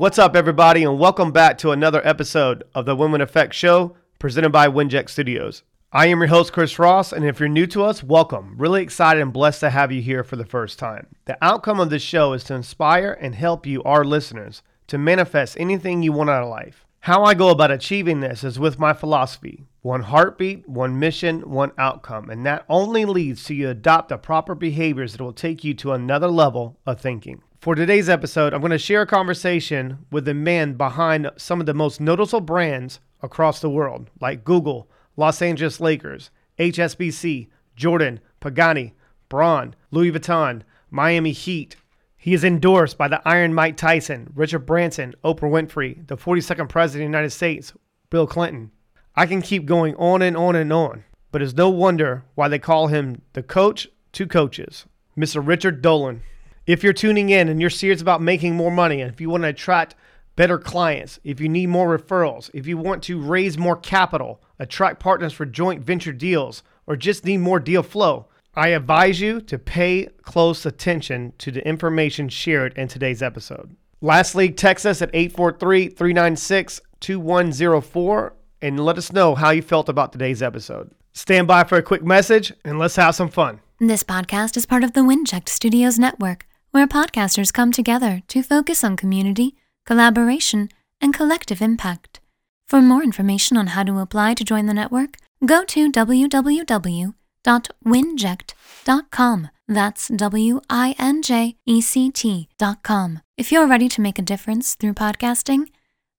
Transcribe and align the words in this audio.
What's 0.00 0.18
up, 0.18 0.34
everybody, 0.34 0.82
and 0.82 0.98
welcome 0.98 1.30
back 1.30 1.58
to 1.58 1.72
another 1.72 2.00
episode 2.08 2.64
of 2.74 2.86
the 2.86 2.96
Win-Win 2.96 3.20
Effect 3.20 3.52
Show 3.52 3.96
presented 4.18 4.48
by 4.48 4.66
Winject 4.66 5.10
Studios. 5.10 5.62
I 5.92 6.06
am 6.06 6.20
your 6.20 6.28
host, 6.28 6.54
Chris 6.54 6.78
Ross, 6.78 7.12
and 7.12 7.22
if 7.22 7.38
you're 7.38 7.50
new 7.50 7.66
to 7.66 7.84
us, 7.84 8.02
welcome. 8.02 8.54
Really 8.56 8.82
excited 8.82 9.20
and 9.20 9.30
blessed 9.30 9.60
to 9.60 9.68
have 9.68 9.92
you 9.92 10.00
here 10.00 10.24
for 10.24 10.36
the 10.36 10.46
first 10.46 10.78
time. 10.78 11.08
The 11.26 11.36
outcome 11.44 11.78
of 11.80 11.90
this 11.90 12.00
show 12.00 12.32
is 12.32 12.44
to 12.44 12.54
inspire 12.54 13.12
and 13.20 13.34
help 13.34 13.66
you, 13.66 13.82
our 13.82 14.02
listeners, 14.02 14.62
to 14.86 14.96
manifest 14.96 15.60
anything 15.60 16.02
you 16.02 16.12
want 16.12 16.30
out 16.30 16.44
of 16.44 16.48
life. 16.48 16.86
How 17.00 17.22
I 17.24 17.34
go 17.34 17.50
about 17.50 17.70
achieving 17.70 18.20
this 18.20 18.42
is 18.42 18.58
with 18.58 18.78
my 18.78 18.94
philosophy 18.94 19.66
one 19.82 20.04
heartbeat, 20.04 20.66
one 20.66 20.98
mission, 20.98 21.42
one 21.50 21.72
outcome. 21.76 22.30
And 22.30 22.46
that 22.46 22.64
only 22.70 23.04
leads 23.04 23.44
to 23.44 23.54
you 23.54 23.68
adopt 23.68 24.08
the 24.08 24.16
proper 24.16 24.54
behaviors 24.54 25.12
that 25.12 25.22
will 25.22 25.34
take 25.34 25.62
you 25.62 25.74
to 25.74 25.92
another 25.92 26.28
level 26.28 26.78
of 26.86 27.02
thinking. 27.02 27.42
For 27.60 27.74
today's 27.74 28.08
episode, 28.08 28.54
I'm 28.54 28.62
going 28.62 28.70
to 28.70 28.78
share 28.78 29.02
a 29.02 29.06
conversation 29.06 30.06
with 30.10 30.24
the 30.24 30.32
man 30.32 30.78
behind 30.78 31.30
some 31.36 31.60
of 31.60 31.66
the 31.66 31.74
most 31.74 32.00
noticeable 32.00 32.40
brands 32.40 33.00
across 33.20 33.60
the 33.60 33.68
world, 33.68 34.08
like 34.18 34.44
Google, 34.44 34.88
Los 35.18 35.42
Angeles 35.42 35.78
Lakers, 35.78 36.30
HSBC, 36.58 37.48
Jordan, 37.76 38.20
Pagani, 38.40 38.94
Braun, 39.28 39.74
Louis 39.90 40.10
Vuitton, 40.10 40.62
Miami 40.90 41.32
Heat, 41.32 41.76
he 42.16 42.32
is 42.32 42.44
endorsed 42.44 42.96
by 42.96 43.08
the 43.08 43.20
Iron 43.28 43.52
Mike 43.52 43.76
Tyson, 43.76 44.32
Richard 44.34 44.60
Branson, 44.60 45.14
Oprah 45.22 45.50
Winfrey, 45.50 46.06
the 46.06 46.16
42nd 46.16 46.70
President 46.70 47.04
of 47.04 47.12
the 47.12 47.18
United 47.18 47.30
States, 47.30 47.74
Bill 48.08 48.26
Clinton. 48.26 48.70
I 49.14 49.26
can 49.26 49.42
keep 49.42 49.66
going 49.66 49.94
on 49.96 50.22
and 50.22 50.34
on 50.34 50.56
and 50.56 50.72
on, 50.72 51.04
but 51.30 51.42
it's 51.42 51.52
no 51.52 51.68
wonder 51.68 52.24
why 52.36 52.48
they 52.48 52.58
call 52.58 52.86
him 52.86 53.20
the 53.34 53.42
coach 53.42 53.86
to 54.12 54.26
coaches, 54.26 54.86
Mr. 55.14 55.46
Richard 55.46 55.82
Dolan. 55.82 56.22
If 56.70 56.84
you're 56.84 56.92
tuning 56.92 57.30
in 57.30 57.48
and 57.48 57.60
you're 57.60 57.68
serious 57.68 58.00
about 58.00 58.22
making 58.22 58.54
more 58.54 58.70
money, 58.70 59.00
and 59.00 59.12
if 59.12 59.20
you 59.20 59.28
want 59.28 59.42
to 59.42 59.48
attract 59.48 59.96
better 60.36 60.56
clients, 60.56 61.18
if 61.24 61.40
you 61.40 61.48
need 61.48 61.66
more 61.66 61.98
referrals, 61.98 62.48
if 62.54 62.68
you 62.68 62.78
want 62.78 63.02
to 63.02 63.20
raise 63.20 63.58
more 63.58 63.74
capital, 63.74 64.40
attract 64.60 65.00
partners 65.00 65.32
for 65.32 65.44
joint 65.44 65.82
venture 65.82 66.12
deals, 66.12 66.62
or 66.86 66.94
just 66.94 67.24
need 67.24 67.38
more 67.38 67.58
deal 67.58 67.82
flow, 67.82 68.28
I 68.54 68.68
advise 68.68 69.20
you 69.20 69.40
to 69.40 69.58
pay 69.58 70.10
close 70.22 70.64
attention 70.64 71.32
to 71.38 71.50
the 71.50 71.66
information 71.66 72.28
shared 72.28 72.78
in 72.78 72.86
today's 72.86 73.20
episode. 73.20 73.74
Lastly, 74.00 74.52
text 74.52 74.86
us 74.86 75.02
at 75.02 75.10
843 75.12 75.88
396 75.88 76.80
2104 77.00 78.32
and 78.62 78.78
let 78.78 78.96
us 78.96 79.12
know 79.12 79.34
how 79.34 79.50
you 79.50 79.62
felt 79.62 79.88
about 79.88 80.12
today's 80.12 80.40
episode. 80.40 80.92
Stand 81.14 81.48
by 81.48 81.64
for 81.64 81.78
a 81.78 81.82
quick 81.82 82.04
message 82.04 82.52
and 82.64 82.78
let's 82.78 82.94
have 82.94 83.16
some 83.16 83.28
fun. 83.28 83.58
This 83.80 84.04
podcast 84.04 84.56
is 84.56 84.66
part 84.66 84.84
of 84.84 84.92
the 84.92 85.00
Winject 85.00 85.48
Studios 85.48 85.98
Network, 85.98 86.46
where 86.70 86.86
podcasters 86.86 87.52
come 87.52 87.72
together 87.72 88.22
to 88.28 88.42
focus 88.42 88.84
on 88.84 88.96
community, 88.96 89.56
collaboration, 89.86 90.68
and 91.00 91.14
collective 91.14 91.62
impact. 91.62 92.20
For 92.66 92.80
more 92.80 93.02
information 93.02 93.56
on 93.56 93.68
how 93.68 93.84
to 93.84 93.98
apply 93.98 94.34
to 94.34 94.44
join 94.44 94.66
the 94.66 94.74
network, 94.74 95.16
go 95.44 95.64
to 95.64 95.90
www 95.90 97.14
www.winject.com. 97.44 99.48
That's 99.68 100.08
W 100.08 100.60
I 100.68 100.96
N 100.98 101.22
J 101.22 101.56
E 101.64 101.80
C 101.80 102.10
T.com. 102.10 103.20
If 103.38 103.52
you're 103.52 103.68
ready 103.68 103.88
to 103.88 104.00
make 104.00 104.18
a 104.18 104.22
difference 104.22 104.74
through 104.74 104.94
podcasting, 104.94 105.68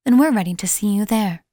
then 0.05 0.17
we're 0.17 0.31
ready 0.31 0.53
to 0.55 0.65
see 0.67 0.87
you 0.87 1.03
there. 1.05 1.43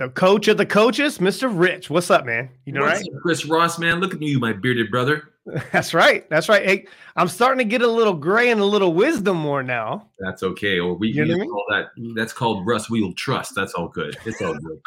The 0.00 0.08
coach 0.08 0.48
of 0.48 0.56
the 0.56 0.64
coaches, 0.64 1.18
Mr. 1.18 1.52
Rich. 1.52 1.90
What's 1.90 2.10
up, 2.10 2.24
man? 2.24 2.48
You 2.64 2.72
know, 2.72 2.80
right? 2.80 3.04
Chris 3.20 3.44
Ross, 3.44 3.78
man. 3.78 4.00
Look 4.00 4.14
at 4.14 4.22
you, 4.22 4.38
my 4.38 4.54
bearded 4.54 4.90
brother. 4.90 5.34
That's 5.72 5.92
right. 5.92 6.26
That's 6.30 6.48
right. 6.48 6.64
Hey, 6.64 6.86
I'm 7.16 7.28
starting 7.28 7.58
to 7.58 7.64
get 7.64 7.82
a 7.82 7.86
little 7.86 8.14
gray 8.14 8.50
and 8.50 8.62
a 8.62 8.64
little 8.64 8.94
wisdom 8.94 9.36
more 9.36 9.62
now. 9.62 10.08
That's 10.18 10.42
okay. 10.42 10.78
Or 10.78 10.94
we, 10.94 11.08
you 11.08 11.26
know 11.26 11.36
call 11.44 11.66
that 11.68 11.88
that's 12.14 12.32
called 12.32 12.66
Russ 12.66 12.88
Wheel 12.88 13.12
Trust. 13.12 13.54
That's 13.54 13.74
all 13.74 13.88
good. 13.88 14.16
It's 14.24 14.40
all 14.40 14.54
good. 14.54 14.80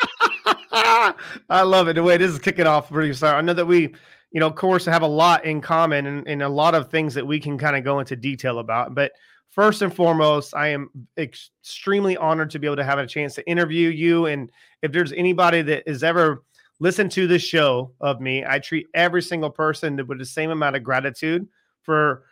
I 1.47 1.61
love 1.61 1.89
it. 1.89 1.93
The 1.93 2.01
way 2.01 2.17
this 2.17 2.31
is 2.31 2.39
kicking 2.39 2.65
off 2.65 2.89
pretty 2.89 3.13
start. 3.13 3.35
I 3.35 3.41
know 3.41 3.53
that 3.53 3.67
we, 3.67 3.93
you 4.31 4.39
know, 4.39 4.47
of 4.47 4.55
course, 4.55 4.83
have 4.85 5.03
a 5.03 5.07
lot 5.07 5.45
in 5.45 5.61
common 5.61 6.07
and, 6.07 6.27
and 6.27 6.41
a 6.41 6.49
lot 6.49 6.73
of 6.73 6.89
things 6.89 7.13
that 7.13 7.27
we 7.27 7.39
can 7.39 7.59
kind 7.59 7.75
of 7.75 7.83
go 7.83 7.99
into 7.99 8.15
detail 8.15 8.57
about. 8.57 8.95
But 8.95 9.11
first 9.53 9.81
and 9.81 9.93
foremost, 9.93 10.55
I 10.55 10.69
am 10.69 10.89
extremely 11.17 12.17
honored 12.17 12.49
to 12.51 12.59
be 12.59 12.67
able 12.67 12.77
to 12.77 12.83
have 12.83 12.99
a 12.99 13.07
chance 13.07 13.35
to 13.35 13.47
interview 13.49 13.89
you. 13.89 14.25
And 14.25 14.51
if 14.81 14.91
there's 14.91 15.13
anybody 15.13 15.61
that 15.61 15.87
has 15.87 16.03
ever 16.03 16.43
listened 16.79 17.11
to 17.11 17.27
this 17.27 17.41
show 17.41 17.91
of 18.01 18.19
me. 18.19 18.43
I 18.45 18.59
treat 18.59 18.87
every 18.93 19.21
single 19.21 19.49
person 19.49 20.05
with 20.05 20.19
the 20.19 20.25
same 20.25 20.49
amount 20.49 20.75
of 20.75 20.83
gratitude 20.83 21.47
for 21.81 22.23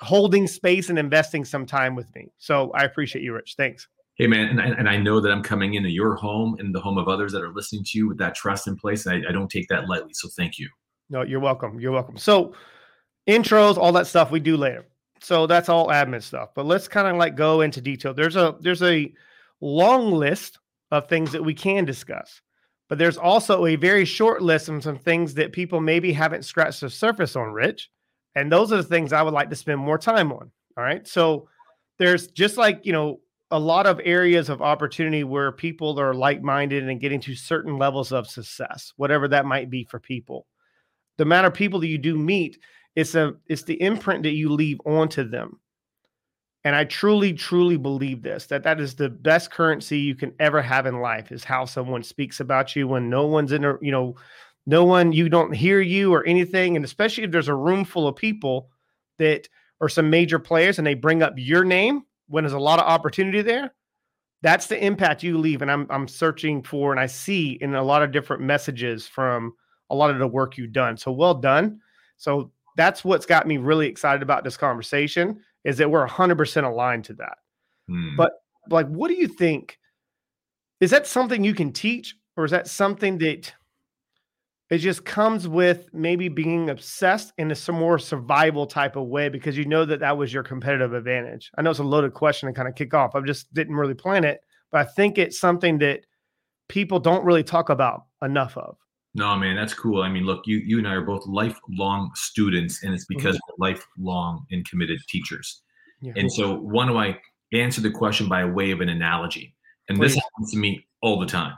holding 0.00 0.48
space 0.48 0.90
and 0.90 0.98
investing 0.98 1.44
some 1.44 1.64
time 1.64 1.94
with 1.94 2.12
me. 2.14 2.28
So 2.38 2.72
I 2.72 2.82
appreciate 2.82 3.22
you, 3.22 3.34
Rich. 3.34 3.54
Thanks. 3.56 3.86
Hey, 4.16 4.26
man. 4.26 4.48
And 4.48 4.60
I, 4.60 4.66
and 4.66 4.88
I 4.88 4.96
know 4.96 5.20
that 5.20 5.30
I'm 5.30 5.42
coming 5.42 5.74
into 5.74 5.90
your 5.90 6.16
home 6.16 6.56
and 6.58 6.74
the 6.74 6.80
home 6.80 6.98
of 6.98 7.08
others 7.08 7.32
that 7.32 7.42
are 7.42 7.52
listening 7.52 7.84
to 7.84 7.98
you 7.98 8.08
with 8.08 8.18
that 8.18 8.34
trust 8.34 8.66
in 8.66 8.76
place. 8.76 9.06
And 9.06 9.24
I, 9.24 9.30
I 9.30 9.32
don't 9.32 9.50
take 9.50 9.68
that 9.68 9.88
lightly. 9.88 10.12
So 10.12 10.28
thank 10.28 10.58
you. 10.58 10.68
No, 11.10 11.22
you're 11.22 11.40
welcome. 11.40 11.78
You're 11.78 11.92
welcome. 11.92 12.16
So 12.16 12.52
intros, 13.28 13.76
all 13.76 13.92
that 13.92 14.06
stuff 14.06 14.30
we 14.30 14.40
do 14.40 14.56
later. 14.56 14.86
So 15.24 15.46
that's 15.46 15.70
all 15.70 15.88
admin 15.88 16.22
stuff. 16.22 16.50
But 16.54 16.66
let's 16.66 16.86
kind 16.86 17.08
of 17.08 17.16
like 17.16 17.34
go 17.34 17.62
into 17.62 17.80
detail. 17.80 18.12
There's 18.12 18.36
a 18.36 18.56
there's 18.60 18.82
a 18.82 19.12
long 19.62 20.12
list 20.12 20.58
of 20.90 21.08
things 21.08 21.32
that 21.32 21.42
we 21.42 21.54
can 21.54 21.86
discuss. 21.86 22.42
But 22.90 22.98
there's 22.98 23.16
also 23.16 23.64
a 23.64 23.76
very 23.76 24.04
short 24.04 24.42
list 24.42 24.68
of 24.68 24.82
some 24.82 24.98
things 24.98 25.32
that 25.34 25.52
people 25.52 25.80
maybe 25.80 26.12
haven't 26.12 26.44
scratched 26.44 26.82
the 26.82 26.90
surface 26.90 27.36
on, 27.36 27.52
Rich. 27.52 27.90
And 28.34 28.52
those 28.52 28.70
are 28.70 28.76
the 28.76 28.82
things 28.82 29.14
I 29.14 29.22
would 29.22 29.32
like 29.32 29.48
to 29.48 29.56
spend 29.56 29.80
more 29.80 29.96
time 29.96 30.30
on. 30.30 30.50
All 30.76 30.84
right. 30.84 31.08
So 31.08 31.48
there's 31.98 32.26
just 32.28 32.58
like, 32.58 32.84
you 32.84 32.92
know, 32.92 33.20
a 33.50 33.58
lot 33.58 33.86
of 33.86 34.00
areas 34.04 34.50
of 34.50 34.60
opportunity 34.60 35.24
where 35.24 35.52
people 35.52 35.98
are 35.98 36.12
like 36.12 36.42
minded 36.42 36.86
and 36.86 37.00
getting 37.00 37.20
to 37.20 37.34
certain 37.34 37.78
levels 37.78 38.12
of 38.12 38.26
success, 38.26 38.92
whatever 38.96 39.28
that 39.28 39.46
might 39.46 39.70
be 39.70 39.84
for 39.84 39.98
people. 39.98 40.46
The 41.16 41.22
amount 41.22 41.46
of 41.46 41.54
people 41.54 41.80
that 41.80 41.86
you 41.86 41.98
do 41.98 42.18
meet, 42.18 42.58
it's 42.96 43.14
a 43.14 43.34
it's 43.46 43.62
the 43.62 43.80
imprint 43.80 44.22
that 44.22 44.34
you 44.34 44.50
leave 44.50 44.80
onto 44.84 45.28
them. 45.28 45.60
And 46.64 46.74
i 46.74 46.84
truly 46.84 47.32
truly 47.32 47.76
believe 47.76 48.22
this 48.22 48.46
that 48.46 48.62
that 48.62 48.80
is 48.80 48.94
the 48.94 49.10
best 49.10 49.50
currency 49.50 49.98
you 49.98 50.14
can 50.14 50.32
ever 50.40 50.62
have 50.62 50.86
in 50.86 51.00
life 51.00 51.30
is 51.30 51.44
how 51.44 51.66
someone 51.66 52.02
speaks 52.02 52.40
about 52.40 52.74
you 52.74 52.88
when 52.88 53.10
no 53.10 53.26
one's 53.26 53.52
in 53.52 53.64
a 53.64 53.76
you 53.82 53.92
know 53.92 54.16
no 54.66 54.84
one 54.84 55.12
you 55.12 55.28
don't 55.28 55.52
hear 55.52 55.80
you 55.80 56.12
or 56.14 56.24
anything. 56.24 56.76
And 56.76 56.84
especially 56.84 57.24
if 57.24 57.30
there's 57.30 57.48
a 57.48 57.54
room 57.54 57.84
full 57.84 58.08
of 58.08 58.16
people 58.16 58.70
that 59.18 59.48
are 59.80 59.90
some 59.90 60.08
major 60.08 60.38
players 60.38 60.78
and 60.78 60.86
they 60.86 60.94
bring 60.94 61.22
up 61.22 61.34
your 61.36 61.64
name 61.64 62.04
when 62.28 62.44
there's 62.44 62.54
a 62.54 62.58
lot 62.58 62.78
of 62.78 62.86
opportunity 62.86 63.42
there 63.42 63.74
that's 64.40 64.66
the 64.66 64.84
impact 64.84 65.22
you 65.22 65.38
leave. 65.38 65.62
And 65.62 65.70
i'm 65.70 65.86
i'm 65.90 66.06
searching 66.06 66.62
for 66.62 66.92
and 66.92 67.00
i 67.00 67.06
see 67.06 67.52
in 67.60 67.74
a 67.74 67.82
lot 67.82 68.02
of 68.02 68.12
different 68.12 68.42
messages 68.42 69.06
from 69.08 69.54
a 69.90 69.94
lot 69.94 70.10
of 70.10 70.18
the 70.18 70.26
work 70.26 70.56
you've 70.56 70.72
done. 70.72 70.96
So 70.96 71.12
well 71.12 71.34
done. 71.34 71.80
So 72.16 72.52
that's 72.76 73.04
what's 73.04 73.26
got 73.26 73.46
me 73.46 73.56
really 73.56 73.86
excited 73.86 74.22
about 74.22 74.44
this 74.44 74.56
conversation 74.56 75.40
is 75.64 75.78
that 75.78 75.90
we're 75.90 76.06
100% 76.06 76.64
aligned 76.64 77.04
to 77.04 77.14
that. 77.14 77.38
Hmm. 77.88 78.16
But 78.16 78.32
like, 78.68 78.86
what 78.88 79.08
do 79.08 79.14
you 79.14 79.28
think? 79.28 79.78
Is 80.80 80.90
that 80.90 81.06
something 81.06 81.44
you 81.44 81.54
can 81.54 81.72
teach, 81.72 82.16
or 82.36 82.44
is 82.44 82.50
that 82.50 82.68
something 82.68 83.18
that 83.18 83.52
it 84.70 84.78
just 84.78 85.04
comes 85.04 85.46
with 85.46 85.88
maybe 85.92 86.28
being 86.28 86.70
obsessed 86.70 87.32
in 87.38 87.50
a 87.50 87.54
some 87.54 87.76
more 87.76 87.98
survival 87.98 88.66
type 88.66 88.96
of 88.96 89.06
way 89.06 89.28
because 89.28 89.56
you 89.56 89.66
know 89.66 89.84
that 89.84 90.00
that 90.00 90.16
was 90.16 90.32
your 90.32 90.42
competitive 90.42 90.94
advantage? 90.94 91.50
I 91.56 91.62
know 91.62 91.70
it's 91.70 91.78
a 91.78 91.84
loaded 91.84 92.14
question 92.14 92.48
to 92.48 92.52
kind 92.52 92.68
of 92.68 92.74
kick 92.74 92.92
off. 92.94 93.14
I 93.14 93.20
just 93.20 93.52
didn't 93.54 93.76
really 93.76 93.94
plan 93.94 94.24
it, 94.24 94.40
but 94.72 94.80
I 94.80 94.90
think 94.90 95.18
it's 95.18 95.38
something 95.38 95.78
that 95.78 96.00
people 96.68 96.98
don't 96.98 97.24
really 97.24 97.44
talk 97.44 97.68
about 97.68 98.06
enough 98.22 98.56
of. 98.56 98.76
No, 99.14 99.36
man, 99.36 99.54
that's 99.54 99.74
cool. 99.74 100.02
I 100.02 100.08
mean, 100.08 100.24
look, 100.24 100.42
you 100.46 100.58
you 100.58 100.78
and 100.78 100.88
I 100.88 100.94
are 100.94 101.02
both 101.02 101.24
lifelong 101.26 102.10
students, 102.14 102.82
and 102.82 102.92
it's 102.92 103.06
because 103.06 103.36
mm-hmm. 103.36 103.62
we're 103.62 103.68
lifelong 103.70 104.46
and 104.50 104.68
committed 104.68 104.98
teachers. 105.08 105.62
Yeah. 106.00 106.14
And 106.16 106.30
so, 106.30 106.56
why 106.56 106.86
do 106.86 106.98
I 106.98 107.18
answer 107.52 107.80
the 107.80 107.90
question 107.90 108.28
by 108.28 108.44
way 108.44 108.72
of 108.72 108.80
an 108.80 108.88
analogy? 108.88 109.54
And 109.88 109.98
Please. 109.98 110.14
this 110.14 110.22
happens 110.22 110.52
to 110.52 110.58
me 110.58 110.84
all 111.00 111.20
the 111.20 111.26
time. 111.26 111.54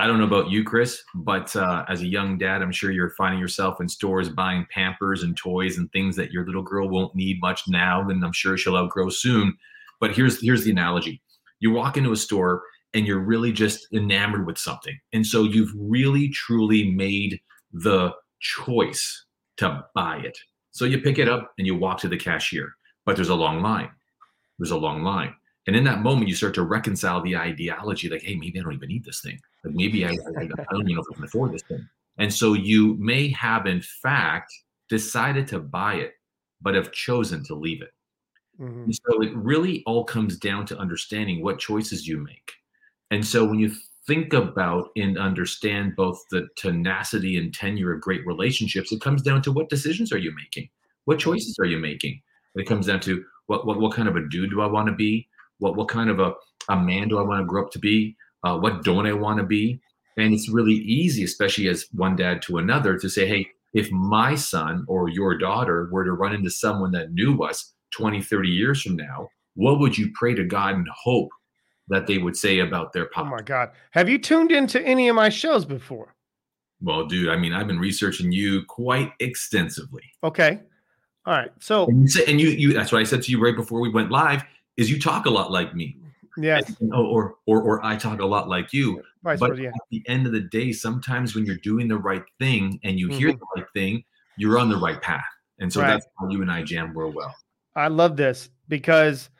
I 0.00 0.06
don't 0.06 0.18
know 0.18 0.24
about 0.24 0.50
you, 0.50 0.62
Chris, 0.62 1.02
but 1.14 1.54
uh, 1.56 1.84
as 1.88 2.02
a 2.02 2.06
young 2.06 2.38
dad, 2.38 2.62
I'm 2.62 2.70
sure 2.70 2.92
you're 2.92 3.10
finding 3.10 3.40
yourself 3.40 3.80
in 3.80 3.88
stores 3.88 4.28
buying 4.28 4.64
Pampers 4.72 5.24
and 5.24 5.36
toys 5.36 5.76
and 5.76 5.90
things 5.90 6.14
that 6.16 6.30
your 6.30 6.46
little 6.46 6.62
girl 6.62 6.88
won't 6.88 7.16
need 7.16 7.40
much 7.40 7.62
now, 7.66 8.08
and 8.08 8.24
I'm 8.24 8.32
sure 8.32 8.56
she'll 8.56 8.76
outgrow 8.76 9.08
soon. 9.08 9.56
But 9.98 10.14
here's 10.14 10.40
here's 10.42 10.64
the 10.64 10.70
analogy: 10.70 11.22
you 11.58 11.70
walk 11.70 11.96
into 11.96 12.12
a 12.12 12.16
store 12.16 12.62
and 12.94 13.06
you're 13.06 13.20
really 13.20 13.52
just 13.52 13.86
enamored 13.92 14.46
with 14.46 14.58
something. 14.58 14.98
And 15.12 15.26
so 15.26 15.44
you've 15.44 15.72
really 15.76 16.28
truly 16.30 16.90
made 16.90 17.40
the 17.72 18.12
choice 18.40 19.26
to 19.58 19.84
buy 19.94 20.18
it. 20.18 20.38
So 20.70 20.84
you 20.84 21.00
pick 21.00 21.18
it 21.18 21.28
up 21.28 21.52
and 21.58 21.66
you 21.66 21.74
walk 21.74 21.98
to 22.00 22.08
the 22.08 22.16
cashier, 22.16 22.72
but 23.04 23.16
there's 23.16 23.28
a 23.28 23.34
long 23.34 23.62
line. 23.62 23.90
There's 24.58 24.70
a 24.70 24.76
long 24.76 25.02
line. 25.02 25.34
And 25.66 25.76
in 25.76 25.84
that 25.84 26.00
moment, 26.00 26.28
you 26.28 26.34
start 26.34 26.54
to 26.54 26.62
reconcile 26.62 27.20
the 27.20 27.36
ideology 27.36 28.08
like, 28.08 28.22
hey, 28.22 28.36
maybe 28.36 28.58
I 28.58 28.62
don't 28.62 28.74
even 28.74 28.88
need 28.88 29.04
this 29.04 29.20
thing. 29.20 29.38
Like 29.64 29.74
maybe 29.74 30.06
I, 30.06 30.10
I, 30.10 30.42
I 30.42 30.46
don't 30.70 30.82
even 30.82 30.94
know 30.94 31.02
if 31.02 31.06
I 31.12 31.14
can 31.16 31.24
afford 31.24 31.52
this 31.52 31.62
thing. 31.62 31.86
And 32.16 32.32
so 32.32 32.54
you 32.54 32.94
may 32.94 33.28
have, 33.32 33.66
in 33.66 33.82
fact, 33.82 34.52
decided 34.88 35.46
to 35.48 35.58
buy 35.58 35.96
it, 35.96 36.14
but 36.62 36.74
have 36.74 36.90
chosen 36.92 37.44
to 37.44 37.54
leave 37.54 37.82
it. 37.82 37.90
Mm-hmm. 38.60 38.90
So 38.90 39.22
it 39.22 39.36
really 39.36 39.82
all 39.86 40.04
comes 40.04 40.36
down 40.36 40.66
to 40.66 40.78
understanding 40.78 41.42
what 41.42 41.58
choices 41.58 42.08
you 42.08 42.18
make. 42.18 42.52
And 43.10 43.26
so 43.26 43.44
when 43.44 43.58
you 43.58 43.72
think 44.06 44.32
about 44.32 44.88
and 44.96 45.18
understand 45.18 45.94
both 45.96 46.24
the 46.30 46.48
tenacity 46.56 47.36
and 47.36 47.52
tenure 47.54 47.92
of 47.92 48.00
great 48.00 48.26
relationships, 48.26 48.92
it 48.92 49.00
comes 49.00 49.22
down 49.22 49.42
to 49.42 49.52
what 49.52 49.68
decisions 49.68 50.12
are 50.12 50.18
you 50.18 50.34
making? 50.34 50.68
What 51.04 51.18
choices 51.18 51.56
are 51.60 51.66
you 51.66 51.78
making? 51.78 52.20
It 52.54 52.66
comes 52.66 52.86
down 52.86 53.00
to 53.00 53.24
what 53.46 53.66
what, 53.66 53.80
what 53.80 53.92
kind 53.92 54.08
of 54.08 54.16
a 54.16 54.28
dude 54.28 54.50
do 54.50 54.60
I 54.60 54.66
want 54.66 54.88
to 54.88 54.94
be? 54.94 55.28
What 55.58 55.76
what 55.76 55.88
kind 55.88 56.10
of 56.10 56.20
a, 56.20 56.32
a 56.68 56.76
man 56.76 57.08
do 57.08 57.18
I 57.18 57.22
want 57.22 57.40
to 57.40 57.46
grow 57.46 57.64
up 57.64 57.70
to 57.72 57.78
be? 57.78 58.16
Uh, 58.44 58.58
what 58.58 58.84
don't 58.84 59.06
I 59.06 59.12
want 59.12 59.38
to 59.38 59.44
be? 59.44 59.80
And 60.16 60.34
it's 60.34 60.48
really 60.48 60.74
easy, 60.74 61.22
especially 61.24 61.68
as 61.68 61.86
one 61.92 62.16
dad 62.16 62.42
to 62.42 62.58
another, 62.58 62.98
to 62.98 63.08
say, 63.08 63.26
hey, 63.26 63.48
if 63.72 63.90
my 63.92 64.34
son 64.34 64.84
or 64.88 65.08
your 65.08 65.38
daughter 65.38 65.88
were 65.92 66.04
to 66.04 66.12
run 66.12 66.34
into 66.34 66.50
someone 66.50 66.90
that 66.92 67.12
knew 67.12 67.42
us 67.42 67.72
20, 67.92 68.22
30 68.22 68.48
years 68.48 68.82
from 68.82 68.96
now, 68.96 69.28
what 69.54 69.78
would 69.78 69.96
you 69.96 70.10
pray 70.14 70.34
to 70.34 70.44
God 70.44 70.74
and 70.74 70.88
hope 70.92 71.30
that 71.88 72.06
they 72.06 72.18
would 72.18 72.36
say 72.36 72.60
about 72.60 72.92
their 72.92 73.06
pop? 73.06 73.26
Oh 73.26 73.30
my 73.30 73.42
God. 73.42 73.70
Have 73.92 74.08
you 74.08 74.18
tuned 74.18 74.52
into 74.52 74.80
any 74.82 75.08
of 75.08 75.16
my 75.16 75.28
shows 75.28 75.64
before? 75.64 76.14
Well, 76.80 77.06
dude, 77.06 77.28
I 77.28 77.36
mean, 77.36 77.52
I've 77.52 77.66
been 77.66 77.78
researching 77.78 78.30
you 78.30 78.64
quite 78.66 79.12
extensively. 79.20 80.04
Okay. 80.22 80.60
All 81.26 81.34
right. 81.34 81.50
So 81.60 81.86
and 81.86 82.02
you, 82.02 82.08
say, 82.08 82.24
and 82.26 82.40
you, 82.40 82.48
you 82.48 82.72
that's 82.72 82.92
what 82.92 83.00
I 83.00 83.04
said 83.04 83.22
to 83.22 83.30
you 83.30 83.42
right 83.42 83.56
before 83.56 83.80
we 83.80 83.90
went 83.90 84.10
live 84.10 84.44
is 84.76 84.90
you 84.90 85.00
talk 85.00 85.26
a 85.26 85.30
lot 85.30 85.50
like 85.50 85.74
me. 85.74 85.96
Yes. 86.36 86.72
And, 86.80 86.94
or, 86.94 87.34
or 87.46 87.62
or 87.62 87.84
I 87.84 87.96
talk 87.96 88.20
a 88.20 88.26
lot 88.26 88.48
like 88.48 88.72
you. 88.72 89.02
Vice 89.24 89.40
but 89.40 89.58
yeah. 89.58 89.68
at 89.68 89.74
the 89.90 90.02
end 90.06 90.26
of 90.26 90.32
the 90.32 90.40
day, 90.40 90.72
sometimes 90.72 91.34
when 91.34 91.44
you're 91.44 91.56
doing 91.56 91.88
the 91.88 91.98
right 91.98 92.22
thing 92.38 92.78
and 92.84 92.98
you 92.98 93.08
mm-hmm. 93.08 93.18
hear 93.18 93.32
the 93.32 93.46
right 93.56 93.66
thing, 93.74 94.04
you're 94.36 94.58
on 94.58 94.68
the 94.68 94.76
right 94.76 95.02
path. 95.02 95.24
And 95.58 95.72
so 95.72 95.80
right. 95.80 95.88
that's 95.88 96.06
how 96.18 96.28
you 96.28 96.42
and 96.42 96.50
I 96.50 96.62
jam 96.62 96.96
real 96.96 97.10
well. 97.10 97.34
I 97.74 97.88
love 97.88 98.16
this 98.16 98.50
because 98.68 99.30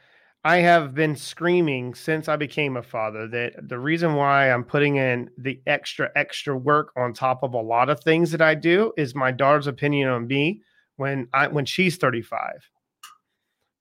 I 0.49 0.61
have 0.61 0.95
been 0.95 1.15
screaming 1.15 1.95
since 1.95 2.27
I 2.27 2.37
became 2.37 2.79
a 2.79 2.83
father 2.83 3.29
that 3.29 3.69
the 3.69 3.79
reason 3.79 4.15
why 4.15 4.51
I'm 4.51 4.65
putting 4.65 4.97
in 4.97 5.29
the 5.37 5.61
extra 5.67 6.11
extra 6.17 6.57
work 6.57 6.91
on 6.97 7.13
top 7.13 7.43
of 7.43 7.53
a 7.53 7.61
lot 7.61 7.91
of 7.91 8.01
things 8.01 8.31
that 8.31 8.41
I 8.41 8.55
do 8.55 8.95
is 8.97 9.15
my 9.15 9.31
daughter's 9.31 9.67
opinion 9.67 10.09
on 10.09 10.27
me 10.27 10.63
when 10.97 11.29
I 11.35 11.49
when 11.49 11.67
she's 11.67 11.99
35. 11.99 12.67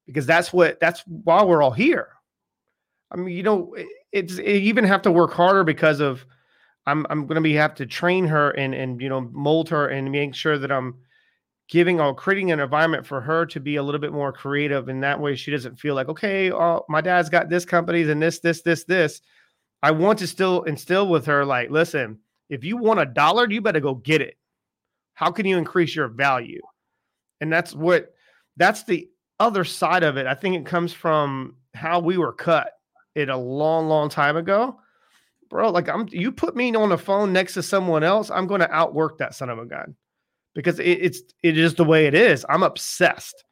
Because 0.07 0.25
that's 0.25 0.51
what 0.51 0.77
that's 0.81 1.03
why 1.07 1.41
we're 1.41 1.63
all 1.63 1.71
here. 1.71 2.09
I 3.11 3.15
mean, 3.15 3.33
you 3.33 3.43
know, 3.43 3.73
it's 4.11 4.37
it 4.37 4.43
even 4.43 4.83
have 4.83 5.03
to 5.03 5.11
work 5.11 5.31
harder 5.31 5.63
because 5.63 6.01
of 6.01 6.25
I'm 6.85 7.07
I'm 7.09 7.29
to 7.29 7.39
be 7.39 7.53
have 7.53 7.75
to 7.75 7.85
train 7.85 8.27
her 8.27 8.51
and 8.51 8.75
and 8.75 8.99
you 9.01 9.07
know 9.07 9.21
mold 9.21 9.69
her 9.69 9.87
and 9.87 10.11
make 10.11 10.35
sure 10.35 10.57
that 10.57 10.73
I'm 10.73 10.95
giving 11.69 11.99
or 11.99 12.13
creating 12.13 12.51
an 12.51 12.59
environment 12.59 13.05
for 13.05 13.19
her 13.19 13.45
to 13.45 13.59
be 13.59 13.75
a 13.75 13.83
little 13.83 13.99
bit 13.99 14.13
more 14.13 14.31
creative 14.31 14.87
and 14.87 15.03
that 15.03 15.19
way 15.19 15.35
she 15.35 15.51
doesn't 15.51 15.79
feel 15.79 15.95
like 15.95 16.07
okay 16.07 16.51
oh, 16.51 16.85
my 16.87 17.01
dad's 17.01 17.29
got 17.29 17.49
this 17.49 17.65
company 17.65 18.03
and 18.03 18.21
this 18.21 18.39
this 18.39 18.61
this 18.61 18.83
this. 18.85 19.21
I 19.83 19.91
want 19.91 20.19
to 20.19 20.27
still 20.27 20.63
instill 20.63 21.07
with 21.07 21.25
her 21.25 21.45
like 21.45 21.69
listen 21.69 22.19
if 22.49 22.63
you 22.63 22.77
want 22.77 22.99
a 22.99 23.05
dollar 23.05 23.49
you 23.49 23.61
better 23.61 23.79
go 23.79 23.95
get 23.95 24.21
it. 24.21 24.37
How 25.13 25.31
can 25.31 25.45
you 25.45 25.57
increase 25.57 25.95
your 25.95 26.07
value? 26.07 26.61
And 27.41 27.51
that's 27.51 27.73
what 27.73 28.13
that's 28.55 28.83
the 28.83 29.09
other 29.39 29.63
side 29.63 30.03
of 30.03 30.17
it. 30.17 30.25
I 30.25 30.33
think 30.33 30.55
it 30.55 30.65
comes 30.65 30.93
from 30.93 31.55
how 31.73 31.99
we 31.99 32.17
were 32.17 32.33
cut 32.33 32.71
it 33.13 33.29
a 33.29 33.37
long 33.37 33.87
long 33.87 34.09
time 34.09 34.37
ago. 34.37 34.79
Bro 35.49 35.71
like 35.71 35.87
i'm 35.87 36.07
you 36.11 36.31
put 36.31 36.55
me 36.55 36.75
on 36.75 36.89
the 36.89 36.97
phone 36.97 37.31
next 37.31 37.53
to 37.53 37.63
someone 37.63 38.03
else 38.03 38.29
i'm 38.29 38.47
going 38.47 38.59
to 38.59 38.69
outwork 38.69 39.17
that 39.17 39.33
son 39.33 39.49
of 39.49 39.59
a 39.59 39.65
gun 39.65 39.95
because 40.57 40.79
it, 40.79 40.85
it's 40.85 41.21
it 41.43 41.55
is 41.55 41.75
the 41.75 41.85
way 41.85 42.07
it 42.07 42.15
is. 42.15 42.43
I'm 42.49 42.63
obsessed. 42.63 43.45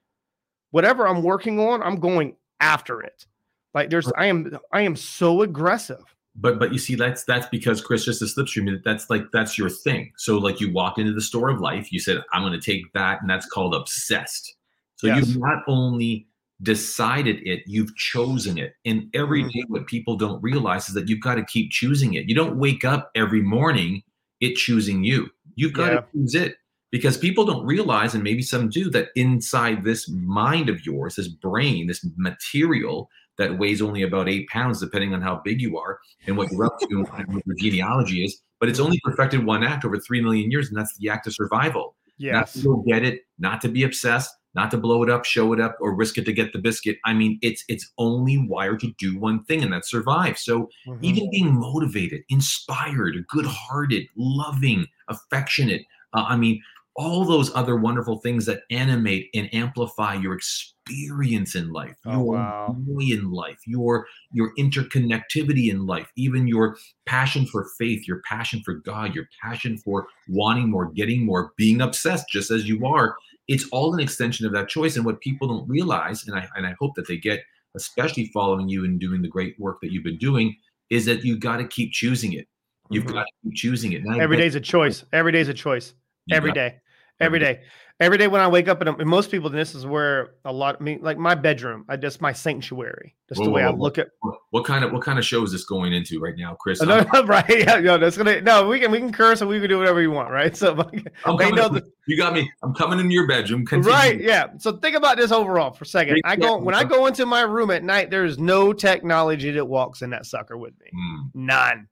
Whatever 0.72 1.08
I'm 1.08 1.22
working 1.22 1.60
on, 1.60 1.84
I'm 1.84 2.00
going 2.00 2.36
after 2.60 3.00
it. 3.00 3.28
Like 3.76 3.92
there's 3.92 4.12
I 4.18 4.26
am 4.26 4.58
I 4.74 4.82
am 4.82 4.96
so 4.96 5.44
aggressive. 5.44 6.04
But 6.36 6.58
but 6.58 6.74
you 6.74 6.80
see 6.80 6.96
that's 6.96 7.24
that's 7.24 7.48
because 7.48 7.80
Chris 7.80 8.06
just 8.06 8.24
a 8.24 8.26
slipstream 8.26 8.84
that's 8.84 9.10
like 9.12 9.26
that's 9.32 9.56
your 9.56 9.70
thing. 9.70 10.14
So 10.18 10.40
like 10.40 10.60
you 10.60 10.74
walked 10.74 10.98
into 10.98 11.14
the 11.14 11.22
store 11.22 11.50
of 11.50 11.62
life, 11.62 11.92
you 11.92 12.00
said 12.00 12.24
I'm 12.34 12.42
going 12.42 12.60
to 12.60 12.60
take 12.60 12.92
that 12.94 13.22
and 13.22 13.30
that's 13.30 13.46
called 13.46 13.76
obsessed. 13.76 14.56
So 14.96 15.06
yes. 15.06 15.28
you've 15.28 15.38
not 15.38 15.62
only 15.68 16.28
decided 16.64 17.46
it, 17.48 17.62
you've 17.68 17.96
chosen 17.98 18.58
it. 18.58 18.74
And 18.84 19.10
every 19.14 19.44
mm-hmm. 19.44 19.60
day, 19.60 19.64
what 19.68 19.86
people 19.86 20.16
don't 20.16 20.42
realize 20.42 20.88
is 20.88 20.96
that 20.96 21.08
you've 21.08 21.22
got 21.22 21.36
to 21.36 21.46
keep 21.46 21.70
choosing 21.70 22.16
it. 22.16 22.28
You 22.28 22.34
don't 22.34 22.58
wake 22.58 22.84
up 22.84 23.12
every 23.14 23.42
morning 23.42 24.02
it 24.42 24.56
choosing 24.56 25.04
you. 25.04 25.30
You've 25.56 25.74
got 25.74 25.92
yeah. 25.92 26.00
to 26.00 26.06
choose 26.12 26.34
it 26.34 26.56
because 26.96 27.18
people 27.18 27.44
don't 27.44 27.66
realize, 27.66 28.14
and 28.14 28.24
maybe 28.24 28.42
some 28.42 28.70
do, 28.70 28.90
that 28.90 29.10
inside 29.18 29.84
this 29.84 30.08
mind 30.08 30.70
of 30.70 30.86
yours, 30.86 31.16
this 31.16 31.28
brain, 31.28 31.88
this 31.88 32.08
material 32.16 33.10
that 33.38 33.60
weighs 33.60 33.82
only 33.82 34.02
about 34.02 34.30
eight 34.30 34.48
pounds, 34.48 34.80
depending 34.80 35.14
on 35.14 35.22
how 35.22 35.42
big 35.44 35.60
you 35.60 35.78
are 35.78 36.00
and 36.26 36.38
what 36.38 36.50
you're 36.50 36.64
up 36.64 36.80
to 36.80 37.06
and 37.18 37.34
what 37.34 37.46
your 37.46 37.56
genealogy 37.58 38.24
is, 38.24 38.42
but 38.62 38.70
it's 38.70 38.80
only 38.80 38.98
perfected 39.04 39.46
one 39.46 39.62
act 39.62 39.84
over 39.84 40.00
three 40.00 40.22
million 40.22 40.50
years, 40.50 40.70
and 40.70 40.78
that's 40.78 40.98
the 40.98 41.10
act 41.10 41.28
of 41.28 41.34
survival. 41.34 41.98
Yes. 42.18 42.56
Not 42.56 42.64
to 42.64 42.84
get 42.88 43.04
it, 43.04 43.24
not 43.40 43.60
to 43.60 43.68
be 43.68 43.84
obsessed, 43.84 44.34
not 44.54 44.72
to 44.72 44.78
blow 44.78 45.04
it 45.04 45.10
up, 45.10 45.26
show 45.26 45.52
it 45.52 45.60
up, 45.60 45.76
or 45.82 45.94
risk 45.94 46.18
it 46.18 46.24
to 46.24 46.32
get 46.32 46.54
the 46.54 46.60
biscuit. 46.60 46.96
I 47.04 47.14
mean, 47.14 47.40
it's 47.42 47.66
it's 47.68 47.92
only 47.98 48.38
wired 48.38 48.80
to 48.80 48.94
do 48.98 49.20
one 49.20 49.44
thing, 49.44 49.64
and 49.64 49.74
that's 49.74 49.92
survive. 49.92 50.38
So 50.38 50.70
mm-hmm. 50.88 51.04
even 51.04 51.30
being 51.30 51.60
motivated, 51.60 52.22
inspired, 52.30 53.18
good-hearted, 53.28 54.08
loving, 54.16 54.88
affectionate. 55.10 55.82
Uh, 56.14 56.24
I 56.30 56.38
mean, 56.38 56.62
all 56.96 57.26
those 57.26 57.54
other 57.56 57.76
wonderful 57.76 58.20
things 58.20 58.46
that 58.46 58.62
animate 58.72 59.30
and 59.34 59.54
amplify 59.54 60.14
your 60.14 60.34
experience 60.34 61.54
in 61.54 61.72
life, 61.72 61.98
oh, 62.06 62.12
your 62.12 62.36
wow. 62.36 62.76
joy 62.88 63.14
in 63.14 63.32
life, 63.32 63.60
your 63.66 64.08
your 64.32 64.56
interconnectivity 64.56 65.70
in 65.70 65.86
life, 65.86 66.10
even 66.16 66.48
your 66.48 66.78
passion 67.06 67.46
for 67.48 67.68
faith, 67.78 68.08
your 68.08 68.22
passion 68.22 68.62
for 68.64 68.76
God, 68.76 69.14
your 69.14 69.28
passion 69.44 69.78
for 69.78 70.08
wanting 70.30 70.70
more, 70.70 70.92
getting 70.92 71.26
more, 71.26 71.52
being 71.58 71.82
obsessed, 71.82 72.30
just 72.30 72.50
as 72.50 72.68
you 72.68 72.86
are. 72.86 73.16
It's 73.48 73.68
all 73.72 73.94
an 73.94 74.00
extension 74.00 74.46
of 74.46 74.54
that 74.54 74.70
choice. 74.70 74.96
And 74.96 75.06
what 75.06 75.20
people 75.20 75.50
don't 75.50 75.68
realize, 75.68 76.26
and 76.26 76.38
I 76.38 76.48
and 76.56 76.66
I 76.66 76.76
hope 76.80 76.96
that 76.96 77.08
they 77.08 77.18
get, 77.18 77.42
especially 77.76 78.28
following 78.28 78.70
you 78.70 78.86
and 78.86 79.00
doing 79.02 79.22
the 79.22 79.28
great 79.28 79.60
work 79.60 79.82
that 79.82 79.92
you've 79.92 80.06
been 80.06 80.18
doing, 80.18 80.56
is 80.90 81.06
that 81.06 81.26
you 81.26 81.38
got 81.38 81.58
to 81.58 81.68
keep 81.68 81.92
choosing 81.92 82.34
it. 82.34 82.48
You've 82.90 83.04
mm-hmm. 83.04 83.16
got 83.16 83.24
to 83.24 83.32
keep 83.44 83.56
choosing 83.56 83.92
it. 83.92 84.04
Every 84.18 84.38
day's 84.38 84.56
a 84.56 84.62
choice. 84.62 85.04
Every 85.12 85.34
day's 85.34 85.50
a 85.50 85.54
choice. 85.54 85.94
Every 86.32 86.54
day 86.54 86.80
every 87.20 87.40
day. 87.40 87.62
Every 88.02 88.18
day 88.18 88.28
when 88.28 88.42
i 88.42 88.48
wake 88.50 88.68
up 88.68 88.82
and, 88.82 88.90
and 88.90 89.10
most 89.10 89.32
people 89.32 89.50
this 89.50 89.74
is 89.74 89.86
where 89.86 90.32
a 90.44 90.52
lot 90.52 90.76
i 90.82 90.84
mean 90.84 91.00
like 91.02 91.18
my 91.18 91.34
bedroom 91.34 91.86
i 91.88 91.96
just 91.96 92.20
my 92.20 92.34
sanctuary. 92.34 93.16
Just 93.30 93.40
whoa, 93.40 93.46
the 93.46 93.52
way 93.52 93.64
whoa, 93.64 93.70
i 93.70 93.74
look 93.74 93.98
at 93.98 94.10
what 94.50 94.66
kind 94.66 94.84
of 94.84 94.92
what 94.92 95.02
kind 95.02 95.18
of 95.18 95.24
show 95.24 95.42
is 95.44 95.54
this 95.54 95.64
going 95.64 95.94
into 95.94 96.20
right 96.20 96.34
now 96.38 96.56
chris? 96.56 96.82
No, 96.82 97.06
no, 97.14 97.24
right? 97.26 97.46
Yeah 97.48 97.80
no 97.80 97.98
that's 97.98 98.18
gonna 98.18 98.42
no 98.42 98.68
we 98.68 98.82
can 98.82 98.92
we 98.92 99.00
can 99.00 99.14
curse 99.14 99.40
and 99.40 99.50
we 99.50 99.62
can 99.62 99.70
do 99.70 99.78
whatever 99.78 100.02
you 100.02 100.12
want 100.12 100.30
right? 100.30 100.54
So 100.66 100.74
they 100.74 101.52
know 101.52 101.70
the, 101.70 101.84
you 102.08 102.18
got 102.18 102.34
me. 102.34 102.52
I'm 102.64 102.74
coming 102.74 103.00
in 103.00 103.10
your 103.12 103.28
bedroom. 103.28 103.66
Continue. 103.66 103.96
right 103.96 104.20
yeah. 104.20 104.48
So 104.58 104.76
think 104.78 104.98
about 104.98 105.16
this 105.16 105.32
overall 105.32 105.72
for 105.72 105.86
a 105.86 105.88
second. 105.88 106.20
I 106.26 106.36
go 106.36 106.58
when 106.58 106.76
i 106.76 106.84
go 106.84 107.06
into 107.06 107.26
my 107.26 107.42
room 107.42 107.72
at 107.72 107.82
night 107.82 108.12
there's 108.12 108.38
no 108.38 108.74
technology 108.74 109.52
that 109.52 109.64
walks 109.64 110.02
in 110.02 110.10
that 110.10 110.26
sucker 110.26 110.58
with 110.58 110.74
me. 110.82 110.88
Mm. 110.94 111.30
none 111.34 111.88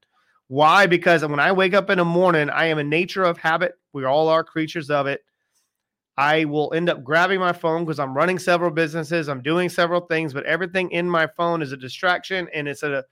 why? 0.54 0.86
Because 0.86 1.26
when 1.26 1.40
I 1.40 1.52
wake 1.52 1.74
up 1.74 1.90
in 1.90 1.98
the 1.98 2.06
morning, 2.06 2.48
I 2.52 2.66
am 2.66 2.78
a 2.78 2.84
nature 2.84 3.24
of 3.24 3.40
habit. 3.40 3.74
We 3.92 4.06
all 4.06 4.30
are 4.30 4.44
creatures 4.44 4.92
of 4.92 5.08
it. 5.08 5.22
I 6.16 6.46
will 6.46 6.72
end 6.76 6.90
up 6.90 7.04
grabbing 7.04 7.40
my 7.40 7.54
phone 7.54 7.86
because 7.86 7.98
I'm 7.98 8.16
running 8.16 8.38
several 8.38 8.70
businesses, 8.70 9.30
I'm 9.30 9.42
doing 9.42 9.68
several 9.68 10.02
things, 10.02 10.32
but 10.32 10.46
everything 10.46 10.92
in 10.92 11.10
my 11.10 11.26
phone 11.26 11.64
is 11.64 11.72
a 11.72 11.78
distraction, 11.78 12.48
and 12.54 12.68
it's 12.68 12.84
a, 12.84 13.04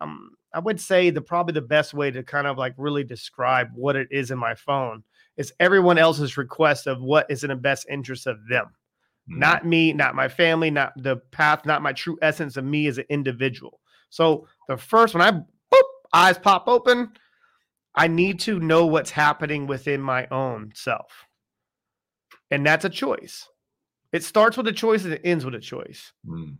um, 0.00 0.30
I 0.54 0.60
would 0.60 0.80
say 0.80 1.10
the 1.10 1.20
probably 1.20 1.52
the 1.52 1.60
best 1.60 1.92
way 1.92 2.10
to 2.10 2.22
kind 2.22 2.46
of 2.46 2.56
like 2.56 2.72
really 2.78 3.04
describe 3.04 3.68
what 3.74 3.94
it 3.94 4.08
is 4.10 4.30
in 4.30 4.38
my 4.38 4.54
phone 4.54 5.04
is 5.36 5.52
everyone 5.60 5.98
else's 5.98 6.38
request 6.38 6.86
of 6.86 7.02
what 7.02 7.26
is 7.30 7.44
in 7.44 7.50
the 7.50 7.56
best 7.56 7.84
interest 7.90 8.26
of 8.26 8.38
them, 8.48 8.64
mm. 9.30 9.36
not 9.36 9.66
me, 9.66 9.92
not 9.92 10.14
my 10.14 10.26
family, 10.26 10.70
not 10.70 10.94
the 10.96 11.16
path, 11.32 11.66
not 11.66 11.82
my 11.82 11.92
true 11.92 12.16
essence 12.22 12.56
of 12.56 12.64
me 12.64 12.86
as 12.86 12.96
an 12.96 13.04
individual. 13.10 13.78
So 14.08 14.48
the 14.68 14.78
first 14.78 15.12
when 15.12 15.20
I 15.20 15.42
eyes 16.12 16.38
pop 16.38 16.68
open, 16.68 17.12
I 17.94 18.06
need 18.06 18.40
to 18.40 18.60
know 18.60 18.86
what's 18.86 19.10
happening 19.10 19.66
within 19.66 20.00
my 20.00 20.26
own 20.30 20.72
self. 20.74 21.26
And 22.50 22.64
that's 22.64 22.84
a 22.84 22.90
choice. 22.90 23.48
It 24.12 24.24
starts 24.24 24.56
with 24.56 24.68
a 24.68 24.72
choice 24.72 25.04
and 25.04 25.12
it 25.12 25.20
ends 25.24 25.44
with 25.44 25.54
a 25.54 25.60
choice. 25.60 26.12
Mm. 26.26 26.58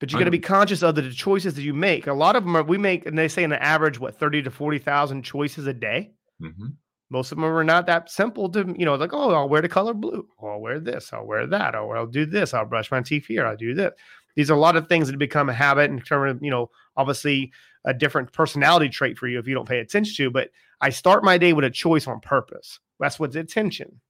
But 0.00 0.12
you 0.12 0.18
got 0.18 0.26
to 0.26 0.30
be 0.30 0.38
conscious 0.38 0.82
of 0.82 0.94
the 0.94 1.10
choices 1.10 1.54
that 1.54 1.62
you 1.62 1.74
make. 1.74 2.06
A 2.06 2.12
lot 2.12 2.36
of 2.36 2.44
them 2.44 2.56
are, 2.56 2.62
we 2.62 2.78
make, 2.78 3.04
and 3.06 3.18
they 3.18 3.26
say 3.26 3.42
an 3.42 3.52
average, 3.52 3.98
what, 3.98 4.18
30 4.18 4.42
to 4.44 4.50
40,000 4.50 5.22
choices 5.22 5.66
a 5.66 5.74
day. 5.74 6.12
Mm-hmm. 6.40 6.68
Most 7.10 7.32
of 7.32 7.38
them 7.38 7.44
are 7.44 7.64
not 7.64 7.86
that 7.86 8.10
simple 8.10 8.48
to, 8.50 8.74
you 8.78 8.84
know, 8.84 8.94
like, 8.94 9.12
oh, 9.12 9.34
I'll 9.34 9.48
wear 9.48 9.62
the 9.62 9.68
color 9.68 9.94
blue. 9.94 10.28
Or 10.38 10.52
I'll 10.52 10.60
wear 10.60 10.78
this. 10.78 11.12
I'll 11.12 11.26
wear 11.26 11.46
that. 11.46 11.74
Or 11.74 11.96
I'll 11.96 12.06
do 12.06 12.26
this. 12.26 12.54
I'll 12.54 12.64
brush 12.64 12.90
my 12.90 13.00
teeth 13.00 13.26
here. 13.26 13.46
I'll 13.46 13.56
do 13.56 13.74
this 13.74 13.92
These 14.36 14.50
are 14.50 14.54
a 14.54 14.60
lot 14.60 14.76
of 14.76 14.88
things 14.88 15.08
that 15.08 15.18
become 15.18 15.48
a 15.48 15.54
habit 15.54 15.90
in 15.90 16.00
terms 16.00 16.36
of, 16.36 16.42
you 16.42 16.50
know, 16.50 16.70
obviously 16.96 17.52
a 17.88 17.94
different 17.94 18.30
personality 18.32 18.88
trait 18.90 19.16
for 19.16 19.26
you 19.26 19.38
if 19.38 19.48
you 19.48 19.54
don't 19.54 19.68
pay 19.68 19.78
attention 19.78 20.14
to. 20.14 20.30
But 20.30 20.50
I 20.80 20.90
start 20.90 21.24
my 21.24 21.38
day 21.38 21.54
with 21.54 21.64
a 21.64 21.70
choice 21.70 22.06
on 22.06 22.20
purpose. 22.20 22.78
That's 23.00 23.18
what's 23.18 23.34
attention. 23.34 24.00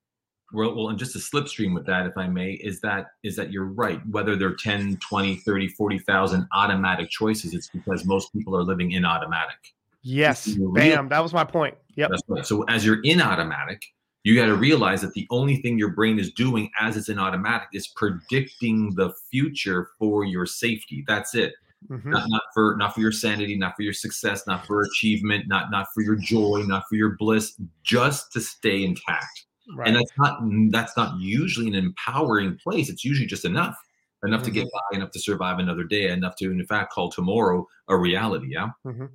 Well, 0.53 0.75
well, 0.75 0.89
and 0.89 0.99
just 0.99 1.15
a 1.15 1.19
slipstream 1.19 1.75
with 1.75 1.87
that, 1.87 2.07
if 2.07 2.17
I 2.17 2.27
may, 2.27 2.53
is 2.53 2.81
that 2.81 3.07
is 3.23 3.37
that 3.37 3.53
you're 3.53 3.67
right. 3.67 4.01
Whether 4.11 4.35
they're 4.35 4.57
10, 4.57 4.97
20, 4.97 5.37
30, 5.37 5.69
40,000 5.69 6.49
automatic 6.53 7.09
choices, 7.09 7.55
it's 7.55 7.69
because 7.69 8.05
most 8.05 8.33
people 8.33 8.57
are 8.57 8.63
living 8.63 8.93
in 8.93 9.05
automatic. 9.05 9.59
Yes. 10.03 10.49
Bam. 10.59 11.09
That 11.09 11.23
was 11.23 11.33
my 11.33 11.45
point. 11.45 11.77
Yep. 11.95 12.11
Right. 12.29 12.47
So 12.47 12.63
as 12.65 12.85
you're 12.85 13.03
in 13.03 13.21
automatic, 13.21 13.85
you 14.25 14.35
got 14.35 14.47
to 14.47 14.57
realize 14.57 15.03
that 15.03 15.13
the 15.13 15.27
only 15.31 15.57
thing 15.57 15.79
your 15.79 15.91
brain 15.91 16.19
is 16.19 16.33
doing 16.33 16.71
as 16.81 16.97
it's 16.97 17.09
in 17.11 17.19
automatic 17.19 17.69
is 17.73 17.89
predicting 17.89 18.95
the 18.95 19.13
future 19.31 19.91
for 19.99 20.25
your 20.25 20.47
safety. 20.47 21.05
That's 21.07 21.35
it. 21.35 21.55
Mm-hmm. 21.89 22.11
Not, 22.11 22.25
not 22.29 22.43
for 22.53 22.77
not 22.77 22.95
for 22.95 23.01
your 23.01 23.13
sanity, 23.13 23.57
not 23.57 23.75
for 23.77 23.83
your 23.83 23.93
success, 23.93 24.47
not 24.47 24.67
for 24.67 24.83
achievement, 24.83 25.45
not 25.47 25.71
not 25.71 25.87
for 25.95 26.03
your 26.03 26.17
joy, 26.17 26.65
not 26.67 26.85
for 26.89 26.97
your 26.97 27.17
bliss, 27.19 27.61
just 27.85 28.33
to 28.33 28.41
stay 28.41 28.85
intact. 28.85 29.47
Right. 29.77 29.87
And 29.87 29.97
that's 29.97 30.13
not 30.19 30.41
that's 30.71 30.97
not 30.97 31.21
usually 31.21 31.69
an 31.69 31.75
empowering 31.75 32.59
place. 32.63 32.89
It's 32.89 33.05
usually 33.05 33.29
just 33.29 33.45
enough 33.45 33.77
enough 34.25 34.41
mm-hmm. 34.41 34.47
to 34.47 34.51
get 34.51 34.65
mm-hmm. 34.65 34.95
by, 34.95 34.97
enough 34.97 35.13
to 35.13 35.21
survive 35.21 35.61
another 35.61 35.85
day, 35.85 36.11
enough 36.11 36.35
to, 36.37 36.51
in 36.51 36.67
fact, 36.67 36.93
call 36.93 37.09
tomorrow 37.11 37.65
a 37.87 37.97
reality. 37.97 38.49
Yeah. 38.51 38.71
Mm-hmm. 38.85 39.07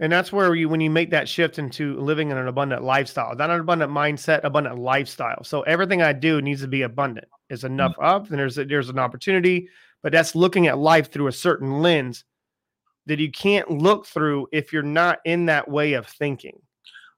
And 0.00 0.12
that's 0.12 0.32
where 0.32 0.52
you, 0.56 0.68
when 0.68 0.80
you 0.80 0.90
make 0.90 1.10
that 1.10 1.28
shift 1.28 1.60
into 1.60 1.96
living 2.00 2.32
in 2.32 2.36
an 2.36 2.48
abundant 2.48 2.82
lifestyle, 2.82 3.36
not 3.36 3.50
an 3.50 3.60
abundant 3.60 3.92
mindset, 3.92 4.40
abundant 4.42 4.76
lifestyle. 4.76 5.44
So 5.44 5.62
everything 5.62 6.02
I 6.02 6.12
do 6.12 6.42
needs 6.42 6.62
to 6.62 6.68
be 6.68 6.82
abundant. 6.82 7.28
Is 7.50 7.64
enough 7.64 7.92
mm-hmm. 7.92 8.04
up, 8.04 8.28
and 8.28 8.38
there's 8.38 8.58
a, 8.58 8.66
there's 8.66 8.90
an 8.90 8.98
opportunity, 8.98 9.70
but 10.02 10.12
that's 10.12 10.34
looking 10.34 10.66
at 10.66 10.78
life 10.78 11.10
through 11.12 11.26
a 11.26 11.32
certain 11.32 11.80
lens 11.80 12.24
that 13.06 13.18
you 13.18 13.30
can't 13.30 13.70
look 13.70 14.06
through 14.06 14.46
if 14.52 14.72
you're 14.72 14.82
not 14.82 15.18
in 15.24 15.46
that 15.46 15.68
way 15.68 15.94
of 15.94 16.06
thinking. 16.06 16.60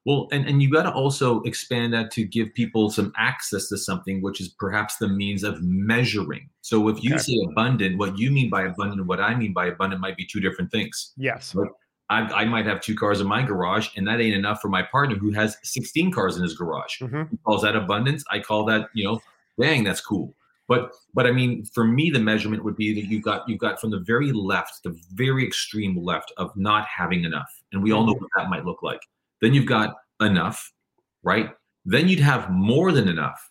Well, 0.05 0.27
and, 0.31 0.47
and 0.47 0.63
you 0.63 0.71
got 0.71 0.83
to 0.83 0.91
also 0.91 1.41
expand 1.41 1.93
that 1.93 2.09
to 2.11 2.23
give 2.23 2.53
people 2.55 2.89
some 2.89 3.13
access 3.17 3.69
to 3.69 3.77
something, 3.77 4.21
which 4.21 4.41
is 4.41 4.47
perhaps 4.47 4.97
the 4.97 5.07
means 5.07 5.43
of 5.43 5.61
measuring. 5.61 6.49
So 6.61 6.87
if 6.87 7.03
you 7.03 7.13
okay. 7.13 7.21
say 7.21 7.37
abundant, 7.51 7.99
what 7.99 8.17
you 8.17 8.31
mean 8.31 8.49
by 8.49 8.63
abundant 8.63 8.99
and 8.99 9.07
what 9.07 9.19
I 9.19 9.35
mean 9.35 9.53
by 9.53 9.67
abundant 9.67 10.01
might 10.01 10.17
be 10.17 10.25
two 10.25 10.39
different 10.39 10.71
things. 10.71 11.13
Yes. 11.17 11.55
I, 12.09 12.21
I, 12.21 12.45
might 12.45 12.65
have 12.65 12.81
two 12.81 12.95
cars 12.95 13.21
in 13.21 13.27
my 13.27 13.41
garage, 13.43 13.89
and 13.95 14.07
that 14.07 14.19
ain't 14.19 14.35
enough 14.35 14.59
for 14.59 14.67
my 14.67 14.83
partner 14.83 15.15
who 15.15 15.31
has 15.31 15.55
16 15.63 16.11
cars 16.11 16.35
in 16.35 16.43
his 16.43 16.57
garage. 16.57 16.99
Mm-hmm. 17.01 17.23
He 17.31 17.37
calls 17.45 17.61
that 17.61 17.75
abundance. 17.75 18.23
I 18.29 18.39
call 18.39 18.65
that, 18.65 18.89
you 18.93 19.05
know, 19.05 19.21
dang, 19.59 19.83
that's 19.83 20.01
cool. 20.01 20.33
But 20.71 20.93
but 21.13 21.27
I 21.27 21.31
mean, 21.33 21.65
for 21.65 21.83
me, 21.83 22.09
the 22.09 22.21
measurement 22.21 22.63
would 22.63 22.77
be 22.77 22.93
that 22.93 23.09
you 23.09 23.19
got 23.19 23.45
you 23.45 23.57
got 23.57 23.81
from 23.81 23.91
the 23.91 23.99
very 23.99 24.31
left, 24.31 24.83
the 24.83 24.97
very 25.11 25.45
extreme 25.45 26.01
left 26.01 26.31
of 26.37 26.55
not 26.55 26.87
having 26.87 27.25
enough, 27.25 27.61
and 27.73 27.83
we 27.83 27.91
all 27.91 28.05
know 28.05 28.13
what 28.13 28.29
that 28.37 28.49
might 28.49 28.63
look 28.63 28.81
like. 28.81 29.01
Then 29.41 29.53
you've 29.53 29.65
got 29.65 29.97
enough, 30.21 30.71
right? 31.23 31.49
Then 31.83 32.07
you'd 32.07 32.21
have 32.21 32.49
more 32.49 32.93
than 32.93 33.09
enough. 33.09 33.49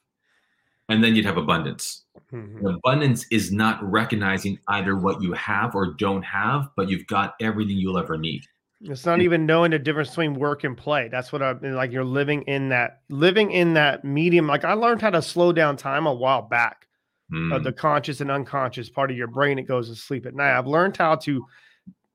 And 0.88 1.04
then 1.04 1.14
you'd 1.14 1.26
have 1.26 1.36
abundance. 1.36 2.04
Mm-hmm. 2.32 2.66
Abundance 2.66 3.26
is 3.30 3.52
not 3.52 3.78
recognizing 3.82 4.58
either 4.68 4.96
what 4.96 5.20
you 5.20 5.34
have 5.34 5.74
or 5.74 5.92
don't 5.92 6.22
have, 6.22 6.70
but 6.74 6.88
you've 6.88 7.06
got 7.06 7.34
everything 7.38 7.76
you'll 7.76 7.98
ever 7.98 8.16
need. 8.16 8.44
It's 8.80 9.04
not 9.04 9.20
even 9.20 9.44
knowing 9.44 9.72
the 9.72 9.78
difference 9.78 10.08
between 10.08 10.34
work 10.34 10.64
and 10.64 10.74
play. 10.74 11.08
That's 11.08 11.32
what 11.32 11.42
I've 11.42 11.60
been 11.60 11.76
like. 11.76 11.92
You're 11.92 12.02
living 12.02 12.42
in 12.42 12.70
that, 12.70 13.02
living 13.10 13.50
in 13.50 13.74
that 13.74 14.06
medium. 14.06 14.46
Like 14.46 14.64
I 14.64 14.72
learned 14.72 15.02
how 15.02 15.10
to 15.10 15.20
slow 15.20 15.52
down 15.52 15.76
time 15.76 16.06
a 16.06 16.14
while 16.14 16.42
back. 16.42 16.86
Mm. 17.32 17.54
Uh, 17.54 17.58
the 17.58 17.72
conscious 17.72 18.20
and 18.20 18.30
unconscious 18.30 18.90
part 18.90 19.10
of 19.10 19.16
your 19.16 19.28
brain 19.28 19.58
it 19.58 19.62
goes 19.62 19.88
to 19.88 19.94
sleep 19.94 20.26
at 20.26 20.34
night. 20.34 20.56
I've 20.56 20.66
learned 20.66 20.96
how 20.96 21.14
to 21.16 21.46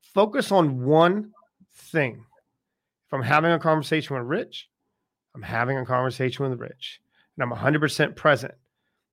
focus 0.01 0.51
on 0.51 0.84
one 0.84 1.31
thing 1.74 2.25
if 3.07 3.13
I'm 3.13 3.22
having 3.22 3.51
a 3.51 3.60
conversation 3.60 4.15
with 4.15 4.25
Rich, 4.25 4.69
I'm 5.36 5.41
having 5.41 5.77
a 5.77 5.86
conversation 5.86 6.50
with 6.50 6.60
Rich 6.60 7.01
and 7.38 7.43
I'm 7.43 7.57
100% 7.57 8.15
present. 8.15 8.53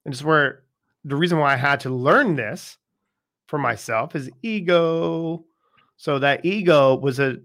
And 0.05 0.15
it's 0.15 0.25
where 0.25 0.63
the 1.05 1.17
reason 1.17 1.39
why 1.39 1.53
I 1.53 1.57
had 1.57 1.81
to 1.81 1.91
learn 1.91 2.37
this 2.37 2.79
for 3.47 3.59
myself 3.59 4.17
is 4.17 4.31
ego. 4.43 5.45
So 5.97 6.19
that 6.21 6.45
ego 6.45 6.97
was 6.97 7.21
a 7.21 7.39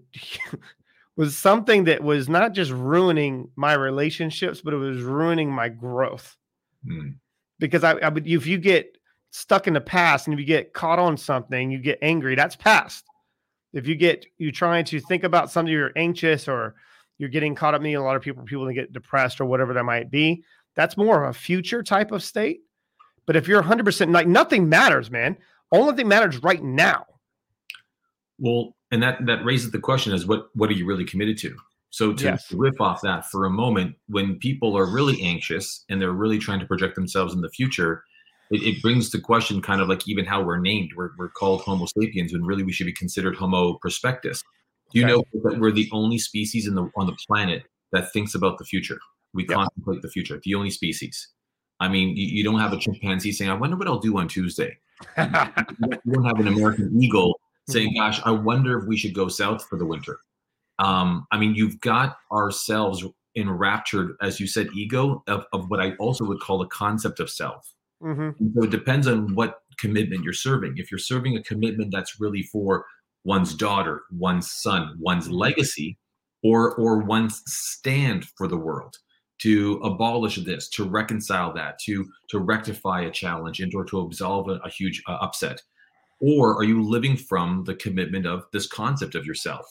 was 1.15 1.35
something 1.35 1.85
that 1.85 2.03
was 2.03 2.29
not 2.29 2.53
just 2.53 2.71
ruining 2.71 3.49
my 3.55 3.73
relationships, 3.73 4.61
but 4.61 4.73
it 4.73 4.77
was 4.77 5.01
ruining 5.01 5.51
my 5.51 5.67
growth. 5.67 6.37
Mm. 6.85 7.15
Because 7.59 7.83
I, 7.83 7.93
I 7.93 8.11
if 8.25 8.45
you 8.45 8.57
get 8.57 8.97
stuck 9.31 9.67
in 9.67 9.73
the 9.73 9.81
past 9.81 10.27
and 10.27 10.33
if 10.33 10.39
you 10.39 10.45
get 10.45 10.73
caught 10.73 10.99
on 10.99 11.17
something, 11.17 11.71
you 11.71 11.79
get 11.79 11.99
angry. 12.01 12.35
That's 12.35 12.55
past. 12.55 13.05
If 13.73 13.87
you 13.87 13.95
get 13.95 14.25
you 14.37 14.51
trying 14.51 14.85
to 14.85 14.99
think 14.99 15.23
about 15.23 15.51
something 15.51 15.71
you're 15.71 15.91
anxious 15.95 16.47
or 16.47 16.75
you're 17.17 17.29
getting 17.29 17.55
caught 17.55 17.73
up 17.73 17.83
in 17.83 17.95
a 17.95 18.03
lot 18.03 18.15
of 18.15 18.21
people 18.21 18.43
people 18.43 18.69
get 18.71 18.93
depressed 18.93 19.41
or 19.41 19.45
whatever 19.45 19.73
that 19.73 19.83
might 19.83 20.09
be 20.09 20.43
that's 20.75 20.95
more 20.95 21.23
of 21.23 21.31
a 21.31 21.37
future 21.37 21.83
type 21.83 22.11
of 22.11 22.23
state. 22.23 22.61
But 23.25 23.35
if 23.35 23.47
you're 23.47 23.61
100% 23.61 24.13
like 24.13 24.27
nothing 24.27 24.69
matters 24.69 25.11
man. 25.11 25.37
Only 25.69 25.95
thing 25.95 26.07
matters 26.07 26.41
right 26.43 26.63
now. 26.63 27.05
Well 28.39 28.75
and 28.91 29.03
that 29.03 29.25
that 29.25 29.43
raises 29.43 29.71
the 29.71 29.79
question 29.79 30.13
is 30.13 30.25
what 30.25 30.49
what 30.53 30.69
are 30.69 30.73
you 30.73 30.85
really 30.85 31.03
committed 31.03 31.37
to 31.39 31.57
so 31.89 32.13
to 32.13 32.23
yes. 32.25 32.51
riff 32.51 32.79
off 32.81 33.01
that 33.01 33.25
for 33.25 33.45
a 33.45 33.49
moment 33.49 33.95
when 34.07 34.37
people 34.39 34.77
are 34.77 34.85
really 34.85 35.21
anxious 35.21 35.85
and 35.89 36.01
they're 36.01 36.11
really 36.11 36.37
trying 36.37 36.59
to 36.59 36.65
project 36.65 36.95
themselves 36.95 37.33
in 37.33 37.41
the 37.41 37.49
future 37.49 38.03
it, 38.51 38.63
it, 38.63 38.81
brings 38.81 39.09
the 39.11 39.19
question 39.19 39.61
kind 39.61 39.81
of 39.81 39.89
like 39.89 40.07
even 40.07 40.25
how 40.25 40.41
we're 40.41 40.59
named. 40.59 40.91
We're, 40.95 41.11
we're 41.17 41.29
called 41.29 41.61
Homo 41.61 41.85
sapiens 41.85 42.31
when 42.31 42.45
really 42.45 42.63
we 42.63 42.71
should 42.71 42.85
be 42.85 42.93
considered 42.93 43.35
Homo 43.35 43.73
prospectus. 43.75 44.43
Do 44.91 44.99
you 44.99 45.05
okay. 45.05 45.13
know 45.13 45.49
that 45.49 45.59
we're 45.59 45.71
the 45.71 45.89
only 45.91 46.17
species 46.17 46.67
in 46.67 46.75
the 46.75 46.89
on 46.95 47.07
the 47.07 47.17
planet 47.27 47.63
that 47.91 48.11
thinks 48.13 48.35
about 48.35 48.57
the 48.57 48.65
future? 48.65 48.99
We 49.33 49.43
yep. 49.43 49.57
contemplate 49.57 50.01
the 50.01 50.09
future. 50.09 50.39
The 50.43 50.55
only 50.55 50.69
species. 50.69 51.27
I 51.79 51.89
mean, 51.89 52.15
you, 52.15 52.25
you, 52.27 52.43
don't 52.43 52.59
have 52.59 52.73
a 52.73 52.77
chimpanzee 52.77 53.33
saying, 53.33 53.51
"I 53.51 53.53
wonder 53.53 53.75
what 53.75 53.87
I'll 53.87 53.99
do 53.99 54.17
on 54.17 54.27
Tuesday." 54.27 54.77
you 55.17 55.25
don't 56.13 56.23
have 56.23 56.39
an 56.39 56.47
American 56.47 56.91
eagle 57.01 57.39
saying, 57.69 57.89
mm-hmm. 57.89 57.99
"Gosh, 57.99 58.21
I 58.23 58.31
wonder 58.31 58.79
if 58.79 58.85
we 58.87 58.95
should 58.95 59.13
go 59.13 59.27
south 59.27 59.67
for 59.67 59.77
the 59.77 59.85
winter." 59.85 60.19
Um, 60.79 61.25
I 61.31 61.37
mean, 61.37 61.55
you've 61.55 61.79
got 61.81 62.17
ourselves 62.31 63.03
enraptured, 63.35 64.15
as 64.21 64.39
you 64.39 64.47
said, 64.47 64.67
ego 64.75 65.23
of, 65.27 65.45
of 65.53 65.69
what 65.69 65.79
I 65.79 65.93
also 65.99 66.25
would 66.25 66.39
call 66.39 66.59
the 66.59 66.67
concept 66.67 67.19
of 67.19 67.29
self. 67.29 67.73
Mm-hmm. 68.01 68.47
So 68.55 68.63
it 68.63 68.71
depends 68.71 69.07
on 69.07 69.33
what 69.35 69.61
commitment 69.79 70.23
you're 70.23 70.33
serving. 70.33 70.73
If 70.77 70.91
you're 70.91 70.99
serving 70.99 71.37
a 71.37 71.43
commitment 71.43 71.91
that's 71.91 72.19
really 72.19 72.43
for 72.43 72.85
one's 73.23 73.55
daughter, 73.55 74.03
one's 74.11 74.51
son, 74.51 74.95
one's 74.99 75.25
mm-hmm. 75.25 75.35
legacy, 75.35 75.97
or 76.43 76.75
or 76.75 76.99
one's 76.99 77.41
stand 77.47 78.25
for 78.37 78.47
the 78.47 78.57
world 78.57 78.95
to 79.39 79.73
abolish 79.83 80.37
this, 80.37 80.69
to 80.69 80.83
reconcile 80.83 81.53
that, 81.53 81.79
to 81.85 82.05
to 82.29 82.39
rectify 82.39 83.01
a 83.01 83.11
challenge, 83.11 83.59
and 83.59 83.73
or 83.75 83.85
to 83.85 83.99
absolve 83.99 84.47
a, 84.47 84.59
a 84.63 84.69
huge 84.69 85.01
uh, 85.07 85.17
upset, 85.21 85.61
or 86.19 86.55
are 86.55 86.63
you 86.63 86.83
living 86.83 87.17
from 87.17 87.63
the 87.65 87.75
commitment 87.75 88.25
of 88.25 88.45
this 88.53 88.67
concept 88.67 89.15
of 89.15 89.25
yourself, 89.25 89.65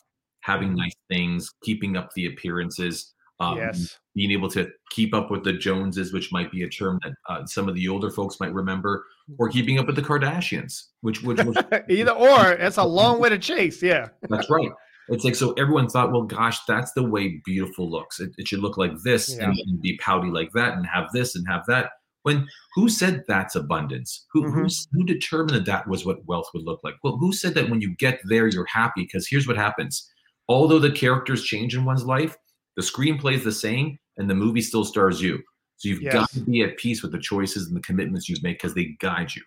having 0.47 0.69
mm-hmm. 0.69 0.79
nice 0.79 0.95
things, 1.11 1.51
keeping 1.63 1.97
up 1.97 2.11
the 2.15 2.27
appearances, 2.27 3.13
um, 3.41 3.59
yes. 3.59 3.99
Being 4.15 4.31
able 4.31 4.49
to 4.51 4.71
keep 4.91 5.15
up 5.15 5.31
with 5.31 5.45
the 5.45 5.53
Joneses, 5.53 6.13
which 6.13 6.33
might 6.33 6.51
be 6.51 6.63
a 6.63 6.69
term 6.69 6.99
that 7.03 7.13
uh, 7.29 7.45
some 7.45 7.69
of 7.69 7.75
the 7.75 7.87
older 7.87 8.11
folks 8.11 8.41
might 8.41 8.55
remember, 8.55 9.05
or 9.39 9.51
keeping 9.51 9.79
up 9.79 9.87
with 9.87 9.97
the 9.97 10.03
Kardashians, 10.03 10.85
which 11.03 11.23
which, 11.23 11.43
which 11.45 11.59
either 11.91 12.13
or. 12.13 12.53
It's 12.53 12.79
a 12.79 12.85
long 12.85 13.21
way 13.21 13.29
to 13.29 13.39
chase. 13.39 13.83
Yeah, 13.83 14.09
that's 14.31 14.49
right. 14.49 14.71
It's 15.09 15.23
like 15.23 15.35
so 15.35 15.53
everyone 15.53 15.89
thought, 15.89 16.13
well, 16.13 16.23
gosh, 16.23 16.65
that's 16.67 16.93
the 16.95 17.05
way 17.05 17.43
beautiful 17.45 17.91
looks. 17.91 18.19
It, 18.19 18.31
it 18.39 18.49
should 18.49 18.61
look 18.61 18.79
like 18.79 18.93
this 19.05 19.37
yeah. 19.37 19.45
and, 19.45 19.59
and, 19.67 19.83
be 19.83 19.99
pouty 19.99 20.31
like 20.31 20.51
that, 20.55 20.73
and 20.73 20.87
have 20.87 21.13
this 21.13 21.37
and 21.37 21.47
have 21.47 21.67
that. 21.67 21.91
When 22.23 22.49
who 22.75 22.89
said 22.89 23.23
that's 23.29 23.55
abundance? 23.55 24.25
Who 24.33 24.45
mm-hmm. 24.45 24.67
who 24.93 25.05
determined 25.05 25.57
that 25.57 25.67
that 25.67 25.89
was 25.89 26.07
what 26.07 26.25
wealth 26.25 26.49
would 26.55 26.65
look 26.65 26.81
like? 26.83 26.95
Well, 27.05 27.19
who 27.19 27.35
said 27.35 27.55
that 27.55 27.69
when 27.69 27.83
you 27.83 27.95
get 27.97 28.21
there, 28.25 28.49
you're 28.49 28.65
happy? 28.65 29.03
Because 29.03 29.29
here's 29.29 29.47
what 29.47 29.59
happens: 29.59 30.11
although 30.49 30.79
the 30.79 30.91
characters 30.91 31.45
change 31.45 31.75
in 31.75 31.85
one's 31.85 32.05
life, 32.05 32.37
the 32.77 32.83
screenplay 32.83 33.35
is 33.35 33.45
the 33.45 33.53
same, 33.53 33.99
and 34.17 34.29
the 34.29 34.35
movie 34.35 34.61
still 34.61 34.85
stars 34.85 35.21
you. 35.21 35.43
So 35.79 35.89
you've 35.89 36.03
yes. 36.03 36.15
got 36.15 36.31
to 36.31 36.41
be 36.41 36.63
at 36.63 36.77
peace 36.79 37.03
with 37.03 37.13
the 37.13 37.19
choices 37.19 37.69
and 37.69 37.77
the 37.77 37.81
commitments 37.81 38.29
you've 38.29 38.43
made 38.43 38.55
because 38.55 38.75
they 38.75 38.97
guide 38.99 39.35
you. 39.35 39.43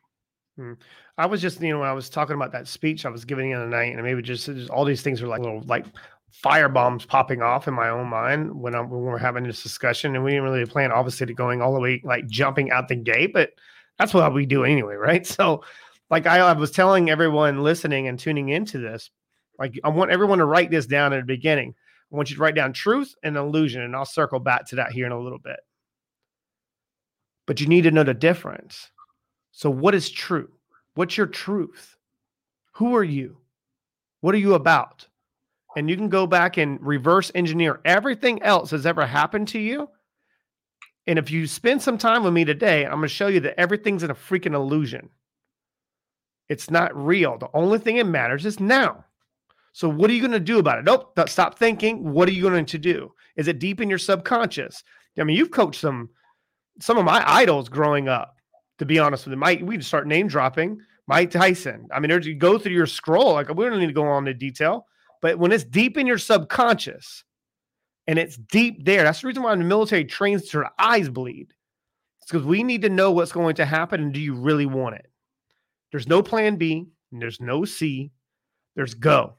Hmm. 0.57 0.73
I 1.17 1.25
was 1.25 1.41
just, 1.41 1.61
you 1.61 1.69
know, 1.69 1.79
when 1.79 1.89
I 1.89 1.93
was 1.93 2.09
talking 2.09 2.35
about 2.35 2.51
that 2.53 2.67
speech 2.67 3.05
I 3.05 3.09
was 3.09 3.25
giving 3.25 3.51
in 3.51 3.59
the 3.59 3.65
night, 3.65 3.93
and 3.93 4.03
maybe 4.03 4.21
just, 4.21 4.45
just 4.45 4.69
all 4.69 4.85
these 4.85 5.01
things 5.01 5.21
are 5.21 5.27
like 5.27 5.41
little 5.41 5.61
like 5.61 5.85
fire 6.31 6.69
bombs 6.69 7.05
popping 7.05 7.41
off 7.41 7.67
in 7.67 7.73
my 7.73 7.89
own 7.89 8.07
mind 8.07 8.53
when, 8.53 8.75
I'm, 8.75 8.89
when 8.89 9.01
we're 9.01 9.17
having 9.17 9.43
this 9.43 9.63
discussion. 9.63 10.15
And 10.15 10.23
we 10.23 10.31
didn't 10.31 10.43
really 10.43 10.65
plan, 10.65 10.91
obviously, 10.91 11.27
to 11.27 11.33
going 11.33 11.61
all 11.61 11.73
the 11.73 11.79
way 11.79 12.01
like 12.03 12.27
jumping 12.27 12.71
out 12.71 12.87
the 12.87 12.95
gate, 12.95 13.33
but 13.33 13.51
that's 13.97 14.13
what 14.13 14.33
we 14.33 14.45
do 14.45 14.63
anyway, 14.63 14.95
right? 14.95 15.25
So, 15.39 15.63
like 16.09 16.25
I, 16.25 16.39
I 16.39 16.53
was 16.53 16.71
telling 16.71 17.09
everyone 17.09 17.61
listening 17.61 18.07
and 18.07 18.17
tuning 18.17 18.49
into 18.49 18.79
this, 18.79 19.11
like 19.59 19.79
I 19.83 19.89
want 19.89 20.11
everyone 20.11 20.39
to 20.39 20.45
write 20.45 20.71
this 20.71 20.85
down 20.85 21.13
at 21.13 21.19
the 21.19 21.25
beginning. 21.25 21.75
I 22.11 22.15
want 22.15 22.29
you 22.29 22.37
to 22.37 22.41
write 22.41 22.55
down 22.55 22.73
truth 22.73 23.13
and 23.23 23.35
illusion, 23.35 23.81
and 23.81 23.95
I'll 23.95 24.05
circle 24.05 24.39
back 24.39 24.65
to 24.67 24.77
that 24.77 24.91
here 24.91 25.05
in 25.05 25.11
a 25.11 25.19
little 25.19 25.37
bit. 25.37 25.59
But 27.45 27.59
you 27.59 27.67
need 27.67 27.83
to 27.83 27.91
know 27.91 28.03
the 28.03 28.13
difference. 28.13 28.89
So, 29.51 29.69
what 29.69 29.93
is 29.93 30.09
true? 30.09 30.49
What's 30.95 31.17
your 31.17 31.27
truth? 31.27 31.97
Who 32.73 32.95
are 32.95 33.03
you? 33.03 33.37
What 34.21 34.33
are 34.33 34.39
you 34.39 34.55
about? 34.55 35.07
And 35.75 35.89
you 35.89 35.95
can 35.95 36.09
go 36.09 36.25
back 36.25 36.57
and 36.57 36.81
reverse 36.81 37.31
engineer 37.35 37.79
everything 37.85 38.41
else 38.41 38.71
that's 38.71 38.85
ever 38.85 39.05
happened 39.05 39.47
to 39.49 39.59
you. 39.59 39.89
And 41.07 41.19
if 41.19 41.31
you 41.31 41.47
spend 41.47 41.81
some 41.81 41.97
time 41.97 42.23
with 42.23 42.33
me 42.33 42.45
today, 42.45 42.85
I'm 42.85 42.91
going 42.93 43.03
to 43.03 43.07
show 43.07 43.27
you 43.27 43.39
that 43.41 43.59
everything's 43.59 44.03
in 44.03 44.11
a 44.11 44.15
freaking 44.15 44.53
illusion. 44.53 45.09
It's 46.49 46.69
not 46.69 46.95
real. 46.95 47.37
The 47.37 47.49
only 47.53 47.79
thing 47.79 47.97
that 47.97 48.05
matters 48.05 48.45
is 48.45 48.59
now. 48.59 49.05
So 49.73 49.87
what 49.89 50.09
are 50.09 50.13
you 50.13 50.21
going 50.21 50.31
to 50.31 50.39
do 50.39 50.59
about 50.59 50.79
it? 50.79 50.85
Nope. 50.85 51.17
Stop 51.27 51.57
thinking. 51.57 52.11
What 52.11 52.27
are 52.27 52.33
you 52.33 52.41
going 52.41 52.65
to 52.65 52.77
do? 52.77 53.13
Is 53.35 53.47
it 53.47 53.59
deep 53.59 53.81
in 53.81 53.89
your 53.89 53.99
subconscious? 53.99 54.83
I 55.19 55.23
mean, 55.23 55.37
you've 55.37 55.51
coached 55.51 55.81
some 55.81 56.09
some 56.81 56.97
of 56.97 57.05
my 57.05 57.23
idols 57.25 57.69
growing 57.69 58.07
up. 58.07 58.35
To 58.79 58.85
be 58.85 58.99
honest 58.99 59.25
with 59.25 59.33
you, 59.33 59.39
Mike, 59.39 59.59
we 59.61 59.81
start 59.81 60.07
name 60.07 60.27
dropping 60.27 60.79
Mike 61.07 61.31
Tyson. 61.31 61.87
I 61.93 61.99
mean, 61.99 62.11
you 62.23 62.35
go 62.35 62.57
through 62.57 62.73
your 62.73 62.85
scroll. 62.85 63.33
Like 63.33 63.53
we 63.53 63.65
don't 63.65 63.79
need 63.79 63.87
to 63.87 63.93
go 63.93 64.07
on 64.07 64.23
the 64.23 64.33
detail, 64.33 64.85
but 65.21 65.37
when 65.37 65.51
it's 65.51 65.65
deep 65.65 65.97
in 65.97 66.07
your 66.07 66.17
subconscious, 66.17 67.25
and 68.07 68.17
it's 68.17 68.37
deep 68.37 68.85
there, 68.85 69.03
that's 69.03 69.21
the 69.21 69.27
reason 69.27 69.43
why 69.43 69.55
the 69.55 69.63
military 69.63 70.05
trains 70.05 70.47
to 70.47 70.59
your 70.59 70.69
eyes 70.79 71.09
bleed. 71.09 71.53
It's 72.21 72.31
because 72.31 72.45
we 72.45 72.63
need 72.63 72.81
to 72.83 72.89
know 72.89 73.11
what's 73.11 73.31
going 73.31 73.55
to 73.55 73.65
happen, 73.65 74.01
and 74.01 74.13
do 74.13 74.19
you 74.19 74.33
really 74.33 74.65
want 74.65 74.95
it? 74.95 75.11
There's 75.91 76.07
no 76.07 76.23
plan 76.23 76.55
B, 76.55 76.87
there's 77.11 77.41
no 77.41 77.65
C, 77.65 78.11
there's 78.75 78.93
go. 78.93 79.35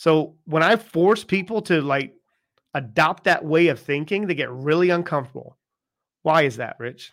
So 0.00 0.34
when 0.46 0.62
I 0.62 0.76
force 0.76 1.24
people 1.24 1.60
to 1.60 1.82
like 1.82 2.14
adopt 2.72 3.24
that 3.24 3.44
way 3.44 3.68
of 3.68 3.78
thinking, 3.78 4.26
they 4.26 4.34
get 4.34 4.50
really 4.50 4.88
uncomfortable. 4.88 5.58
Why 6.22 6.44
is 6.44 6.56
that, 6.56 6.76
Rich? 6.78 7.12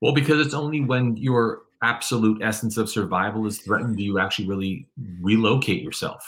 Well, 0.00 0.12
because 0.12 0.44
it's 0.44 0.52
only 0.52 0.80
when 0.80 1.16
your 1.16 1.60
absolute 1.80 2.42
essence 2.42 2.76
of 2.76 2.90
survival 2.90 3.46
is 3.46 3.60
threatened 3.60 3.98
do 3.98 4.02
you 4.02 4.18
actually 4.18 4.48
really 4.48 4.88
relocate 5.20 5.80
yourself. 5.80 6.24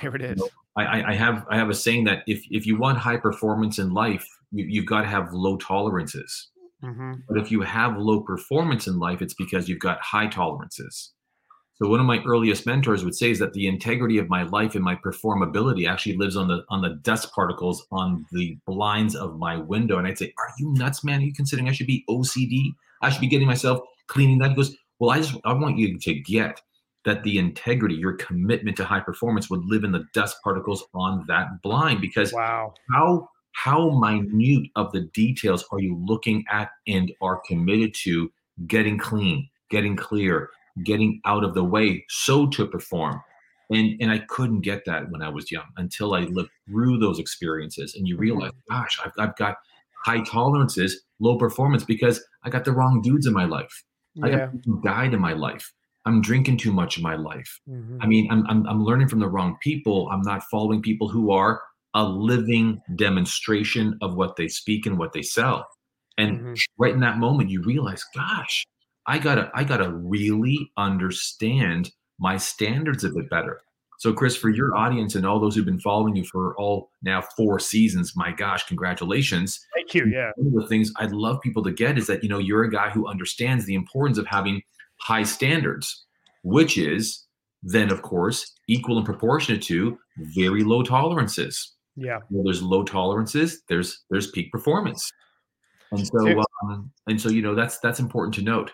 There 0.00 0.14
it 0.14 0.22
is. 0.22 0.38
You 0.38 0.44
know, 0.44 0.48
I, 0.76 1.10
I, 1.10 1.14
have 1.14 1.44
I 1.50 1.56
have 1.56 1.70
a 1.70 1.74
saying 1.74 2.04
that 2.04 2.22
if 2.28 2.44
if 2.52 2.64
you 2.64 2.78
want 2.78 2.96
high 2.98 3.16
performance 3.16 3.80
in 3.80 3.92
life, 3.92 4.28
you, 4.52 4.82
have 4.82 4.88
got 4.88 5.00
to 5.00 5.08
have 5.08 5.32
low 5.32 5.56
tolerances. 5.56 6.50
Mm-hmm. 6.84 7.14
But 7.28 7.38
if 7.38 7.50
you 7.50 7.62
have 7.62 7.96
low 7.96 8.20
performance 8.20 8.86
in 8.86 9.00
life, 9.00 9.22
it's 9.22 9.34
because 9.34 9.68
you've 9.68 9.80
got 9.80 10.00
high 10.00 10.28
tolerances. 10.28 11.14
So 11.76 11.88
one 11.88 11.98
of 11.98 12.06
my 12.06 12.22
earliest 12.24 12.66
mentors 12.66 13.04
would 13.04 13.16
say 13.16 13.30
is 13.30 13.40
that 13.40 13.52
the 13.52 13.66
integrity 13.66 14.18
of 14.18 14.28
my 14.28 14.44
life 14.44 14.76
and 14.76 14.84
my 14.84 14.94
performability 14.94 15.88
actually 15.88 16.16
lives 16.16 16.36
on 16.36 16.46
the 16.46 16.64
on 16.68 16.82
the 16.82 17.00
dust 17.02 17.32
particles 17.32 17.84
on 17.90 18.24
the 18.30 18.56
blinds 18.64 19.16
of 19.16 19.38
my 19.38 19.56
window. 19.56 19.98
And 19.98 20.06
I'd 20.06 20.18
say, 20.18 20.32
"Are 20.38 20.52
you 20.58 20.72
nuts, 20.74 21.02
man? 21.02 21.20
Are 21.20 21.24
you 21.24 21.34
considering 21.34 21.68
I 21.68 21.72
should 21.72 21.88
be 21.88 22.04
OCD? 22.08 22.74
I 23.02 23.10
should 23.10 23.20
be 23.20 23.26
getting 23.26 23.48
myself 23.48 23.80
cleaning 24.06 24.38
that." 24.38 24.50
He 24.50 24.56
goes, 24.56 24.76
"Well, 25.00 25.10
I 25.10 25.18
just 25.18 25.34
I 25.44 25.52
want 25.52 25.76
you 25.76 25.98
to 25.98 26.14
get 26.14 26.62
that 27.04 27.24
the 27.24 27.38
integrity, 27.38 27.96
your 27.96 28.14
commitment 28.14 28.76
to 28.76 28.84
high 28.84 29.00
performance, 29.00 29.50
would 29.50 29.64
live 29.64 29.82
in 29.82 29.90
the 29.90 30.04
dust 30.14 30.36
particles 30.44 30.84
on 30.94 31.24
that 31.26 31.60
blind 31.62 32.00
because 32.00 32.32
wow, 32.32 32.72
how 32.90 33.28
how 33.54 33.90
minute 33.90 34.70
of 34.76 34.92
the 34.92 35.02
details 35.12 35.64
are 35.72 35.80
you 35.80 35.96
looking 36.04 36.44
at 36.50 36.70
and 36.86 37.12
are 37.20 37.40
committed 37.46 37.94
to 37.94 38.30
getting 38.66 38.98
clean, 38.98 39.48
getting 39.70 39.96
clear, 39.96 40.50
getting 40.82 41.20
out 41.24 41.44
of 41.44 41.54
the 41.54 41.64
way 41.64 42.04
so 42.08 42.46
to 42.48 42.66
perform 42.66 43.20
and 43.70 43.96
and 44.00 44.10
i 44.10 44.18
couldn't 44.28 44.60
get 44.60 44.84
that 44.84 45.10
when 45.10 45.22
i 45.22 45.28
was 45.28 45.50
young 45.50 45.66
until 45.76 46.14
i 46.14 46.20
lived 46.20 46.50
through 46.68 46.98
those 46.98 47.18
experiences 47.18 47.94
and 47.94 48.08
you 48.08 48.14
mm-hmm. 48.14 48.22
realize 48.22 48.50
gosh 48.68 48.98
i've, 49.04 49.12
I've 49.18 49.36
got 49.36 49.56
high 50.04 50.22
tolerances 50.22 51.02
low 51.20 51.38
performance 51.38 51.84
because 51.84 52.24
i 52.44 52.50
got 52.50 52.64
the 52.64 52.72
wrong 52.72 53.00
dudes 53.02 53.26
in 53.26 53.32
my 53.32 53.44
life 53.44 53.84
yeah. 54.14 54.26
i 54.26 54.30
got 54.30 54.50
died 54.82 55.14
in 55.14 55.20
my 55.20 55.32
life 55.32 55.72
i'm 56.04 56.20
drinking 56.20 56.56
too 56.56 56.72
much 56.72 56.96
in 56.96 57.02
my 57.02 57.14
life 57.16 57.60
mm-hmm. 57.68 57.98
i 58.00 58.06
mean 58.06 58.28
I'm, 58.30 58.46
I'm 58.48 58.66
i'm 58.66 58.84
learning 58.84 59.08
from 59.08 59.20
the 59.20 59.28
wrong 59.28 59.56
people 59.62 60.08
i'm 60.10 60.22
not 60.22 60.42
following 60.50 60.82
people 60.82 61.08
who 61.08 61.30
are 61.30 61.62
a 61.96 62.04
living 62.04 62.80
demonstration 62.96 63.96
of 64.02 64.16
what 64.16 64.34
they 64.34 64.48
speak 64.48 64.86
and 64.86 64.98
what 64.98 65.12
they 65.12 65.22
sell 65.22 65.68
and 66.18 66.40
mm-hmm. 66.40 66.54
right 66.78 66.92
in 66.92 67.00
that 67.00 67.18
moment 67.18 67.50
you 67.50 67.62
realize 67.62 68.02
gosh 68.14 68.66
I 69.06 69.18
gotta 69.18 69.50
I 69.54 69.64
gotta 69.64 69.90
really 69.90 70.70
understand 70.76 71.92
my 72.18 72.36
standards 72.36 73.04
a 73.04 73.10
bit 73.10 73.28
better. 73.28 73.60
So, 73.98 74.12
Chris, 74.12 74.36
for 74.36 74.50
your 74.50 74.76
audience 74.76 75.14
and 75.14 75.24
all 75.24 75.38
those 75.38 75.54
who've 75.54 75.64
been 75.64 75.80
following 75.80 76.16
you 76.16 76.24
for 76.24 76.54
all 76.56 76.90
now 77.02 77.22
four 77.36 77.58
seasons, 77.58 78.14
my 78.16 78.32
gosh, 78.32 78.66
congratulations! 78.66 79.64
Thank 79.74 79.94
you. 79.94 80.06
Yeah. 80.06 80.30
One 80.36 80.48
of 80.48 80.62
the 80.62 80.68
things 80.68 80.92
I'd 80.98 81.12
love 81.12 81.40
people 81.40 81.62
to 81.64 81.72
get 81.72 81.96
is 81.96 82.06
that 82.08 82.22
you 82.22 82.28
know 82.28 82.38
you're 82.38 82.64
a 82.64 82.70
guy 82.70 82.90
who 82.90 83.06
understands 83.06 83.66
the 83.66 83.74
importance 83.74 84.18
of 84.18 84.26
having 84.26 84.62
high 85.00 85.22
standards, 85.22 86.04
which 86.42 86.76
is 86.76 87.24
then, 87.62 87.90
of 87.90 88.02
course, 88.02 88.52
equal 88.68 88.96
and 88.98 89.06
proportionate 89.06 89.62
to 89.62 89.98
very 90.18 90.64
low 90.64 90.82
tolerances. 90.82 91.72
Yeah. 91.96 92.18
Well, 92.30 92.44
there's 92.44 92.62
low 92.62 92.82
tolerances. 92.82 93.62
There's 93.68 94.04
there's 94.10 94.30
peak 94.30 94.50
performance, 94.50 95.08
and 95.92 96.06
so 96.06 96.42
um, 96.64 96.90
and 97.06 97.20
so 97.20 97.28
you 97.28 97.42
know 97.42 97.54
that's 97.54 97.78
that's 97.78 98.00
important 98.00 98.34
to 98.34 98.42
note 98.42 98.72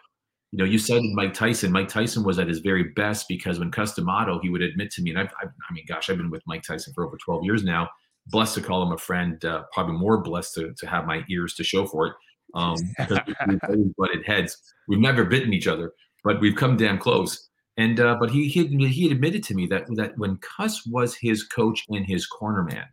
you 0.52 0.58
know, 0.58 0.64
you 0.64 0.78
cited 0.78 1.12
Mike 1.14 1.32
Tyson. 1.32 1.70
Mike 1.70 1.88
Tyson 1.88 2.24
was 2.24 2.38
at 2.38 2.48
his 2.48 2.58
very 2.58 2.84
best 2.84 3.26
because 3.28 3.58
when 3.58 3.70
Cus 3.70 3.94
D'Amato, 3.94 4.40
he 4.40 4.48
would 4.48 4.62
admit 4.62 4.90
to 4.92 5.02
me, 5.02 5.10
and 5.10 5.18
I've, 5.18 5.32
I've, 5.40 5.48
i 5.48 5.72
mean, 5.72 5.84
gosh, 5.86 6.10
I've 6.10 6.16
been 6.16 6.30
with 6.30 6.42
Mike 6.46 6.62
Tyson 6.62 6.92
for 6.92 7.06
over 7.06 7.16
12 7.16 7.44
years 7.44 7.62
now. 7.62 7.88
Blessed 8.26 8.56
to 8.56 8.60
call 8.60 8.82
him 8.82 8.92
a 8.92 8.98
friend, 8.98 9.42
uh, 9.44 9.62
probably 9.72 9.96
more 9.96 10.22
blessed 10.22 10.54
to, 10.54 10.74
to 10.76 10.86
have 10.86 11.06
my 11.06 11.24
ears 11.30 11.54
to 11.54 11.64
show 11.64 11.86
for 11.86 12.08
it. 12.08 12.12
Um, 12.54 12.76
because 12.98 13.20
we've 13.46 13.58
always 13.62 13.92
butted 13.96 14.26
heads. 14.26 14.56
We've 14.88 14.98
never 14.98 15.24
bitten 15.24 15.52
each 15.52 15.68
other, 15.68 15.92
but 16.24 16.40
we've 16.40 16.56
come 16.56 16.76
damn 16.76 16.98
close. 16.98 17.48
And 17.76 18.00
uh, 18.00 18.16
but 18.20 18.30
he 18.30 18.48
he 18.48 18.60
had, 18.60 18.70
he 18.90 19.04
had 19.04 19.12
admitted 19.12 19.44
to 19.44 19.54
me 19.54 19.66
that 19.66 19.84
that 19.94 20.18
when 20.18 20.36
Cus 20.38 20.84
was 20.86 21.14
his 21.14 21.44
coach 21.44 21.84
and 21.88 22.04
his 22.04 22.26
corner 22.26 22.64
man, 22.64 22.84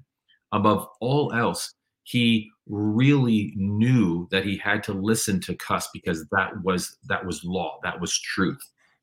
above 0.54 0.88
all 1.02 1.34
else, 1.34 1.74
he 2.08 2.50
really 2.68 3.54
knew 3.58 4.30
that 4.32 4.46
he 4.46 4.58
had 4.58 4.82
to 4.82 4.94
listen 4.94 5.42
to 5.42 5.56
Cus 5.56 5.90
because 5.94 6.26
that 6.32 6.52
was 6.64 6.98
that 7.10 7.26
was 7.26 7.44
law, 7.44 7.80
that 7.84 8.00
was 8.00 8.18
truth. 8.18 8.60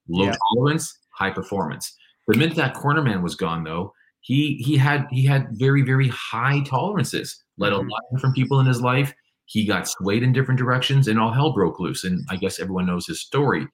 Low 0.08 0.26
yeah. 0.26 0.36
tolerance, 0.54 0.98
high 1.10 1.30
performance. 1.30 1.94
The 2.28 2.38
minute 2.38 2.56
that 2.56 2.74
corner 2.74 3.02
man 3.02 3.22
was 3.22 3.34
gone, 3.34 3.62
though, 3.62 3.92
he 4.22 4.56
he 4.64 4.78
had 4.78 5.06
he 5.10 5.22
had 5.24 5.48
very 5.52 5.82
very 5.82 6.08
high 6.08 6.62
tolerances. 6.62 7.44
Let 7.58 7.72
a 7.72 7.76
lot 7.76 7.84
of 7.84 8.16
different 8.16 8.34
people 8.34 8.58
in 8.60 8.66
his 8.66 8.80
life. 8.80 9.12
He 9.44 9.66
got 9.66 9.86
swayed 9.86 10.22
in 10.22 10.32
different 10.32 10.58
directions, 10.58 11.06
and 11.06 11.18
all 11.18 11.30
hell 11.30 11.52
broke 11.52 11.78
loose. 11.78 12.04
And 12.04 12.24
I 12.30 12.36
guess 12.36 12.58
everyone 12.58 12.86
knows 12.86 13.06
his 13.06 13.20
story. 13.20 13.66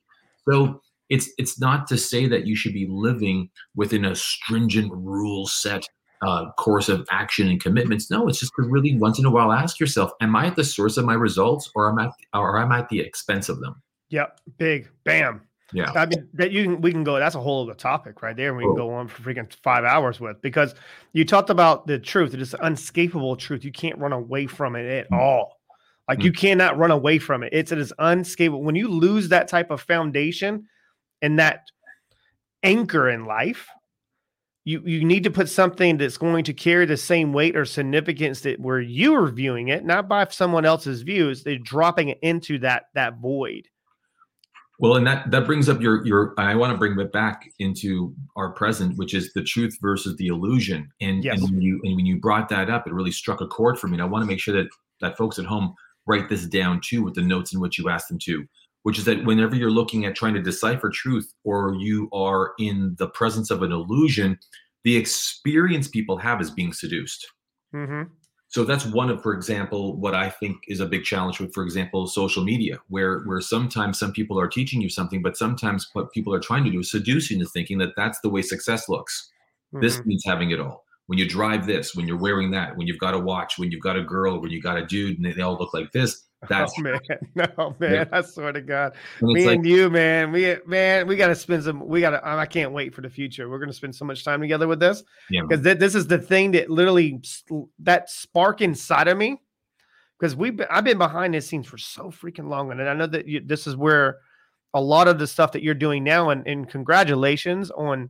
So 0.48 0.82
it's 1.08 1.30
it's 1.38 1.60
not 1.60 1.86
to 1.88 1.96
say 1.96 2.26
that 2.26 2.48
you 2.48 2.56
should 2.56 2.74
be 2.74 2.88
living 2.90 3.48
within 3.76 4.04
a 4.04 4.16
stringent 4.16 4.90
rule 4.92 5.46
set 5.46 5.86
uh, 6.22 6.52
course 6.52 6.88
of 6.88 7.06
action 7.10 7.48
and 7.48 7.62
commitments. 7.62 8.10
No, 8.10 8.28
it's 8.28 8.40
just 8.40 8.52
to 8.56 8.62
really 8.62 8.96
once 8.96 9.18
in 9.18 9.24
a 9.24 9.30
while 9.30 9.52
ask 9.52 9.80
yourself, 9.80 10.12
am 10.20 10.36
I 10.36 10.46
at 10.46 10.56
the 10.56 10.64
source 10.64 10.96
of 10.96 11.04
my 11.04 11.14
results 11.14 11.70
or 11.74 11.88
am 11.90 11.98
I 11.98 12.10
or 12.38 12.58
am 12.58 12.72
I 12.72 12.80
at 12.80 12.88
the 12.88 13.00
expense 13.00 13.48
of 13.48 13.60
them? 13.60 13.80
Yep. 14.10 14.40
Big. 14.58 14.88
Bam. 15.04 15.42
Yeah. 15.72 15.92
I 15.94 16.06
mean 16.06 16.28
that 16.34 16.50
you 16.50 16.64
can 16.64 16.80
we 16.80 16.90
can 16.90 17.04
go 17.04 17.18
that's 17.18 17.36
a 17.36 17.40
whole 17.40 17.62
other 17.62 17.74
topic 17.74 18.22
right 18.22 18.36
there. 18.36 18.54
We 18.54 18.64
can 18.64 18.74
go 18.74 18.92
on 18.92 19.06
for 19.06 19.22
freaking 19.22 19.52
five 19.62 19.84
hours 19.84 20.18
with 20.18 20.42
because 20.42 20.74
you 21.12 21.24
talked 21.24 21.48
about 21.48 21.86
the 21.86 21.98
truth. 21.98 22.34
It 22.34 22.40
is 22.40 22.54
unscapable 22.54 23.38
truth. 23.38 23.64
You 23.64 23.72
can't 23.72 23.96
run 23.98 24.12
away 24.12 24.46
from 24.46 24.74
it 24.74 24.86
at 24.86 25.04
mm-hmm. 25.06 25.14
all. 25.14 25.60
Like 26.08 26.18
mm-hmm. 26.18 26.26
you 26.26 26.32
cannot 26.32 26.76
run 26.76 26.90
away 26.90 27.18
from 27.18 27.44
it. 27.44 27.50
It's 27.52 27.70
it 27.70 27.78
is 27.78 27.92
unscapable. 28.00 28.62
When 28.62 28.74
you 28.74 28.88
lose 28.88 29.28
that 29.28 29.46
type 29.46 29.70
of 29.70 29.80
foundation 29.80 30.66
and 31.22 31.38
that 31.38 31.66
anchor 32.64 33.08
in 33.08 33.26
life, 33.26 33.68
you 34.64 34.82
you 34.84 35.04
need 35.04 35.24
to 35.24 35.30
put 35.30 35.48
something 35.48 35.96
that's 35.96 36.16
going 36.16 36.44
to 36.44 36.52
carry 36.52 36.86
the 36.86 36.96
same 36.96 37.32
weight 37.32 37.56
or 37.56 37.64
significance 37.64 38.42
that 38.42 38.60
where 38.60 38.80
you 38.80 39.14
are 39.14 39.28
viewing 39.28 39.68
it, 39.68 39.84
not 39.84 40.08
by 40.08 40.26
someone 40.28 40.64
else's 40.64 41.02
views. 41.02 41.42
They're 41.42 41.58
dropping 41.58 42.10
it 42.10 42.18
into 42.22 42.58
that 42.58 42.84
that 42.94 43.18
void. 43.18 43.68
Well, 44.78 44.96
and 44.96 45.06
that 45.06 45.30
that 45.30 45.46
brings 45.46 45.68
up 45.68 45.80
your 45.80 46.06
your. 46.06 46.34
I 46.38 46.54
want 46.54 46.72
to 46.72 46.78
bring 46.78 46.98
it 46.98 47.12
back 47.12 47.50
into 47.58 48.14
our 48.36 48.50
present, 48.50 48.96
which 48.96 49.14
is 49.14 49.32
the 49.34 49.42
truth 49.42 49.76
versus 49.80 50.16
the 50.16 50.28
illusion. 50.28 50.90
And, 51.00 51.22
yes. 51.22 51.38
and 51.38 51.50
when 51.50 51.60
you 51.60 51.80
and 51.84 51.96
when 51.96 52.06
you 52.06 52.18
brought 52.18 52.48
that 52.50 52.70
up, 52.70 52.86
it 52.86 52.94
really 52.94 53.12
struck 53.12 53.40
a 53.40 53.46
chord 53.46 53.78
for 53.78 53.88
me. 53.88 53.94
And 53.94 54.02
I 54.02 54.06
want 54.06 54.22
to 54.22 54.26
make 54.26 54.40
sure 54.40 54.54
that 54.54 54.68
that 55.00 55.16
folks 55.16 55.38
at 55.38 55.44
home 55.44 55.74
write 56.06 56.28
this 56.28 56.46
down 56.46 56.80
too, 56.82 57.02
with 57.02 57.14
the 57.14 57.22
notes 57.22 57.52
in 57.52 57.60
which 57.60 57.78
you 57.78 57.88
asked 57.88 58.08
them 58.08 58.18
to 58.20 58.46
which 58.82 58.98
is 58.98 59.04
that 59.04 59.24
whenever 59.24 59.54
you're 59.54 59.70
looking 59.70 60.04
at 60.04 60.14
trying 60.14 60.34
to 60.34 60.42
decipher 60.42 60.88
truth 60.88 61.32
or 61.44 61.74
you 61.74 62.08
are 62.12 62.52
in 62.58 62.94
the 62.98 63.08
presence 63.08 63.50
of 63.50 63.62
an 63.62 63.72
illusion, 63.72 64.38
the 64.84 64.96
experience 64.96 65.88
people 65.88 66.16
have 66.16 66.40
is 66.40 66.50
being 66.50 66.72
seduced. 66.72 67.26
Mm-hmm. 67.74 68.12
So 68.48 68.64
that's 68.64 68.84
one 68.84 69.10
of, 69.10 69.22
for 69.22 69.32
example, 69.32 69.96
what 69.96 70.12
I 70.12 70.28
think 70.28 70.56
is 70.66 70.80
a 70.80 70.86
big 70.86 71.04
challenge 71.04 71.38
with, 71.38 71.54
for 71.54 71.62
example, 71.62 72.08
social 72.08 72.42
media, 72.42 72.80
where 72.88 73.20
where 73.20 73.40
sometimes 73.40 73.96
some 73.98 74.12
people 74.12 74.40
are 74.40 74.48
teaching 74.48 74.80
you 74.80 74.88
something, 74.88 75.22
but 75.22 75.36
sometimes 75.36 75.88
what 75.92 76.10
people 76.12 76.34
are 76.34 76.40
trying 76.40 76.64
to 76.64 76.70
do 76.70 76.80
is 76.80 76.90
seduce 76.90 77.30
you 77.30 77.36
into 77.36 77.48
thinking 77.48 77.78
that 77.78 77.94
that's 77.96 78.20
the 78.22 78.28
way 78.28 78.42
success 78.42 78.88
looks. 78.88 79.30
Mm-hmm. 79.72 79.84
This 79.84 80.04
means 80.04 80.24
having 80.26 80.50
it 80.50 80.58
all. 80.58 80.84
When 81.06 81.18
you 81.18 81.28
drive 81.28 81.66
this, 81.66 81.94
when 81.94 82.08
you're 82.08 82.16
wearing 82.16 82.50
that, 82.50 82.76
when 82.76 82.88
you've 82.88 82.98
got 82.98 83.14
a 83.14 83.18
watch, 83.20 83.56
when 83.56 83.70
you've 83.70 83.82
got 83.82 83.96
a 83.96 84.02
girl, 84.02 84.40
when 84.40 84.50
you 84.50 84.60
got 84.60 84.78
a 84.78 84.86
dude, 84.86 85.18
and 85.18 85.32
they 85.32 85.42
all 85.42 85.56
look 85.56 85.72
like 85.72 85.92
this, 85.92 86.26
Oh, 86.44 86.46
That's 86.48 86.72
oh, 86.78 86.82
man, 86.82 87.00
no 87.34 87.76
man, 87.78 87.92
yeah. 87.92 88.04
I 88.10 88.22
swear 88.22 88.52
to 88.52 88.62
God, 88.62 88.94
and 89.20 89.30
me 89.30 89.44
like, 89.44 89.56
and 89.56 89.66
you, 89.66 89.90
man, 89.90 90.32
we 90.32 90.56
man, 90.66 91.06
we 91.06 91.16
got 91.16 91.26
to 91.26 91.34
spend 91.34 91.64
some. 91.64 91.86
We 91.86 92.00
got 92.00 92.10
to. 92.10 92.26
I 92.26 92.46
can't 92.46 92.72
wait 92.72 92.94
for 92.94 93.02
the 93.02 93.10
future. 93.10 93.50
We're 93.50 93.58
gonna 93.58 93.74
spend 93.74 93.94
so 93.94 94.06
much 94.06 94.24
time 94.24 94.40
together 94.40 94.66
with 94.66 94.80
this 94.80 95.04
because 95.28 95.62
th- 95.62 95.78
this 95.78 95.94
is 95.94 96.06
the 96.06 96.16
thing 96.16 96.52
that 96.52 96.70
literally 96.70 97.20
that 97.80 98.08
spark 98.08 98.62
inside 98.62 99.08
of 99.08 99.18
me. 99.18 99.42
Because 100.18 100.34
we've 100.34 100.58
I've 100.70 100.84
been 100.84 100.96
behind 100.96 101.34
the 101.34 101.42
scenes 101.42 101.66
for 101.66 101.76
so 101.76 102.10
freaking 102.10 102.48
long, 102.48 102.70
and 102.70 102.80
I 102.88 102.94
know 102.94 103.06
that 103.08 103.28
you, 103.28 103.42
this 103.44 103.66
is 103.66 103.76
where 103.76 104.20
a 104.72 104.80
lot 104.80 105.08
of 105.08 105.18
the 105.18 105.26
stuff 105.26 105.52
that 105.52 105.62
you're 105.62 105.74
doing 105.74 106.04
now, 106.04 106.30
and, 106.30 106.46
and 106.46 106.70
congratulations 106.70 107.70
on 107.70 108.08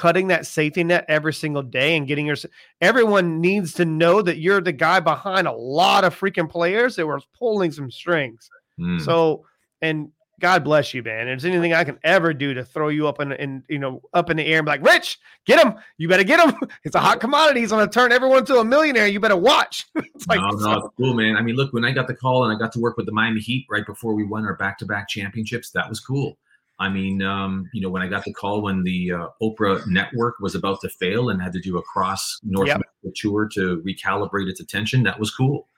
cutting 0.00 0.28
that 0.28 0.46
safety 0.46 0.82
net 0.82 1.04
every 1.08 1.32
single 1.34 1.62
day 1.62 1.94
and 1.94 2.06
getting 2.08 2.24
your 2.24 2.36
everyone 2.80 3.38
needs 3.38 3.74
to 3.74 3.84
know 3.84 4.22
that 4.22 4.38
you're 4.38 4.62
the 4.62 4.72
guy 4.72 4.98
behind 4.98 5.46
a 5.46 5.52
lot 5.52 6.04
of 6.04 6.18
freaking 6.18 6.48
players 6.48 6.96
that 6.96 7.06
were 7.06 7.20
pulling 7.38 7.70
some 7.70 7.90
strings. 7.90 8.48
Mm. 8.78 9.04
So 9.04 9.44
and 9.82 10.10
God 10.40 10.64
bless 10.64 10.94
you, 10.94 11.02
man. 11.02 11.28
If 11.28 11.42
there's 11.42 11.44
anything 11.44 11.74
I 11.74 11.84
can 11.84 11.98
ever 12.02 12.32
do 12.32 12.54
to 12.54 12.64
throw 12.64 12.88
you 12.88 13.06
up 13.08 13.20
in, 13.20 13.32
in 13.32 13.62
you 13.68 13.78
know 13.78 14.00
up 14.14 14.30
in 14.30 14.38
the 14.38 14.46
air 14.46 14.60
and 14.60 14.64
be 14.64 14.70
like, 14.70 14.82
Rich, 14.82 15.18
get 15.44 15.62
him. 15.62 15.74
You 15.98 16.08
better 16.08 16.24
get 16.24 16.40
him. 16.40 16.58
It's 16.84 16.96
a 16.96 17.00
hot 17.00 17.20
commodity. 17.20 17.60
He's 17.60 17.70
gonna 17.70 17.86
turn 17.86 18.10
everyone 18.10 18.46
to 18.46 18.60
a 18.60 18.64
millionaire. 18.64 19.06
You 19.06 19.20
better 19.20 19.36
watch. 19.36 19.86
it's 19.96 20.26
like, 20.26 20.40
no, 20.40 20.48
no, 20.48 20.78
it's 20.78 20.88
cool, 20.96 21.12
man. 21.12 21.36
I 21.36 21.42
mean, 21.42 21.56
look, 21.56 21.74
when 21.74 21.84
I 21.84 21.92
got 21.92 22.06
the 22.06 22.14
call 22.14 22.44
and 22.44 22.56
I 22.56 22.58
got 22.58 22.72
to 22.72 22.80
work 22.80 22.96
with 22.96 23.04
the 23.04 23.12
Miami 23.12 23.42
Heat 23.42 23.66
right 23.68 23.84
before 23.84 24.14
we 24.14 24.24
won 24.24 24.46
our 24.46 24.56
back-to-back 24.56 25.10
championships, 25.10 25.70
that 25.72 25.90
was 25.90 26.00
cool. 26.00 26.38
I 26.80 26.88
mean, 26.88 27.22
um, 27.22 27.68
you 27.74 27.82
know, 27.82 27.90
when 27.90 28.02
I 28.02 28.08
got 28.08 28.24
the 28.24 28.32
call 28.32 28.62
when 28.62 28.82
the 28.82 29.12
uh, 29.12 29.26
Oprah 29.42 29.86
network 29.86 30.40
was 30.40 30.54
about 30.54 30.80
to 30.80 30.88
fail 30.88 31.28
and 31.28 31.40
had 31.40 31.52
to 31.52 31.60
do 31.60 31.76
a 31.76 31.82
cross 31.82 32.40
North 32.42 32.68
yep. 32.68 32.76
America 32.76 33.14
tour 33.14 33.48
to 33.54 33.82
recalibrate 33.86 34.48
its 34.48 34.60
attention, 34.60 35.02
that 35.02 35.20
was 35.20 35.30
cool. 35.30 35.68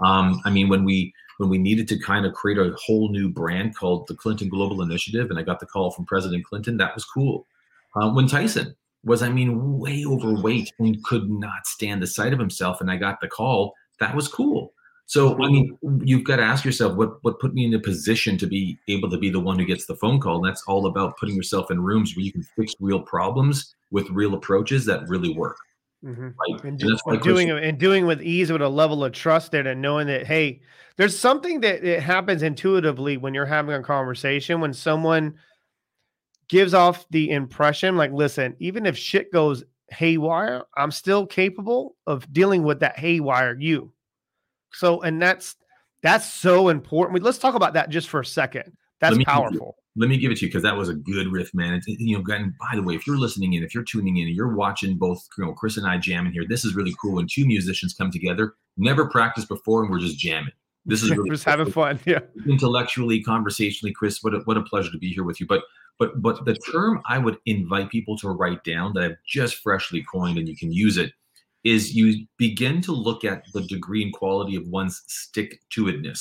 Um, 0.00 0.40
I 0.44 0.50
mean, 0.50 0.68
when 0.68 0.84
we 0.84 1.12
when 1.38 1.48
we 1.48 1.56
needed 1.56 1.88
to 1.88 1.98
kind 1.98 2.26
of 2.26 2.34
create 2.34 2.58
a 2.58 2.76
whole 2.76 3.10
new 3.10 3.30
brand 3.30 3.74
called 3.74 4.06
the 4.06 4.14
Clinton 4.14 4.50
Global 4.50 4.82
Initiative, 4.82 5.30
and 5.30 5.38
I 5.38 5.42
got 5.42 5.60
the 5.60 5.66
call 5.66 5.90
from 5.90 6.04
President 6.04 6.44
Clinton, 6.44 6.76
that 6.76 6.94
was 6.94 7.06
cool. 7.06 7.46
Uh, 7.96 8.10
when 8.10 8.28
Tyson 8.28 8.76
was, 9.02 9.22
I 9.22 9.30
mean, 9.30 9.78
way 9.78 10.04
overweight 10.04 10.70
and 10.78 11.02
could 11.04 11.30
not 11.30 11.64
stand 11.66 12.02
the 12.02 12.06
sight 12.06 12.34
of 12.34 12.38
himself, 12.38 12.82
and 12.82 12.90
I 12.90 12.96
got 12.96 13.22
the 13.22 13.28
call, 13.28 13.72
that 13.98 14.14
was 14.14 14.28
cool. 14.28 14.74
So 15.06 15.34
I 15.42 15.48
mean, 15.48 15.76
you've 16.04 16.24
got 16.24 16.36
to 16.36 16.42
ask 16.42 16.64
yourself 16.64 16.96
what 16.96 17.22
what 17.22 17.40
put 17.40 17.54
me 17.54 17.64
in 17.64 17.74
a 17.74 17.80
position 17.80 18.38
to 18.38 18.46
be 18.46 18.78
able 18.88 19.10
to 19.10 19.18
be 19.18 19.30
the 19.30 19.40
one 19.40 19.58
who 19.58 19.64
gets 19.64 19.86
the 19.86 19.96
phone 19.96 20.20
call. 20.20 20.36
And 20.36 20.46
that's 20.46 20.62
all 20.66 20.86
about 20.86 21.16
putting 21.18 21.34
yourself 21.34 21.70
in 21.70 21.82
rooms 21.82 22.14
where 22.14 22.24
you 22.24 22.32
can 22.32 22.42
fix 22.42 22.74
real 22.80 23.00
problems 23.00 23.74
with 23.90 24.08
real 24.10 24.34
approaches 24.34 24.84
that 24.86 25.08
really 25.08 25.34
work. 25.34 25.56
Mm-hmm. 26.04 26.22
Right? 26.22 26.64
And, 26.64 26.80
and, 26.80 27.00
and 27.06 27.22
doing 27.22 27.50
and 27.50 27.78
doing 27.78 28.06
with 28.06 28.22
ease 28.22 28.52
with 28.52 28.62
a 28.62 28.68
level 28.68 29.04
of 29.04 29.12
trust 29.12 29.52
there 29.52 29.66
and 29.66 29.82
knowing 29.82 30.06
that 30.06 30.26
hey, 30.26 30.62
there's 30.96 31.18
something 31.18 31.60
that 31.60 31.84
it 31.84 32.02
happens 32.02 32.42
intuitively 32.42 33.16
when 33.16 33.34
you're 33.34 33.46
having 33.46 33.74
a 33.74 33.82
conversation 33.82 34.60
when 34.60 34.72
someone 34.72 35.34
gives 36.48 36.74
off 36.74 37.06
the 37.10 37.30
impression 37.30 37.96
like, 37.96 38.12
listen, 38.12 38.56
even 38.58 38.84
if 38.84 38.98
shit 38.98 39.32
goes 39.32 39.64
haywire, 39.90 40.64
I'm 40.76 40.90
still 40.90 41.26
capable 41.26 41.96
of 42.06 42.30
dealing 42.32 42.62
with 42.62 42.80
that 42.80 42.98
haywire 42.98 43.56
you. 43.58 43.92
So, 44.72 45.02
and 45.02 45.20
that's 45.20 45.56
that's 46.02 46.26
so 46.26 46.68
important. 46.68 47.22
Let's 47.22 47.38
talk 47.38 47.54
about 47.54 47.74
that 47.74 47.90
just 47.90 48.08
for 48.08 48.20
a 48.20 48.24
second. 48.24 48.72
That's 49.00 49.16
let 49.16 49.26
powerful. 49.26 49.76
let 49.96 50.10
me 50.10 50.18
give 50.18 50.30
it 50.30 50.36
to 50.38 50.42
you 50.42 50.48
because 50.48 50.62
that 50.62 50.76
was 50.76 50.88
a 50.88 50.94
good 50.94 51.28
riff, 51.28 51.52
man. 51.54 51.74
It's, 51.74 51.86
you 51.88 52.18
know, 52.18 52.34
and 52.34 52.52
by 52.58 52.74
the 52.74 52.82
way, 52.82 52.94
if 52.94 53.06
you're 53.06 53.18
listening 53.18 53.54
in, 53.54 53.62
if 53.62 53.74
you're 53.74 53.84
tuning 53.84 54.18
in, 54.18 54.26
and 54.26 54.36
you're 54.36 54.54
watching 54.54 54.96
both, 54.96 55.26
you 55.38 55.44
know, 55.44 55.52
Chris 55.52 55.78
and 55.78 55.86
I 55.86 55.96
jamming 55.98 56.32
here. 56.32 56.44
This 56.46 56.64
is 56.64 56.74
really 56.74 56.94
cool 57.00 57.14
when 57.14 57.26
two 57.26 57.46
musicians 57.46 57.94
come 57.94 58.10
together, 58.10 58.54
never 58.76 59.08
practiced 59.08 59.48
before, 59.48 59.82
and 59.82 59.90
we're 59.90 60.00
just 60.00 60.18
jamming. 60.18 60.52
This 60.84 61.02
is 61.02 61.10
really 61.16 61.30
just 61.30 61.44
cool. 61.44 61.50
having 61.50 61.72
fun. 61.72 61.98
Yeah, 62.04 62.20
intellectually, 62.46 63.22
conversationally, 63.22 63.92
Chris. 63.92 64.22
What 64.22 64.34
a, 64.34 64.38
what 64.40 64.58
a 64.58 64.62
pleasure 64.62 64.92
to 64.92 64.98
be 64.98 65.12
here 65.12 65.24
with 65.24 65.40
you. 65.40 65.46
But 65.46 65.62
but 65.98 66.20
but 66.20 66.44
the 66.44 66.54
term 66.54 67.00
I 67.06 67.18
would 67.18 67.38
invite 67.46 67.90
people 67.90 68.18
to 68.18 68.28
write 68.28 68.62
down 68.64 68.92
that 68.94 69.04
I've 69.04 69.16
just 69.26 69.56
freshly 69.56 70.04
coined, 70.10 70.38
and 70.38 70.46
you 70.46 70.56
can 70.56 70.72
use 70.72 70.98
it 70.98 71.12
is 71.64 71.94
you 71.94 72.26
begin 72.38 72.80
to 72.82 72.92
look 72.92 73.24
at 73.24 73.44
the 73.52 73.62
degree 73.62 74.02
and 74.02 74.12
quality 74.12 74.56
of 74.56 74.66
one's 74.68 75.02
stick 75.06 75.60
to 75.70 75.84
itness, 75.84 76.20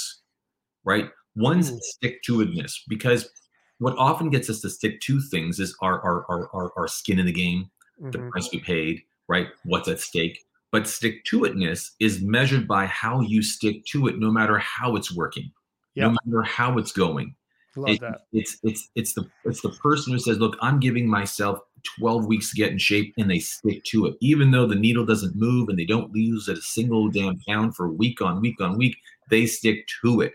right? 0.84 1.10
One's 1.36 1.72
mm. 1.72 1.80
stick 1.82 2.22
to 2.24 2.40
itness, 2.40 2.74
because 2.88 3.30
what 3.78 3.98
often 3.98 4.30
gets 4.30 4.50
us 4.50 4.60
to 4.62 4.70
stick 4.70 5.00
to 5.02 5.22
things 5.22 5.60
is 5.60 5.76
our 5.82 6.02
our 6.02 6.26
our, 6.30 6.50
our, 6.54 6.72
our 6.76 6.88
skin 6.88 7.20
in 7.20 7.26
the 7.26 7.32
game, 7.32 7.70
mm-hmm. 8.02 8.12
the 8.12 8.30
price 8.30 8.50
we 8.52 8.60
paid, 8.60 9.02
right? 9.28 9.48
What's 9.64 9.88
at 9.88 10.00
stake. 10.00 10.44
But 10.72 10.88
stick 10.88 11.24
to 11.26 11.42
itness 11.42 11.92
is 12.00 12.22
measured 12.22 12.68
by 12.68 12.86
how 12.86 13.22
you 13.22 13.42
stick 13.42 13.86
to 13.86 14.08
it, 14.08 14.20
no 14.20 14.30
matter 14.30 14.60
how 14.60 14.96
it's 14.96 15.16
working, 15.16 15.52
yep. 15.96 16.12
no 16.12 16.18
matter 16.26 16.44
how 16.44 16.78
it's 16.78 16.92
going. 16.92 17.36
Love 17.76 17.90
it, 17.90 18.02
that. 18.02 18.22
It's 18.34 18.58
it's 18.64 18.90
it's 18.96 19.14
the 19.14 19.28
it's 19.46 19.62
the 19.62 19.70
person 19.70 20.14
who 20.14 20.20
says, 20.20 20.40
"Look, 20.40 20.58
I'm 20.62 20.80
giving 20.80 21.08
myself 21.08 21.60
12 22.00 22.26
weeks 22.26 22.50
to 22.50 22.58
get 22.58 22.72
in 22.72 22.78
shape 22.78 23.14
and 23.18 23.30
they 23.30 23.40
stick 23.40 23.84
to 23.86 24.06
it. 24.06 24.16
Even 24.22 24.52
though 24.52 24.66
the 24.66 24.76
needle 24.76 25.06
doesn't 25.06 25.36
move 25.36 25.70
and 25.70 25.78
they 25.78 25.86
don't 25.86 26.14
lose 26.14 26.48
a 26.48 26.56
single 26.62 27.10
damn 27.10 27.40
pound 27.48 27.76
for 27.76 27.90
week 27.90 28.22
on 28.22 28.42
week 28.42 28.60
on 28.62 28.78
week, 28.78 28.96
they 29.30 29.46
stick 29.46 29.88
to 30.02 30.22
it. 30.22 30.34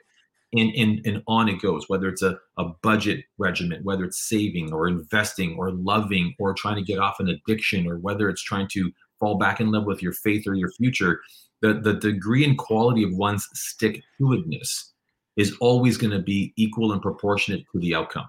And, 0.57 0.73
and, 0.77 1.05
and 1.05 1.23
on 1.27 1.49
it 1.49 1.61
goes, 1.61 1.89
whether 1.89 2.09
it's 2.09 2.23
a, 2.23 2.39
a 2.59 2.67
budget 2.83 3.25
regimen, 3.39 3.83
whether 3.83 4.05
it's 4.05 4.29
saving 4.29 4.73
or 4.73 4.87
investing 4.87 5.57
or 5.59 5.73
loving 5.73 6.35
or 6.39 6.55
trying 6.55 6.77
to 6.77 6.83
get 6.83 7.01
off 7.01 7.19
an 7.19 7.29
addiction 7.29 7.89
or 7.89 7.99
whether 7.99 8.29
it's 8.29 8.43
trying 8.43 8.69
to 8.69 8.93
fall 9.19 9.37
back 9.37 9.61
in 9.61 9.73
love 9.73 9.85
with 9.85 10.01
your 10.01 10.13
faith 10.13 10.47
or 10.47 10.55
your 10.55 10.71
future, 10.71 11.21
the, 11.61 11.75
the 11.75 11.95
degree 11.95 12.45
and 12.45 12.57
quality 12.57 13.03
of 13.03 13.13
one's 13.15 13.49
stick 13.55 14.03
to 14.19 14.25
itness 14.25 14.91
is 15.37 15.57
always 15.61 15.97
going 15.97 16.13
to 16.13 16.21
be 16.21 16.53
equal 16.57 16.93
and 16.93 17.03
proportionate 17.03 17.65
to 17.73 17.81
the 17.81 17.95
outcome. 17.95 18.29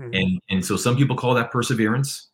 Mm-hmm. 0.00 0.14
And, 0.14 0.40
and 0.50 0.64
so 0.64 0.76
some 0.76 0.96
people 0.96 1.16
call 1.16 1.34
that 1.34 1.50
perseverance 1.50 2.29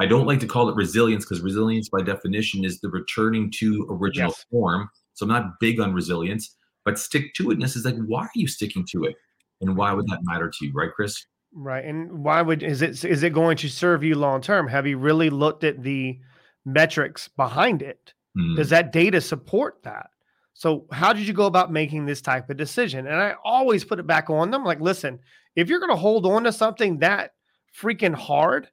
I 0.00 0.06
don't 0.06 0.26
like 0.26 0.40
to 0.40 0.46
call 0.46 0.68
it 0.68 0.76
resilience 0.76 1.24
because 1.24 1.40
resilience, 1.40 1.88
by 1.88 2.02
definition, 2.02 2.64
is 2.64 2.80
the 2.80 2.88
returning 2.88 3.50
to 3.58 3.86
original 3.90 4.30
yes. 4.30 4.46
form. 4.50 4.88
So 5.14 5.24
I'm 5.24 5.30
not 5.30 5.58
big 5.58 5.80
on 5.80 5.92
resilience, 5.92 6.56
but 6.84 6.98
stick 6.98 7.34
to 7.34 7.48
itness 7.48 7.76
is 7.76 7.84
like, 7.84 7.96
why 8.06 8.22
are 8.22 8.30
you 8.34 8.46
sticking 8.46 8.86
to 8.90 9.04
it? 9.04 9.16
And 9.60 9.76
why 9.76 9.92
would 9.92 10.06
that 10.08 10.20
matter 10.22 10.48
to 10.48 10.66
you, 10.66 10.72
right, 10.72 10.92
Chris? 10.94 11.26
Right. 11.52 11.84
And 11.84 12.24
why 12.24 12.42
would 12.42 12.62
is 12.62 12.82
it 12.82 13.04
is 13.04 13.22
it 13.22 13.32
going 13.32 13.56
to 13.58 13.68
serve 13.68 14.04
you 14.04 14.14
long 14.14 14.40
term? 14.40 14.68
Have 14.68 14.86
you 14.86 14.98
really 14.98 15.30
looked 15.30 15.64
at 15.64 15.82
the 15.82 16.18
metrics 16.64 17.26
behind 17.28 17.82
it? 17.82 18.12
Mm. 18.38 18.56
Does 18.56 18.70
that 18.70 18.92
data 18.92 19.20
support 19.20 19.82
that? 19.82 20.10
So 20.54 20.86
how 20.92 21.12
did 21.12 21.26
you 21.26 21.32
go 21.32 21.46
about 21.46 21.72
making 21.72 22.04
this 22.04 22.20
type 22.20 22.50
of 22.50 22.56
decision? 22.56 23.06
And 23.06 23.16
I 23.16 23.34
always 23.44 23.84
put 23.84 23.98
it 23.98 24.06
back 24.06 24.28
on 24.28 24.50
them 24.50 24.64
like, 24.64 24.80
listen, 24.80 25.20
if 25.56 25.68
you're 25.68 25.78
going 25.78 25.90
to 25.90 25.96
hold 25.96 26.26
on 26.26 26.44
to 26.44 26.52
something 26.52 26.98
that 26.98 27.32
freaking 27.76 28.14
hard, 28.14 28.68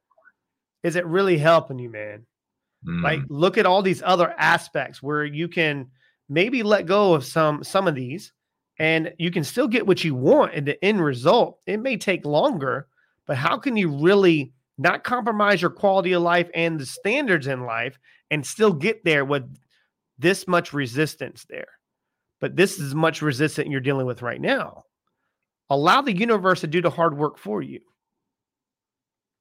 is 0.86 0.94
it 0.94 1.04
really 1.04 1.36
helping 1.36 1.80
you, 1.80 1.90
man? 1.90 2.24
Mm. 2.86 3.02
Like 3.02 3.20
look 3.28 3.58
at 3.58 3.66
all 3.66 3.82
these 3.82 4.02
other 4.04 4.32
aspects 4.38 5.02
where 5.02 5.24
you 5.24 5.48
can 5.48 5.88
maybe 6.28 6.62
let 6.62 6.86
go 6.86 7.12
of 7.14 7.24
some 7.24 7.64
some 7.64 7.88
of 7.88 7.96
these 7.96 8.32
and 8.78 9.12
you 9.18 9.32
can 9.32 9.42
still 9.42 9.66
get 9.66 9.86
what 9.86 10.04
you 10.04 10.14
want 10.14 10.54
in 10.54 10.64
the 10.64 10.82
end 10.84 11.02
result. 11.02 11.58
It 11.66 11.78
may 11.78 11.96
take 11.96 12.24
longer, 12.24 12.86
but 13.26 13.36
how 13.36 13.58
can 13.58 13.76
you 13.76 13.88
really 13.88 14.52
not 14.78 15.02
compromise 15.02 15.60
your 15.60 15.72
quality 15.72 16.12
of 16.12 16.22
life 16.22 16.48
and 16.54 16.78
the 16.78 16.86
standards 16.86 17.48
in 17.48 17.64
life 17.64 17.98
and 18.30 18.46
still 18.46 18.72
get 18.72 19.04
there 19.04 19.24
with 19.24 19.42
this 20.20 20.46
much 20.46 20.72
resistance 20.72 21.46
there? 21.48 21.66
But 22.40 22.54
this 22.54 22.78
is 22.78 22.94
much 22.94 23.22
resistance 23.22 23.68
you're 23.68 23.80
dealing 23.80 24.06
with 24.06 24.22
right 24.22 24.40
now. 24.40 24.84
Allow 25.68 26.02
the 26.02 26.16
universe 26.16 26.60
to 26.60 26.68
do 26.68 26.80
the 26.80 26.90
hard 26.90 27.18
work 27.18 27.38
for 27.38 27.60
you 27.60 27.80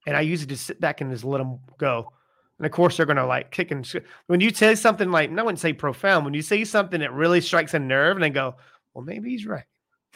and 0.06 0.16
I 0.16 0.22
usually 0.22 0.48
just 0.48 0.66
sit 0.66 0.80
back 0.80 1.02
and 1.02 1.12
just 1.12 1.24
let 1.24 1.40
them 1.40 1.60
go. 1.78 2.12
And 2.58 2.66
of 2.66 2.72
course, 2.72 2.98
they're 2.98 3.06
gonna 3.06 3.26
like 3.26 3.52
kick 3.52 3.72
and 3.72 3.86
sh- 3.86 3.98
when 4.28 4.40
you 4.40 4.54
say 4.54 4.76
something 4.76 5.12
like 5.12 5.30
I 5.30 5.44
wouldn't 5.44 5.60
say 5.60 5.74
profound. 5.74 6.26
When 6.26 6.34
you 6.34 6.42
say 6.42 6.64
something 6.64 7.02
that 7.02 7.14
really 7.14 7.42
strikes 7.42 7.74
a 7.74 7.80
nerve, 7.80 8.18
and 8.18 8.24
they 8.24 8.30
go, 8.30 8.56
"Well, 8.94 9.04
maybe 9.04 9.32
he's 9.32 9.46
right." 9.46 9.66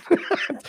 well, 0.10 0.20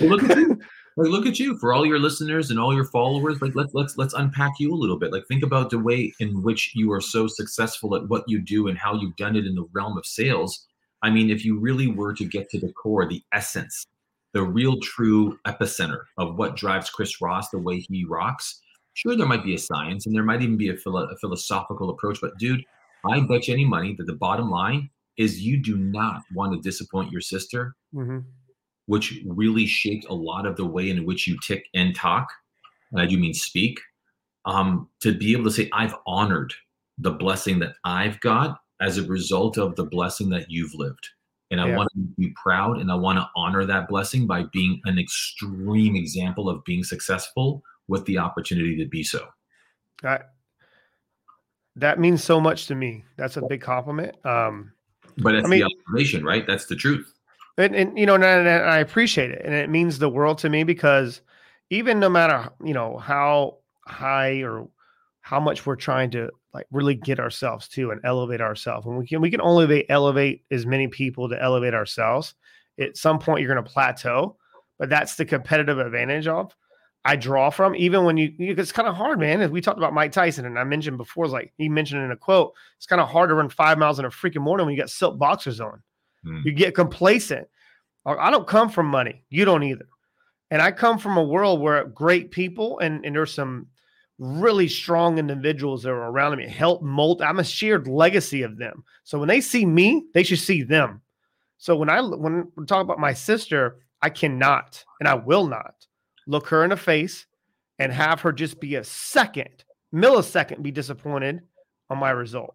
look 0.01 0.23
at 0.25 0.37
you. 0.39 0.59
Like, 0.97 1.09
look 1.09 1.27
at 1.27 1.39
you 1.39 1.57
for 1.59 1.73
all 1.73 1.87
your 1.87 2.01
listeners 2.01 2.51
and 2.51 2.59
all 2.59 2.75
your 2.75 2.87
followers. 2.87 3.41
Like, 3.41 3.55
let's 3.55 3.73
let's 3.73 3.97
let's 3.97 4.15
unpack 4.15 4.55
you 4.59 4.75
a 4.75 4.77
little 4.77 4.99
bit. 4.99 5.13
Like, 5.13 5.27
think 5.27 5.45
about 5.45 5.71
the 5.71 5.79
way 5.79 6.13
in 6.19 6.43
which 6.43 6.73
you 6.75 6.91
are 6.93 7.01
so 7.01 7.29
successful 7.29 7.95
at 7.95 8.09
what 8.09 8.25
you 8.27 8.41
do 8.41 8.67
and 8.67 8.77
how 8.77 8.95
you've 8.95 9.17
done 9.17 9.37
it 9.37 9.47
in 9.47 9.55
the 9.55 9.69
realm 9.73 9.97
of 9.97 10.05
sales. 10.05 10.67
I 11.03 11.11
mean, 11.11 11.31
if 11.31 11.45
you 11.45 11.59
really 11.59 11.87
were 11.87 12.13
to 12.15 12.25
get 12.25 12.51
to 12.51 12.61
the 12.61 12.73
core, 12.73 13.09
the 13.09 13.23
essence, 13.33 13.87
the 14.33 14.43
real 14.43 14.79
true 14.81 15.39
epicenter 15.47 16.03
of 16.19 16.37
what 16.37 16.57
drives 16.57 16.91
Chris 16.91 17.21
Ross 17.21 17.49
the 17.51 17.59
way 17.59 17.79
he 17.79 18.05
rocks, 18.05 18.61
Sure, 18.95 19.17
there 19.17 19.27
might 19.27 19.45
be 19.45 19.55
a 19.55 19.59
science 19.59 20.07
and 20.07 20.15
there 20.15 20.25
might 20.25 20.43
even 20.43 20.57
be 20.57 20.69
a, 20.69 20.77
philo- 20.77 21.09
a 21.09 21.17
philosophical 21.17 21.91
approach, 21.91 22.19
but 22.21 22.37
dude, 22.39 22.65
I 23.09 23.21
bet 23.21 23.49
you 23.49 23.55
any 23.55 23.65
money 23.65 23.95
that 23.97 24.07
the 24.07 24.15
bottom 24.15 24.51
line 24.51 24.91
is 25.17 25.43
you 25.43 25.57
do 25.63 25.77
not 25.77 26.23
want 26.35 26.53
to 26.53 26.61
disappoint 26.61 27.13
your 27.13 27.21
sister, 27.21 27.75
mm-hmm. 27.95 28.19
which 28.87 29.21
really 29.27 29.67
shaped 29.67 30.07
a 30.09 30.15
lot 30.15 30.47
of 30.47 30.57
the 30.57 30.67
way 30.67 30.91
in 30.91 31.05
which 31.05 31.27
you 31.27 31.39
tick 31.47 31.67
and 31.75 31.95
talk. 31.95 32.29
And 32.93 33.01
I 33.01 33.07
do 33.07 33.19
mean 33.19 33.35
speak. 33.35 33.81
Um, 34.47 34.89
to 35.01 35.17
be 35.17 35.33
able 35.33 35.45
to 35.45 35.51
say, 35.51 35.69
I've 35.73 35.95
honored 36.07 36.55
the 36.97 37.11
blessing 37.11 37.59
that 37.59 37.75
I've 37.85 38.19
got 38.21 38.59
as 38.81 38.97
a 38.97 39.05
result 39.05 39.59
of 39.59 39.77
the 39.77 39.85
blessing 39.85 40.31
that 40.31 40.47
you've 40.51 40.75
lived. 40.75 41.09
And 41.51 41.61
I 41.61 41.69
yeah. 41.69 41.77
want 41.77 41.91
to 41.95 42.01
be 42.17 42.33
proud 42.43 42.79
and 42.79 42.91
I 42.91 42.95
want 42.95 43.19
to 43.19 43.29
honor 43.37 43.67
that 43.67 43.89
blessing 43.89 44.27
by 44.27 44.45
being 44.53 44.81
an 44.85 44.99
extreme 44.99 45.97
example 45.97 46.49
of 46.49 46.65
being 46.65 46.85
successful 46.85 47.63
with 47.91 48.07
the 48.07 48.17
opportunity 48.17 48.77
to 48.77 48.87
be 48.87 49.03
so. 49.03 49.27
That 50.03 50.31
that 51.77 51.99
means 51.99 52.25
so 52.25 52.41
much 52.41 52.67
to 52.69 52.75
me. 52.75 53.05
That's 53.19 53.37
a 53.37 53.43
big 53.43 53.61
compliment. 53.61 54.15
Um, 54.25 54.73
but 55.19 55.35
it's 55.35 55.47
I 55.47 55.51
mean, 55.51 55.61
the 55.61 55.67
observation, 55.67 56.25
right? 56.25 56.47
That's 56.47 56.67
the 56.67 56.77
truth. 56.77 57.13
And, 57.59 57.75
and 57.75 57.99
you 57.99 58.07
know, 58.07 58.15
and, 58.15 58.25
and 58.25 58.49
I 58.49 58.79
appreciate 58.79 59.31
it, 59.31 59.43
and 59.45 59.53
it 59.53 59.69
means 59.69 59.99
the 59.99 60.09
world 60.09 60.39
to 60.39 60.49
me 60.49 60.63
because 60.63 61.21
even 61.69 62.01
no 62.01 62.09
matter 62.09 62.49
you 62.65 62.73
know 62.73 62.97
how 62.97 63.59
high 63.87 64.43
or 64.43 64.69
how 65.21 65.41
much 65.41 65.67
we're 65.67 65.77
trying 65.77 66.11
to 66.13 66.31
like 66.55 66.67
really 66.71 66.95
get 66.95 67.21
ourselves 67.21 67.69
to 67.69 67.91
and 67.91 68.01
elevate 68.05 68.41
ourselves, 68.41 68.87
and 68.87 68.97
we 68.97 69.07
can 69.07 69.21
we 69.21 69.31
can 69.31 69.41
only 69.43 69.89
elevate 69.91 70.45
as 70.51 70.65
many 70.65 70.87
people 70.89 71.29
to 71.29 71.43
elevate 71.43 71.75
ourselves. 71.75 72.35
At 72.79 72.97
some 72.97 73.19
point, 73.19 73.43
you're 73.43 73.53
going 73.53 73.63
to 73.63 73.71
plateau, 73.71 74.37
but 74.79 74.89
that's 74.89 75.17
the 75.17 75.27
competitive 75.27 75.79
advantage 75.79 76.27
of 76.29 76.55
I 77.05 77.17
draw 77.17 77.49
from, 77.49 77.75
even 77.77 78.05
when 78.05 78.17
you, 78.19 78.35
you 78.39 78.55
it's 78.57 78.73
kind 78.73 78.87
of 78.87 78.95
hard, 78.95 79.19
man. 79.19 79.41
As 79.41 79.51
we 79.51 79.61
talked 79.61 79.79
about 79.79 79.95
Mike 79.95 80.13
Tyson, 80.13 80.45
and 80.45 80.59
I 80.59 80.65
mentioned 80.65 80.99
before, 80.99 81.27
like 81.29 81.53
he 81.57 81.69
mentioned 81.69 82.05
in 82.05 82.11
a 82.11 82.17
quote, 82.17 82.53
it's 82.77 82.87
kind 82.87 83.01
of 83.01 83.09
hard 83.09 83.31
to 83.31 83.35
run 83.35 83.49
five 83.49 83.79
miles 83.79 83.99
in 83.99 84.05
a 84.05 84.11
freaking 84.11 84.43
morning 84.43 84.67
when 84.67 84.75
you 84.75 84.81
got 84.81 84.91
silk 84.91 85.19
boxers 85.19 85.61
on. 85.61 85.83
Mm. 86.27 86.45
You 86.45 86.53
get 86.53 86.75
complacent. 86.75 87.49
I 88.05 88.31
don't 88.31 88.47
come 88.47 88.71
from 88.71 88.87
money. 88.87 89.25
You 89.31 89.45
don't 89.45 89.63
either. 89.63 89.87
And 90.51 90.61
I 90.61 90.73
come 90.73 90.99
from 90.99 91.17
a 91.17 91.25
world 91.25 91.61
where 91.61 91.85
great 91.85 92.31
people 92.31 92.79
and, 92.81 93.05
and 93.05 93.15
there's 93.15 93.33
some 93.33 93.69
really 94.19 94.69
strong 94.69 95.19
individuals 95.19 95.83
that 95.83 95.91
are 95.91 96.11
around 96.11 96.37
me 96.37 96.47
help 96.47 96.83
mold. 96.83 97.23
I'm 97.23 97.39
a 97.39 97.45
shared 97.45 97.89
legacy 97.89 98.43
of 98.43 98.59
them. 98.59 98.85
So 99.05 99.19
when 99.19 99.29
they 99.29 99.41
see 99.41 99.65
me, 99.65 100.05
they 100.13 100.23
should 100.23 100.39
see 100.39 100.63
them. 100.63 101.01
So 101.57 101.77
when 101.77 101.89
I 101.89 102.01
when 102.01 102.51
we 102.57 102.67
talk 102.67 102.83
about 102.83 102.99
my 102.99 103.13
sister, 103.13 103.79
I 104.03 104.11
cannot 104.11 104.83
and 104.99 105.09
I 105.09 105.15
will 105.15 105.47
not 105.47 105.87
look 106.31 106.47
her 106.49 106.63
in 106.65 106.71
the 106.71 106.77
face 106.77 107.27
and 107.79 107.93
have 107.93 108.21
her 108.21 108.33
just 108.33 108.61
be 108.61 108.77
a 108.77 108.85
second, 108.85 109.65
millisecond 109.93 110.63
be 110.63 110.71
disappointed 110.71 111.41
on 111.91 111.99
my 111.99 112.11
result. 112.11 112.55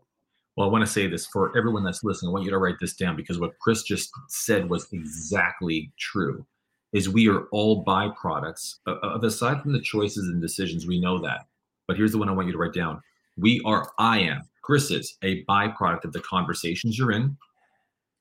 Well, 0.55 0.69
I 0.69 0.71
want 0.71 0.85
to 0.85 0.91
say 0.91 1.07
this 1.07 1.27
for 1.27 1.55
everyone 1.57 1.83
that's 1.83 2.03
listening. 2.03 2.29
I 2.29 2.33
want 2.33 2.45
you 2.45 2.51
to 2.51 2.57
write 2.57 2.79
this 2.79 2.95
down 2.95 3.17
because 3.17 3.39
what 3.39 3.59
Chris 3.59 3.83
just 3.83 4.09
said 4.29 4.69
was 4.69 4.87
exactly 4.93 5.91
true. 5.99 6.45
Is 6.93 7.09
we 7.09 7.27
are 7.27 7.47
all 7.51 7.83
byproducts 7.83 8.75
of 8.87 9.21
aside 9.25 9.61
from 9.61 9.73
the 9.73 9.81
choices 9.81 10.29
and 10.29 10.41
decisions, 10.41 10.87
we 10.87 11.01
know 11.01 11.19
that. 11.19 11.45
But 11.89 11.97
here's 11.97 12.13
the 12.13 12.17
one 12.17 12.29
I 12.29 12.31
want 12.31 12.47
you 12.47 12.53
to 12.53 12.57
write 12.57 12.73
down. 12.73 13.01
We 13.37 13.61
are, 13.65 13.91
I 13.99 14.19
am, 14.19 14.43
Chris 14.61 14.91
is 14.91 15.17
a 15.21 15.43
byproduct 15.43 16.05
of 16.05 16.13
the 16.13 16.21
conversations 16.21 16.97
you're 16.97 17.11
in, 17.11 17.35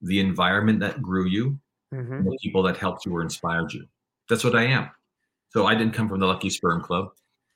the 0.02 0.18
environment 0.18 0.80
that 0.80 1.00
grew 1.00 1.26
you, 1.26 1.56
mm-hmm. 1.94 2.24
the 2.24 2.38
people 2.42 2.64
that 2.64 2.76
helped 2.76 3.06
you 3.06 3.14
or 3.14 3.22
inspired 3.22 3.72
you. 3.72 3.86
That's 4.28 4.42
what 4.42 4.56
I 4.56 4.64
am. 4.64 4.90
So 5.54 5.66
I 5.66 5.76
didn't 5.76 5.94
come 5.94 6.08
from 6.08 6.18
the 6.18 6.26
Lucky 6.26 6.50
Sperm 6.50 6.82
Club. 6.82 7.10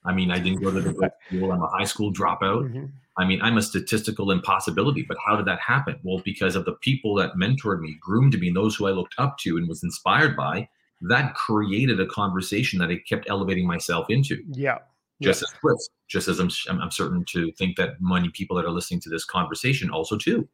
I 0.04 0.14
mean, 0.14 0.30
I 0.30 0.38
didn't 0.38 0.62
go 0.62 0.70
to 0.70 0.80
the 0.80 0.92
good 0.92 1.10
school. 1.26 1.50
I'm 1.50 1.62
a 1.62 1.66
high 1.66 1.84
school 1.84 2.12
dropout. 2.12 2.68
Mm-hmm. 2.68 2.84
I 3.16 3.24
mean, 3.24 3.42
I'm 3.42 3.58
a 3.58 3.62
statistical 3.62 4.30
impossibility. 4.30 5.02
But 5.02 5.16
how 5.26 5.34
did 5.34 5.46
that 5.46 5.58
happen? 5.58 5.98
Well, 6.04 6.22
because 6.24 6.54
of 6.54 6.64
the 6.64 6.74
people 6.74 7.16
that 7.16 7.34
mentored 7.34 7.80
me, 7.80 7.96
groomed 8.00 8.38
me, 8.38 8.46
and 8.46 8.56
those 8.56 8.76
who 8.76 8.86
I 8.86 8.92
looked 8.92 9.16
up 9.18 9.36
to 9.38 9.56
and 9.56 9.68
was 9.68 9.82
inspired 9.82 10.36
by, 10.36 10.68
that 11.08 11.34
created 11.34 12.00
a 12.00 12.06
conversation 12.06 12.78
that 12.78 12.88
I 12.88 12.98
kept 13.08 13.28
elevating 13.28 13.66
myself 13.66 14.06
into. 14.10 14.44
Yeah. 14.52 14.78
Just 15.20 15.42
yeah. 15.42 15.70
as 15.72 15.88
just 16.08 16.28
as 16.28 16.38
I'm, 16.38 16.80
I'm 16.80 16.92
certain 16.92 17.24
to 17.30 17.50
think 17.58 17.76
that 17.78 18.00
many 18.00 18.28
people 18.28 18.56
that 18.56 18.64
are 18.64 18.70
listening 18.70 19.00
to 19.00 19.10
this 19.10 19.24
conversation 19.24 19.90
also 19.90 20.16
too. 20.16 20.48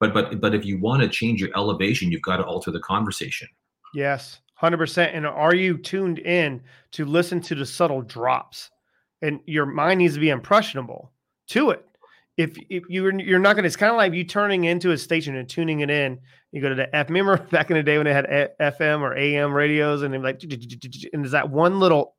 But 0.00 0.12
but 0.12 0.40
but 0.40 0.56
if 0.56 0.64
you 0.64 0.80
want 0.80 1.02
to 1.02 1.08
change 1.08 1.40
your 1.40 1.50
elevation, 1.54 2.10
you've 2.10 2.22
got 2.22 2.38
to 2.38 2.44
alter 2.44 2.72
the 2.72 2.80
conversation. 2.80 3.46
Yes. 3.94 4.40
100% 4.60 5.10
and 5.14 5.26
are 5.26 5.54
you 5.54 5.78
tuned 5.78 6.18
in 6.18 6.60
to 6.92 7.04
listen 7.04 7.40
to 7.42 7.54
the 7.54 7.66
subtle 7.66 8.02
drops? 8.02 8.70
And 9.22 9.40
your 9.46 9.66
mind 9.66 9.98
needs 9.98 10.14
to 10.14 10.20
be 10.20 10.30
impressionable 10.30 11.12
to 11.48 11.70
it. 11.70 11.84
If, 12.36 12.56
if 12.70 12.84
you're 12.88 13.18
you're 13.20 13.38
not 13.38 13.54
going 13.54 13.64
to 13.64 13.66
it's 13.66 13.76
kind 13.76 13.90
of 13.90 13.98
like 13.98 14.14
you 14.14 14.24
turning 14.24 14.64
into 14.64 14.92
a 14.92 14.98
station 14.98 15.36
and 15.36 15.46
tuning 15.46 15.80
it 15.80 15.90
in. 15.90 16.18
You 16.52 16.62
go 16.62 16.70
to 16.70 16.74
the 16.74 16.94
f 16.96 17.08
remember 17.08 17.36
back 17.50 17.70
in 17.70 17.76
the 17.76 17.82
day 17.82 17.98
when 17.98 18.06
they 18.06 18.14
had 18.14 18.52
fm 18.58 19.00
or 19.00 19.14
am 19.14 19.52
radios 19.52 20.02
and 20.02 20.14
they're 20.14 20.22
like 20.22 20.42
and 21.12 21.22
there's 21.22 21.32
that 21.32 21.50
one 21.50 21.80
little 21.80 22.16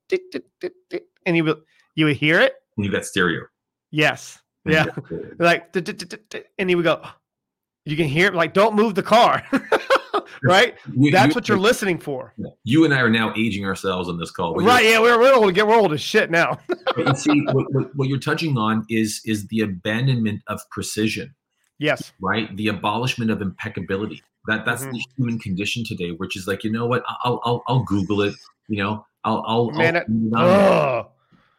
and 1.25 1.37
you 1.37 1.63
you 1.95 2.05
would 2.05 2.17
hear 2.17 2.39
it? 2.39 2.53
You 2.77 2.91
got 2.91 3.05
stereo. 3.05 3.45
Yes. 3.89 4.39
Yeah. 4.63 4.85
like 5.39 5.75
and 5.75 6.69
you 6.69 6.77
would 6.77 6.83
go 6.83 7.01
you 7.85 7.97
can 7.97 8.07
hear 8.07 8.27
it 8.27 8.35
like 8.35 8.53
don't 8.53 8.75
move 8.75 8.93
the 8.93 9.03
car 9.03 9.43
right? 10.43 10.75
You, 10.93 11.11
That's 11.11 11.29
you, 11.29 11.33
what 11.33 11.47
you're 11.47 11.57
you, 11.57 11.63
listening 11.63 11.97
for. 11.97 12.33
You 12.63 12.85
and 12.85 12.93
I 12.93 13.01
are 13.01 13.09
now 13.09 13.33
aging 13.35 13.65
ourselves 13.65 14.09
on 14.09 14.17
this 14.17 14.31
call. 14.31 14.55
Right? 14.55 14.85
Yeah, 14.85 14.99
we're, 14.99 15.19
we're 15.19 15.33
old. 15.33 15.47
To 15.47 15.51
get 15.51 15.67
we're 15.67 15.75
old 15.75 15.93
as 15.93 16.01
shit 16.01 16.31
now. 16.31 16.59
you 16.97 17.15
see, 17.15 17.41
what, 17.51 17.73
what, 17.73 17.95
what, 17.95 18.07
you're 18.07 18.19
touching 18.19 18.57
on 18.57 18.85
is 18.89 19.21
is 19.25 19.47
the 19.47 19.61
abandonment 19.61 20.41
of 20.47 20.61
precision. 20.69 21.33
Yes. 21.79 22.13
Right. 22.21 22.55
The 22.57 22.67
abolishment 22.67 23.31
of 23.31 23.41
impeccability. 23.41 24.21
That 24.47 24.65
that's 24.65 24.83
mm-hmm. 24.83 24.91
the 24.91 25.05
human 25.17 25.39
condition 25.39 25.83
today, 25.85 26.11
which 26.11 26.35
is 26.35 26.47
like 26.47 26.63
you 26.63 26.71
know 26.71 26.87
what? 26.87 27.03
I'll 27.23 27.41
I'll 27.43 27.63
I'll 27.67 27.83
Google 27.83 28.21
it. 28.21 28.35
You 28.67 28.83
know, 28.83 29.05
I'll 29.23 29.43
I'll. 29.45 29.71
Man, 29.71 29.97
I'll, 30.35 30.99
it, 30.99 31.05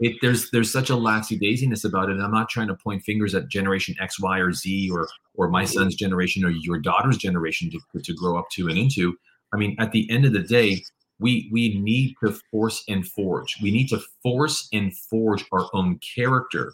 it, 0.00 0.16
there's 0.20 0.50
there's 0.50 0.72
such 0.72 0.90
a 0.90 0.94
laxy 0.94 1.38
daisiness 1.38 1.85
about 1.85 2.09
it. 2.09 2.16
And 2.16 2.22
I'm 2.22 2.33
not 2.33 2.48
trying 2.48 2.68
to 2.68 2.74
point 2.74 3.02
fingers 3.02 3.35
at 3.35 3.48
generation 3.48 3.94
X, 4.00 4.20
Y, 4.20 4.38
or 4.38 4.52
Z, 4.52 4.90
or 4.90 5.09
or 5.35 5.48
my 5.48 5.64
son's 5.64 5.94
generation 5.94 6.44
or 6.44 6.50
your 6.50 6.78
daughter's 6.78 7.16
generation 7.16 7.70
to, 7.70 8.00
to 8.00 8.14
grow 8.14 8.38
up 8.38 8.46
to 8.52 8.68
and 8.68 8.78
into. 8.78 9.16
I 9.55 9.59
mean, 9.59 9.76
at 9.78 9.92
the 9.92 10.11
end 10.11 10.24
of 10.24 10.33
the 10.33 10.42
day, 10.42 10.83
we 11.18 11.48
we 11.52 11.78
need 11.78 12.16
to 12.24 12.37
force 12.50 12.83
and 12.88 13.07
forge. 13.07 13.57
We 13.62 13.70
need 13.70 13.88
to 13.88 14.00
force 14.22 14.68
and 14.72 14.96
forge 14.96 15.44
our 15.52 15.68
own 15.72 15.98
character, 16.14 16.72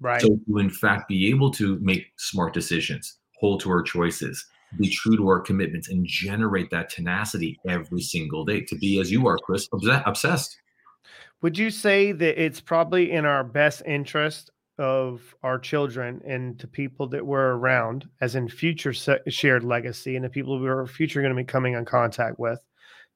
right? 0.00 0.20
So 0.20 0.38
to 0.48 0.58
in 0.58 0.70
fact 0.70 1.08
be 1.08 1.28
able 1.28 1.50
to 1.52 1.78
make 1.80 2.06
smart 2.16 2.54
decisions, 2.54 3.18
hold 3.38 3.60
to 3.60 3.70
our 3.70 3.82
choices, 3.82 4.44
be 4.78 4.88
true 4.88 5.16
to 5.16 5.28
our 5.28 5.40
commitments, 5.40 5.88
and 5.88 6.06
generate 6.06 6.70
that 6.70 6.88
tenacity 6.88 7.58
every 7.68 8.00
single 8.00 8.44
day. 8.44 8.62
To 8.62 8.76
be 8.76 9.00
as 9.00 9.10
you 9.10 9.26
are, 9.26 9.38
Chris, 9.38 9.68
obsessed. 9.72 10.59
Would 11.42 11.56
you 11.56 11.70
say 11.70 12.12
that 12.12 12.42
it's 12.42 12.60
probably 12.60 13.12
in 13.12 13.24
our 13.24 13.42
best 13.42 13.82
interest 13.86 14.50
of 14.78 15.34
our 15.42 15.58
children 15.58 16.20
and 16.26 16.58
to 16.58 16.66
people 16.66 17.06
that 17.08 17.24
we're 17.24 17.52
around, 17.52 18.08
as 18.20 18.34
in 18.34 18.48
future 18.48 18.92
shared 18.92 19.64
legacy 19.64 20.16
and 20.16 20.24
the 20.24 20.28
people 20.28 20.58
we 20.58 20.68
are 20.68 20.86
future 20.86 21.20
going 21.20 21.34
to 21.34 21.42
be 21.42 21.44
coming 21.44 21.74
in 21.74 21.84
contact 21.84 22.38
with, 22.38 22.64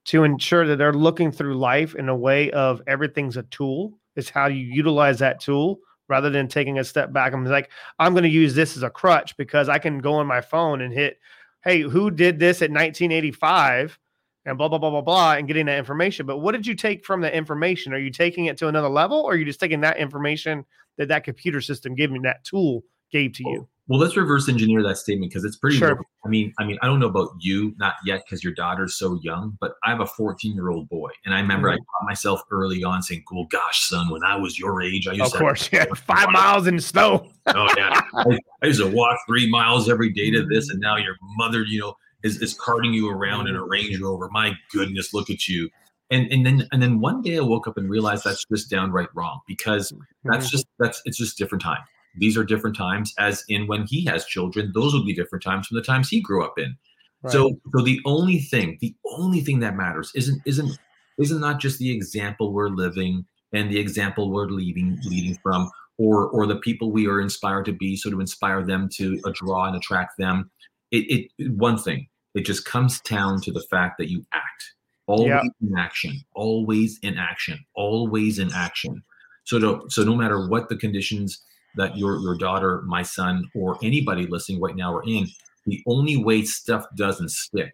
to 0.06 0.24
ensure 0.24 0.66
that 0.66 0.76
they're 0.76 0.92
looking 0.92 1.32
through 1.32 1.54
life 1.56 1.94
in 1.94 2.08
a 2.08 2.16
way 2.16 2.50
of 2.50 2.82
everything's 2.86 3.36
a 3.36 3.42
tool. 3.44 3.98
Is 4.16 4.30
how 4.30 4.46
you 4.46 4.64
utilize 4.64 5.18
that 5.18 5.40
tool 5.40 5.80
rather 6.08 6.30
than 6.30 6.46
taking 6.46 6.78
a 6.78 6.84
step 6.84 7.12
back. 7.12 7.32
I'm 7.32 7.44
like, 7.44 7.70
I'm 7.98 8.12
going 8.12 8.22
to 8.22 8.28
use 8.28 8.54
this 8.54 8.76
as 8.76 8.84
a 8.84 8.90
crutch 8.90 9.36
because 9.36 9.68
I 9.68 9.78
can 9.78 9.98
go 9.98 10.14
on 10.14 10.26
my 10.26 10.40
phone 10.40 10.82
and 10.82 10.92
hit, 10.92 11.18
hey, 11.64 11.80
who 11.80 12.10
did 12.12 12.38
this 12.38 12.62
at 12.62 12.70
1985? 12.70 13.98
And 14.46 14.58
blah 14.58 14.68
blah 14.68 14.78
blah 14.78 14.90
blah 14.90 15.00
blah 15.00 15.32
and 15.34 15.46
getting 15.46 15.66
that 15.66 15.78
information. 15.78 16.26
But 16.26 16.38
what 16.38 16.52
did 16.52 16.66
you 16.66 16.74
take 16.74 17.04
from 17.04 17.20
that 17.22 17.34
information? 17.34 17.92
Are 17.92 17.98
you 17.98 18.10
taking 18.10 18.46
it 18.46 18.56
to 18.58 18.68
another 18.68 18.88
level 18.88 19.20
or 19.20 19.32
are 19.32 19.36
you 19.36 19.44
just 19.44 19.60
taking 19.60 19.80
that 19.80 19.96
information 19.96 20.64
that 20.98 21.08
that 21.08 21.24
computer 21.24 21.60
system 21.60 21.94
giving 21.94 22.22
that 22.22 22.44
tool 22.44 22.82
gave 23.10 23.32
to 23.34 23.48
you? 23.48 23.68
Well 23.86 24.00
let's 24.00 24.16
reverse 24.16 24.48
engineer 24.48 24.82
that 24.82 24.96
statement 24.96 25.30
because 25.30 25.44
it's 25.44 25.56
pretty 25.56 25.76
sure. 25.76 26.00
i 26.24 26.28
mean 26.28 26.54
i 26.58 26.64
mean 26.64 26.78
i 26.80 26.86
don't 26.86 27.00
know 27.00 27.06
about 27.06 27.32
you 27.38 27.74
not 27.76 27.96
yet 28.06 28.22
because 28.24 28.42
your 28.42 28.54
daughter's 28.54 28.94
so 28.94 29.20
young 29.22 29.58
but 29.60 29.74
i 29.84 29.90
have 29.90 30.00
a 30.00 30.06
14 30.06 30.54
year 30.54 30.70
old 30.70 30.88
boy 30.88 31.10
and 31.26 31.34
i 31.34 31.40
remember 31.40 31.68
mm-hmm. 31.68 31.74
i 31.74 32.00
caught 32.00 32.06
myself 32.06 32.40
early 32.50 32.82
on 32.82 33.02
saying 33.02 33.22
well 33.30 33.44
gosh 33.50 33.86
son 33.86 34.08
when 34.08 34.24
i 34.24 34.34
was 34.34 34.58
your 34.58 34.80
age 34.80 35.06
i 35.06 35.12
used 35.12 35.26
of 35.26 35.32
to 35.32 35.38
course 35.38 35.68
yeah 35.70 35.84
five 35.94 36.30
miles 36.30 36.66
in 36.66 36.76
the 36.76 36.82
snow. 36.82 37.28
Oh 37.48 37.68
yeah. 37.76 38.00
I, 38.14 38.38
I 38.62 38.66
used 38.68 38.80
to 38.80 38.88
walk 38.88 39.18
three 39.26 39.50
miles 39.50 39.90
every 39.90 40.10
day 40.10 40.30
to 40.30 40.46
this 40.46 40.70
and 40.70 40.80
now 40.80 40.96
your 40.96 41.16
mother 41.36 41.62
you 41.62 41.80
know 41.80 41.94
is, 42.24 42.40
is 42.40 42.54
carting 42.54 42.92
you 42.92 43.08
around 43.08 43.46
in 43.46 43.54
a 43.54 43.62
Range 43.62 44.00
Rover. 44.00 44.28
My 44.32 44.52
goodness, 44.72 45.14
look 45.14 45.30
at 45.30 45.46
you. 45.46 45.70
And 46.10 46.30
and 46.32 46.44
then 46.44 46.68
and 46.72 46.82
then 46.82 47.00
one 47.00 47.22
day 47.22 47.38
I 47.38 47.40
woke 47.40 47.66
up 47.68 47.78
and 47.78 47.88
realized 47.88 48.24
that's 48.24 48.44
just 48.44 48.68
downright 48.70 49.08
wrong 49.14 49.40
because 49.46 49.92
that's 50.24 50.50
just 50.50 50.66
that's 50.78 51.00
it's 51.04 51.16
just 51.16 51.38
different 51.38 51.62
time. 51.62 51.80
These 52.16 52.36
are 52.36 52.44
different 52.44 52.76
times, 52.76 53.14
as 53.18 53.42
in 53.48 53.66
when 53.66 53.86
he 53.86 54.04
has 54.04 54.24
children, 54.26 54.70
those 54.74 54.92
will 54.92 55.04
be 55.04 55.14
different 55.14 55.42
times 55.42 55.66
from 55.66 55.76
the 55.76 55.82
times 55.82 56.08
he 56.08 56.20
grew 56.20 56.44
up 56.44 56.58
in. 56.58 56.76
Right. 57.22 57.32
So 57.32 57.58
so 57.74 57.82
the 57.82 58.00
only 58.04 58.38
thing, 58.38 58.78
the 58.80 58.94
only 59.16 59.40
thing 59.40 59.60
that 59.60 59.76
matters 59.76 60.12
isn't 60.14 60.42
isn't 60.44 60.78
isn't 61.18 61.40
not 61.40 61.58
just 61.58 61.78
the 61.78 61.90
example 61.90 62.52
we're 62.52 62.68
living 62.68 63.24
and 63.52 63.70
the 63.70 63.78
example 63.78 64.30
we're 64.30 64.48
leading 64.48 64.98
leading 65.04 65.38
from 65.42 65.70
or 65.96 66.28
or 66.28 66.46
the 66.46 66.56
people 66.56 66.90
we 66.90 67.06
are 67.06 67.20
inspired 67.20 67.64
to 67.64 67.72
be 67.72 67.96
so 67.96 68.10
to 68.10 68.20
inspire 68.20 68.62
them 68.62 68.88
to 68.92 69.20
uh, 69.24 69.32
draw 69.34 69.66
and 69.66 69.76
attract 69.76 70.18
them 70.18 70.50
it, 70.90 71.30
it 71.38 71.52
one 71.52 71.78
thing 71.78 72.06
it 72.34 72.44
just 72.44 72.64
comes 72.64 73.00
down 73.00 73.40
to 73.42 73.52
the 73.52 73.62
fact 73.70 73.98
that 73.98 74.10
you 74.10 74.24
act. 74.32 74.74
Always 75.06 75.28
yeah. 75.28 75.42
in 75.60 75.78
action. 75.78 76.24
Always 76.34 76.98
in 77.02 77.18
action. 77.18 77.58
Always 77.74 78.38
in 78.38 78.52
action. 78.52 79.02
So 79.44 79.58
to, 79.58 79.84
so 79.88 80.02
no 80.02 80.14
matter 80.16 80.48
what 80.48 80.68
the 80.68 80.76
conditions 80.76 81.42
that 81.76 81.96
your 81.96 82.20
your 82.20 82.36
daughter, 82.36 82.82
my 82.86 83.02
son, 83.02 83.44
or 83.54 83.76
anybody 83.82 84.26
listening 84.26 84.60
right 84.60 84.76
now 84.76 84.94
are 84.94 85.04
in, 85.04 85.26
the 85.66 85.82
only 85.86 86.16
way 86.16 86.42
stuff 86.42 86.86
doesn't 86.96 87.30
stick 87.30 87.72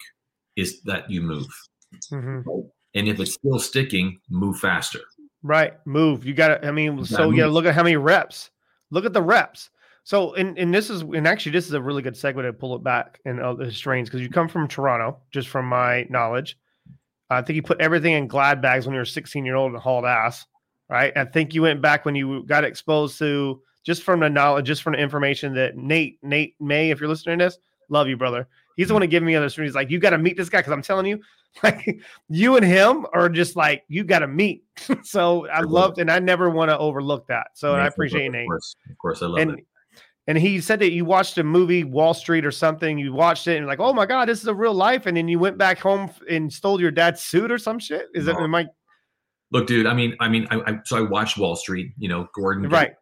is 0.57 0.81
that 0.83 1.11
you 1.11 1.21
move. 1.21 1.47
Mm-hmm. 2.11 2.49
And 2.95 3.09
if 3.09 3.21
it's 3.21 3.35
still 3.35 3.59
sticking, 3.59 4.19
move 4.29 4.59
faster. 4.59 5.01
Right. 5.43 5.75
Move. 5.87 6.27
You 6.27 6.35
got 6.35 6.49
to, 6.49 6.67
I 6.67 6.71
mean, 6.73 7.05
so 7.05 7.31
you 7.31 7.37
got 7.37 7.47
to 7.47 7.53
look 7.53 7.65
at 7.65 7.75
how 7.75 7.83
many 7.83 7.97
reps. 7.97 8.51
Look 8.91 9.05
at 9.05 9.13
the 9.13 9.23
reps. 9.23 9.71
So, 10.11 10.35
and, 10.35 10.59
and 10.59 10.75
this 10.75 10.91
is, 10.91 11.03
and 11.03 11.25
actually, 11.25 11.53
this 11.53 11.69
is 11.69 11.73
a 11.73 11.81
really 11.81 12.03
good 12.03 12.15
segue 12.15 12.43
to 12.43 12.53
pull 12.53 12.75
it 12.75 12.83
back 12.83 13.21
in 13.27 13.39
uh, 13.39 13.55
the 13.55 13.71
strains 13.71 14.09
because 14.09 14.21
you 14.21 14.29
come 14.29 14.49
from 14.49 14.67
Toronto, 14.67 15.17
just 15.31 15.47
from 15.47 15.67
my 15.67 16.05
knowledge. 16.11 16.59
I 17.31 17.43
think 17.43 17.55
you 17.55 17.63
put 17.63 17.81
everything 17.81 18.15
in 18.15 18.27
glad 18.27 18.61
bags 18.61 18.87
when 18.87 18.93
you 18.93 18.99
were 18.99 19.05
16 19.05 19.45
year 19.45 19.55
old 19.55 19.71
and 19.71 19.81
hauled 19.81 20.05
ass, 20.05 20.49
right? 20.89 21.17
I 21.17 21.27
think 21.27 21.55
you 21.55 21.63
went 21.63 21.81
back 21.81 22.05
when 22.05 22.17
you 22.17 22.43
got 22.43 22.65
exposed 22.65 23.21
to 23.21 23.63
just 23.87 24.03
from 24.03 24.19
the 24.19 24.29
knowledge, 24.29 24.67
just 24.67 24.83
from 24.83 24.95
the 24.95 24.99
information 24.99 25.55
that 25.55 25.77
Nate, 25.77 26.19
Nate 26.25 26.57
May, 26.59 26.91
if 26.91 26.99
you're 26.99 27.09
listening 27.09 27.39
to 27.39 27.45
this, 27.45 27.59
love 27.89 28.09
you, 28.09 28.17
brother. 28.17 28.49
He's 28.77 28.89
the 28.89 28.95
one 28.95 29.03
to 29.03 29.07
give 29.07 29.23
me 29.23 29.37
other 29.37 29.49
stories. 29.49 29.77
Like, 29.77 29.91
you 29.91 30.01
got 30.01 30.11
to 30.11 30.19
meet 30.19 30.37
this 30.37 30.49
guy 30.49 30.59
because 30.59 30.73
I'm 30.73 30.83
telling 30.83 31.07
you, 31.07 31.21
like, 31.63 32.01
you 32.29 32.57
and 32.57 32.67
him 32.67 33.07
are 33.13 33.29
just 33.29 33.55
like, 33.55 33.85
you 33.87 34.03
got 34.03 34.21
to 34.21 34.27
meet. 34.27 34.65
so 35.05 35.47
I 35.51 35.61
loved, 35.61 36.01
and 36.01 36.11
I 36.11 36.19
never 36.19 36.51
want 36.51 36.71
to 36.71 36.79
overlook 36.79 37.29
that. 37.29 37.51
So 37.55 37.75
I 37.75 37.87
appreciate 37.87 38.27
of 38.27 38.33
Nate. 38.33 38.49
Course, 38.49 38.75
of 38.91 38.99
course, 38.99 39.23
I 39.23 39.27
love 39.27 39.39
and, 39.39 39.51
it. 39.53 39.67
And 40.31 40.39
he 40.39 40.61
said 40.61 40.79
that 40.79 40.93
you 40.93 41.05
watched 41.05 41.39
a 41.39 41.43
movie, 41.43 41.83
Wall 41.83 42.15
Street 42.15 42.47
or 42.47 42.53
something. 42.53 42.99
You 42.99 43.13
watched 43.13 43.49
it 43.49 43.57
and 43.57 43.67
like, 43.67 43.81
oh 43.81 43.93
my 43.93 44.07
god, 44.07 44.29
this 44.29 44.41
is 44.41 44.47
a 44.47 44.55
real 44.55 44.73
life. 44.73 45.07
And 45.07 45.17
then 45.17 45.27
you 45.27 45.41
went 45.41 45.59
back 45.59 45.81
home 45.81 46.09
and 46.31 46.53
stole 46.53 46.81
your 46.81 46.93
dad's 46.93 47.21
suit 47.21 47.51
or 47.51 47.59
some 47.59 47.81
shit. 47.81 48.07
Is 48.15 48.27
no. 48.27 48.39
it? 48.39 48.41
Am 48.41 48.55
I? 48.55 48.69
Look, 49.51 49.67
dude. 49.67 49.87
I 49.87 49.93
mean, 49.93 50.17
I 50.21 50.29
mean, 50.29 50.47
I, 50.53 50.61
I 50.61 50.79
so 50.85 50.99
I 50.99 51.01
watched 51.01 51.37
Wall 51.37 51.57
Street. 51.57 51.95
You 51.99 52.09
know, 52.09 52.29
Gordon, 52.33 52.69
right? 52.69 52.93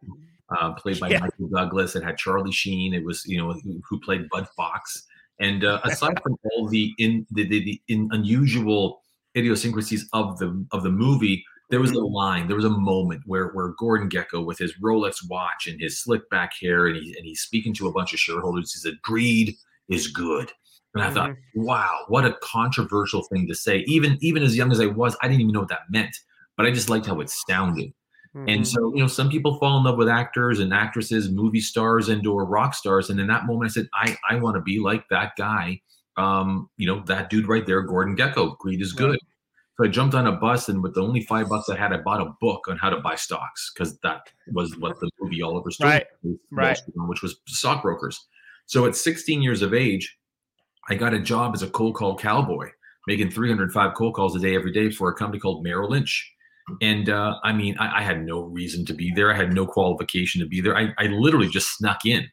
Uh, 0.59 0.73
played 0.73 0.99
by 0.99 1.09
yeah. 1.11 1.19
Michael 1.19 1.49
Douglas. 1.49 1.95
It 1.95 2.03
had 2.03 2.17
Charlie 2.17 2.51
Sheen. 2.51 2.95
It 2.95 3.05
was 3.05 3.23
you 3.27 3.37
know 3.37 3.53
who 3.87 3.99
played 3.99 4.27
Bud 4.29 4.47
Fox. 4.57 5.05
And 5.39 5.63
uh, 5.63 5.81
aside 5.83 6.19
from 6.23 6.35
all 6.45 6.67
the 6.67 6.91
in 6.97 7.27
the, 7.29 7.47
the, 7.47 7.63
the 7.63 7.81
in 7.89 8.09
unusual 8.11 9.03
idiosyncrasies 9.37 10.09
of 10.13 10.39
the 10.39 10.65
of 10.71 10.81
the 10.81 10.89
movie, 10.89 11.45
there 11.69 11.79
was 11.79 11.91
a 11.91 11.95
mm-hmm. 11.95 12.13
line, 12.13 12.47
there 12.47 12.55
was 12.55 12.65
a 12.65 12.69
moment 12.69 13.21
where 13.25 13.49
where 13.49 13.73
Gordon 13.77 14.09
Gekko 14.09 14.45
with 14.45 14.57
his 14.57 14.73
Rolex 14.79 15.17
watch 15.27 15.67
and 15.67 15.79
his 15.79 15.99
slick 15.99 16.27
back 16.29 16.53
hair, 16.59 16.87
and 16.87 16.95
he 16.95 17.15
and 17.15 17.25
he's 17.25 17.41
speaking 17.41 17.73
to 17.75 17.87
a 17.87 17.91
bunch 17.91 18.13
of 18.13 18.19
shareholders. 18.19 18.73
He 18.73 18.79
said, 18.79 19.01
"Greed 19.01 19.55
is 19.87 20.07
good." 20.07 20.51
And 20.93 21.03
I 21.03 21.07
mm-hmm. 21.07 21.15
thought, 21.15 21.35
wow, 21.53 21.99
what 22.07 22.25
a 22.25 22.35
controversial 22.41 23.23
thing 23.23 23.47
to 23.47 23.55
say. 23.55 23.83
Even 23.87 24.17
even 24.21 24.41
as 24.43 24.57
young 24.57 24.71
as 24.71 24.79
I 24.79 24.87
was, 24.87 25.15
I 25.21 25.27
didn't 25.27 25.41
even 25.41 25.53
know 25.53 25.59
what 25.59 25.69
that 25.69 25.89
meant, 25.89 26.15
but 26.57 26.65
I 26.65 26.71
just 26.71 26.89
liked 26.89 27.05
how 27.05 27.19
it 27.19 27.29
sounded. 27.29 27.93
Mm-hmm. 28.35 28.49
And 28.49 28.67
so, 28.67 28.93
you 28.93 29.01
know, 29.01 29.07
some 29.07 29.29
people 29.29 29.57
fall 29.59 29.77
in 29.77 29.83
love 29.83 29.97
with 29.97 30.09
actors 30.09 30.59
and 30.59 30.73
actresses, 30.73 31.29
movie 31.29 31.61
stars, 31.61 32.09
and 32.09 32.25
or 32.25 32.45
rock 32.45 32.73
stars. 32.73 33.09
And 33.09 33.19
in 33.19 33.27
that 33.27 33.45
moment, 33.45 33.71
I 33.71 33.73
said, 33.73 33.87
I 33.93 34.17
I 34.29 34.35
want 34.35 34.55
to 34.55 34.61
be 34.61 34.79
like 34.79 35.07
that 35.09 35.33
guy. 35.37 35.81
Um, 36.17 36.69
you 36.77 36.87
know, 36.87 37.03
that 37.05 37.29
dude 37.29 37.47
right 37.47 37.65
there, 37.65 37.81
Gordon 37.81 38.15
Gekko. 38.15 38.57
Greed 38.57 38.81
is 38.81 38.93
good. 38.93 39.11
Right. 39.11 39.19
So 39.79 39.85
I 39.85 39.87
jumped 39.87 40.13
on 40.13 40.27
a 40.27 40.33
bus, 40.33 40.67
and 40.67 40.83
with 40.83 40.95
the 40.95 41.01
only 41.01 41.21
five 41.21 41.47
bucks 41.47 41.69
I 41.69 41.77
had, 41.77 41.93
I 41.93 41.97
bought 41.97 42.19
a 42.19 42.33
book 42.41 42.67
on 42.67 42.77
how 42.77 42.89
to 42.89 42.97
buy 42.97 43.15
stocks 43.15 43.71
because 43.73 43.97
that 43.99 44.23
was 44.51 44.75
what 44.77 44.99
the 44.99 45.09
movie 45.21 45.41
Oliver 45.41 45.71
Stone 45.71 45.89
right. 45.89 46.05
was, 46.21 46.37
right. 46.51 46.81
which 46.95 47.21
was 47.21 47.39
stockbrokers. 47.47 48.27
So 48.65 48.85
at 48.85 48.95
16 48.97 49.41
years 49.41 49.61
of 49.61 49.73
age, 49.73 50.17
I 50.89 50.95
got 50.95 51.13
a 51.13 51.19
job 51.19 51.53
as 51.55 51.63
a 51.63 51.69
cold 51.69 51.95
call 51.95 52.17
cowboy, 52.17 52.67
making 53.07 53.31
305 53.31 53.93
cold 53.95 54.15
calls 54.15 54.35
a 54.35 54.39
day 54.39 54.53
every 54.53 54.73
day 54.73 54.89
for 54.89 55.09
a 55.09 55.13
company 55.13 55.39
called 55.39 55.63
Merrill 55.63 55.91
Lynch. 55.91 56.29
And 56.81 57.09
uh, 57.09 57.35
I 57.45 57.53
mean, 57.53 57.77
I, 57.79 57.99
I, 57.99 58.03
had 58.03 58.25
no 58.25 58.41
reason 58.41 58.85
to 58.85 58.93
be 58.93 59.11
there. 59.15 59.33
I 59.33 59.35
had 59.35 59.53
no 59.53 59.65
qualification 59.65 60.39
to 60.41 60.47
be 60.47 60.61
there. 60.61 60.77
I, 60.77 60.93
I 60.99 61.05
literally 61.05 61.47
just 61.47 61.77
snuck 61.77 62.05
in 62.05 62.27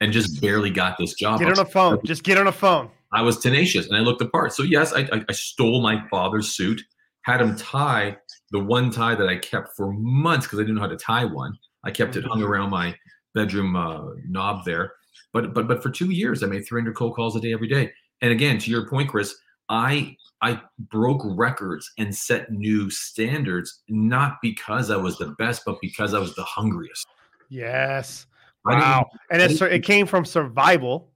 and 0.00 0.12
just 0.12 0.40
barely 0.40 0.70
got 0.70 0.96
this 0.98 1.14
job. 1.14 1.40
Get 1.40 1.50
on 1.50 1.58
a 1.58 1.68
phone. 1.68 1.98
Just 2.04 2.22
get 2.22 2.38
on 2.38 2.46
a 2.46 2.52
phone. 2.52 2.90
I 3.12 3.22
was 3.22 3.38
tenacious 3.38 3.86
and 3.88 3.96
I 3.96 4.00
looked 4.00 4.22
apart. 4.22 4.52
So 4.52 4.62
yes, 4.62 4.92
I, 4.92 5.00
I, 5.12 5.24
I 5.28 5.32
stole 5.32 5.82
my 5.82 6.02
father's 6.08 6.54
suit, 6.54 6.82
had 7.22 7.40
him 7.40 7.56
tie 7.56 8.16
the 8.50 8.60
one 8.60 8.90
tie 8.90 9.14
that 9.14 9.28
I 9.28 9.36
kept 9.36 9.76
for 9.76 9.92
months 9.92 10.46
because 10.46 10.58
I 10.58 10.62
didn't 10.62 10.76
know 10.76 10.82
how 10.82 10.88
to 10.88 10.96
tie 10.96 11.24
one. 11.24 11.56
I 11.84 11.90
kept 11.90 12.16
it 12.16 12.24
hung 12.24 12.38
mm-hmm. 12.38 12.46
around 12.46 12.70
my 12.70 12.94
bedroom 13.34 13.76
uh, 13.76 14.10
knob 14.28 14.64
there. 14.64 14.92
But 15.32 15.54
but 15.54 15.66
but 15.66 15.82
for 15.82 15.90
two 15.90 16.10
years, 16.10 16.42
I 16.42 16.46
made 16.46 16.66
300 16.66 16.94
cold 16.94 17.14
calls 17.14 17.36
a 17.36 17.40
day 17.40 17.52
every 17.52 17.68
day. 17.68 17.92
And 18.20 18.30
again, 18.30 18.58
to 18.58 18.70
your 18.70 18.88
point, 18.88 19.08
Chris, 19.08 19.34
I 19.68 20.16
I 20.42 20.60
broke 20.90 21.22
records 21.24 21.90
and 21.98 22.14
set 22.14 22.50
new 22.50 22.90
standards 22.90 23.82
not 23.88 24.38
because 24.42 24.90
I 24.90 24.96
was 24.96 25.16
the 25.16 25.34
best, 25.38 25.62
but 25.64 25.76
because 25.80 26.14
I 26.14 26.18
was 26.18 26.34
the 26.34 26.44
hungriest. 26.44 27.06
Yes. 27.48 28.26
Wow. 28.64 29.06
And 29.30 29.42
it's, 29.42 29.60
it 29.60 29.84
came 29.84 30.06
from 30.06 30.24
survival. 30.24 31.10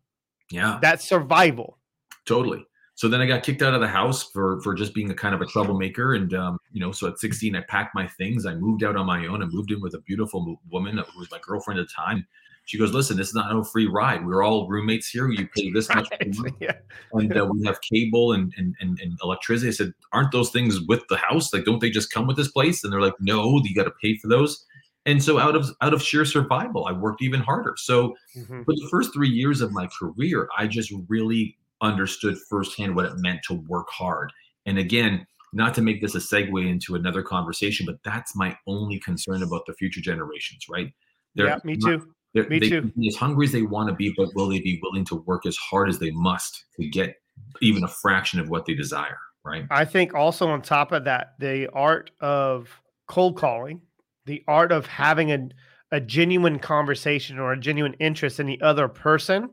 Yeah. 0.51 0.79
That's 0.81 1.07
survival. 1.07 1.79
Totally. 2.27 2.67
So 2.97 3.09
then 3.09 3.21
I 3.21 3.27
got 3.27 3.43
kicked 3.43 3.61
out 3.61 3.75
of 3.75 3.81
the 3.83 3.87
house 3.87 4.23
for 4.23 4.61
for 4.63 4.75
just 4.75 4.95
being 4.95 5.11
a 5.11 5.15
kind 5.15 5.35
of 5.35 5.43
a 5.43 5.47
troublemaker, 5.47 6.15
and 6.15 6.33
um, 6.33 6.59
you 6.73 6.81
know, 6.81 6.93
so 6.93 7.07
at 7.09 7.19
16 7.19 7.55
I 7.55 7.61
packed 7.61 7.95
my 7.95 8.07
things. 8.07 8.47
I 8.47 8.55
moved 8.55 8.83
out 8.83 8.97
on 8.97 9.05
my 9.05 9.27
own. 9.27 9.43
I 9.43 9.47
moved 9.47 9.71
in 9.71 9.83
with 9.83 9.95
a 9.95 10.01
beautiful 10.01 10.59
woman 10.71 10.97
who 10.97 11.19
was 11.19 11.31
my 11.31 11.39
girlfriend 11.43 11.79
at 11.79 11.89
the 11.89 11.93
time. 11.95 12.27
She 12.65 12.79
goes, 12.79 12.95
"Listen, 12.95 13.19
this 13.19 13.29
is 13.29 13.35
not 13.35 13.53
no 13.53 13.63
free 13.63 13.87
ride. 13.87 14.27
We're 14.27 14.43
all 14.43 14.67
roommates 14.67 15.09
here. 15.09 15.31
You 15.31 15.47
pay 15.55 15.71
this 15.71 15.91
much, 15.91 16.09
yeah. 16.61 16.73
and 17.13 17.37
uh, 17.37 17.45
we 17.45 17.65
have 17.67 17.79
cable 17.83 18.33
and, 18.33 18.53
and 18.57 18.75
and 18.81 18.99
and 18.99 19.19
electricity." 19.23 19.69
I 19.69 19.73
said, 19.73 19.93
"Aren't 20.13 20.33
those 20.33 20.51
things 20.51 20.81
with 20.89 21.07
the 21.09 21.19
house? 21.19 21.53
Like, 21.53 21.67
don't 21.67 21.81
they 21.81 21.91
just 21.91 22.11
come 22.11 22.27
with 22.27 22.39
this 22.39 22.51
place?" 22.51 22.83
And 22.83 22.91
they're 22.91 23.03
like, 23.03 23.21
"No, 23.21 23.61
you 23.63 23.75
got 23.75 23.85
to 23.85 23.93
pay 24.03 24.17
for 24.17 24.29
those." 24.29 24.65
And 25.05 25.23
so, 25.23 25.39
out 25.39 25.55
of 25.55 25.69
out 25.83 25.93
of 25.93 26.03
sheer 26.03 26.25
survival, 26.25 26.87
I 26.87 26.93
worked 26.93 27.23
even 27.23 27.41
harder. 27.41 27.75
So, 27.77 28.17
mm-hmm. 28.37 28.63
for 28.63 28.73
the 28.73 28.89
first 28.91 29.13
three 29.13 29.29
years 29.29 29.61
of 29.61 29.71
my 29.71 29.87
career, 29.99 30.49
I 30.57 30.67
just 30.67 30.93
really 31.09 31.59
understood 31.81 32.37
firsthand 32.49 32.95
what 32.95 33.07
it 33.07 33.13
meant 33.17 33.41
to 33.49 33.55
work 33.69 33.89
hard. 33.91 34.33
And 34.67 34.79
again, 34.79 35.27
not 35.53 35.75
to 35.75 35.83
make 35.83 36.01
this 36.01 36.15
a 36.15 36.19
segue 36.19 36.69
into 36.69 36.95
another 36.95 37.23
conversation, 37.23 37.87
but 37.87 37.97
that's 38.05 38.37
my 38.37 38.57
only 38.67 38.99
concern 38.99 39.43
about 39.43 39.63
the 39.67 39.75
future 39.75 40.01
generations, 40.01 40.67
right? 40.69 40.93
They're 41.35 41.47
yeah, 41.47 41.59
me 41.65 41.77
too. 41.77 42.13
Not, 42.35 42.51
me 42.51 42.59
they 42.59 42.69
too. 42.69 42.93
Be 42.97 43.09
as 43.09 43.17
hungry 43.17 43.47
as 43.47 43.53
they 43.53 43.63
want 43.63 43.89
to 43.89 43.95
be, 43.95 44.13
but 44.17 44.35
will 44.35 44.49
they 44.49 44.61
be 44.61 44.81
willing 44.83 45.05
to 45.07 45.17
work 45.27 45.47
as 45.47 45.57
hard 45.57 45.89
as 45.89 45.99
they 45.99 46.11
must 46.11 46.65
to 46.79 46.89
get 46.89 47.15
even 47.63 47.85
a 47.85 47.89
fraction 47.89 48.41
of 48.41 48.49
what 48.51 48.67
they 48.67 48.75
desire, 48.75 49.19
right? 49.45 49.67
I 49.71 49.85
think 49.85 50.15
also 50.15 50.49
on 50.49 50.63
top 50.63 50.93
of 50.93 51.05
that, 51.05 51.35
the 51.39 51.69
art 51.73 52.11
of 52.21 52.69
cold 53.09 53.39
calling, 53.39 53.81
the 54.27 54.43
art 54.49 54.73
of 54.73 54.87
having 54.87 55.33
a, 55.33 55.49
a 55.93 56.01
genuine 56.01 56.59
conversation 56.59 57.39
or 57.39 57.53
a 57.53 57.59
genuine 57.59 57.95
interest 57.95 58.41
in 58.41 58.47
the 58.47 58.61
other 58.61 58.89
person 58.89 59.51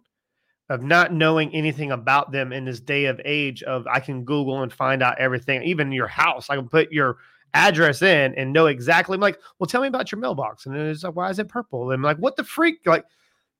of 0.70 0.82
not 0.84 1.14
knowing 1.14 1.54
anything 1.54 1.92
about 1.92 2.32
them 2.32 2.54
in 2.54 2.66
this 2.66 2.80
day 2.80 3.06
of 3.06 3.20
age 3.26 3.64
of 3.64 3.86
I 3.88 4.00
can 4.00 4.24
Google 4.24 4.64
and 4.64 4.72
find 4.72 5.04
out 5.04 5.20
everything, 5.20 5.62
even 5.64 5.92
your 5.92 6.08
house. 6.08 6.50
I 6.50 6.56
can 6.56 6.70
put 6.70 6.92
your 6.92 7.18
address 7.54 8.02
in 8.02 8.34
and 8.36 8.54
know 8.54 8.68
exactly. 8.68 9.16
I'm 9.16 9.22
like, 9.22 9.40
well, 9.60 9.68
tell 9.68 9.82
me 9.82 9.88
about 9.88 10.12
your 10.12 10.20
mailbox. 10.20 10.66
And 10.66 10.76
it's 10.76 11.04
like, 11.04 11.16
why 11.16 11.30
is 11.30 11.40
it 11.40 11.50
purple? 11.50 11.92
And 11.92 12.00
I'm 12.00 12.02
like, 12.02 12.18
what 12.18 12.36
the 12.36 12.44
freak? 12.44 12.80
Like, 12.86 13.06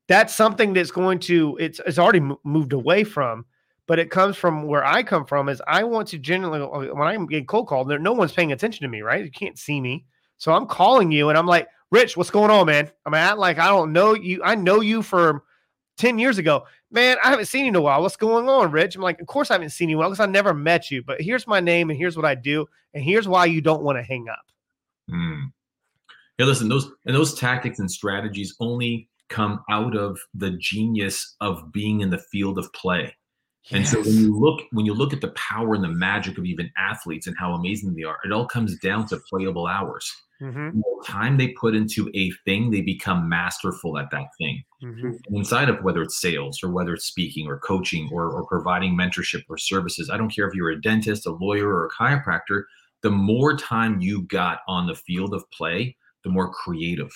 that's 0.08 0.34
something 0.34 0.74
that's 0.74 0.92
going 0.92 1.20
to, 1.20 1.58
it's, 1.60 1.80
it's 1.86 2.00
already 2.00 2.22
moved 2.44 2.74
away 2.74 3.04
from, 3.04 3.46
but 3.88 4.00
it 4.00 4.10
comes 4.10 4.36
from 4.36 4.64
where 4.64 4.86
I 4.86 5.04
come 5.04 5.26
from 5.26 5.50
is 5.50 5.62
I 5.68 5.84
want 5.84 6.08
to 6.10 6.18
generally, 6.18 6.62
uh, 6.62 6.94
when 6.94 7.08
I'm 7.08 7.28
getting 7.28 7.46
cold 7.46 7.68
called, 7.68 7.90
there, 7.90 8.00
no 8.00 8.14
one's 8.14 8.34
paying 8.34 8.52
attention 8.52 8.84
to 8.84 8.90
me, 8.90 9.02
right? 9.02 9.24
You 9.24 9.32
can't 9.32 9.58
see 9.58 9.80
me. 9.80 10.06
So 10.38 10.54
I'm 10.54 10.66
calling 10.66 11.12
you 11.12 11.30
and 11.30 11.38
I'm 11.38 11.46
like, 11.46 11.68
Rich, 11.92 12.18
what's 12.18 12.32
going 12.32 12.50
on, 12.50 12.66
man? 12.66 12.90
I'm 13.06 13.14
at 13.14 13.38
like, 13.38 13.60
I 13.60 13.68
don't 13.68 13.94
know 13.94 14.16
you. 14.16 14.42
I 14.44 14.56
know 14.56 14.82
you 14.82 15.04
for 15.04 15.44
10 15.98 16.18
years 16.18 16.40
ago, 16.40 16.66
man, 16.94 17.18
I 17.24 17.30
haven't 17.30 17.48
seen 17.48 17.66
you 17.66 17.70
in 17.70 17.76
a 17.76 17.82
while. 17.82 18.02
What's 18.02 18.16
going 18.16 18.48
on, 18.48 18.72
Rich? 18.72 18.96
I'm 18.96 19.02
like, 19.02 19.20
of 19.20 19.28
course 19.28 19.52
I 19.52 19.56
haven't 19.56 19.72
seen 19.72 19.90
you 19.90 19.98
well 19.98 20.10
because 20.10 20.22
I 20.22 20.28
never 20.28 20.54
met 20.54 20.92
you, 20.92 21.04
but 21.04 21.20
here's 21.20 21.48
my 21.48 21.60
name 21.60 21.90
and 21.90 21.98
here's 21.98 22.16
what 22.16 22.26
I 22.26 22.36
do. 22.36 22.68
And 22.94 23.04
here's 23.04 23.28
why 23.28 23.46
you 23.46 23.60
don't 23.60 23.84
want 23.84 23.98
to 23.98 24.04
hang 24.04 24.30
up. 24.30 24.46
Mm. 25.12 25.52
Hey, 26.38 26.46
listen, 26.46 26.70
those 26.70 26.90
and 27.06 27.16
those 27.16 27.34
tactics 27.34 27.80
and 27.80 27.92
strategies 27.92 28.56
only 28.60 29.10
come 29.30 29.64
out 29.70 29.98
of 29.98 30.20
the 30.36 30.52
genius 30.52 31.36
of 31.42 31.72
being 31.72 32.02
in 32.02 32.10
the 32.10 32.20
field 32.20 32.58
of 32.58 32.72
play. 32.74 33.16
Yes. 33.66 33.74
And 33.74 33.88
so 33.88 34.10
when 34.10 34.20
you 34.20 34.38
look 34.38 34.62
when 34.72 34.86
you 34.86 34.94
look 34.94 35.14
at 35.14 35.22
the 35.22 35.30
power 35.30 35.74
and 35.74 35.84
the 35.84 35.90
magic 35.90 36.38
of 36.38 36.46
even 36.46 36.72
athletes 36.78 37.28
and 37.28 37.36
how 37.38 37.54
amazing 37.54 37.96
they 37.96 38.04
are, 38.04 38.18
it 38.24 38.32
all 38.32 38.46
comes 38.46 38.78
down 38.80 39.08
to 39.08 39.20
playable 39.30 39.68
hours. 39.68 40.12
Mm-hmm. 40.44 40.80
The 40.80 41.04
time 41.08 41.38
they 41.38 41.50
put 41.50 41.74
into 41.74 42.12
a 42.14 42.32
thing, 42.44 42.70
they 42.70 42.82
become 42.82 43.30
masterful 43.30 43.98
at 43.98 44.12
that 44.12 44.28
thing. 44.38 44.64
Mm-hmm. 44.84 45.36
Inside 45.36 45.70
of 45.70 45.82
whether 45.84 46.02
it's 46.02 46.20
sales 46.20 46.62
or 46.62 46.70
whether 46.70 46.94
it's 46.94 47.06
speaking 47.06 47.48
or 47.48 47.60
coaching 47.60 48.10
or, 48.12 48.30
or 48.30 48.46
providing 48.46 48.98
mentorship 48.98 49.44
or 49.50 49.58
services, 49.58 50.10
I 50.10 50.18
don't 50.18 50.34
care 50.34 50.48
if 50.48 50.54
you're 50.54 50.72
a 50.72 50.82
dentist, 50.82 51.26
a 51.26 51.32
lawyer, 51.32 51.70
or 51.70 51.86
a 51.86 51.90
chiropractor, 51.90 52.64
the 53.04 53.12
more 53.12 53.56
time 53.56 54.02
you 54.02 54.24
got 54.24 54.60
on 54.68 54.88
the 54.88 54.96
field 54.96 55.34
of 55.34 55.50
play, 55.52 55.96
the 56.24 56.30
more 56.30 56.52
creative, 56.52 57.12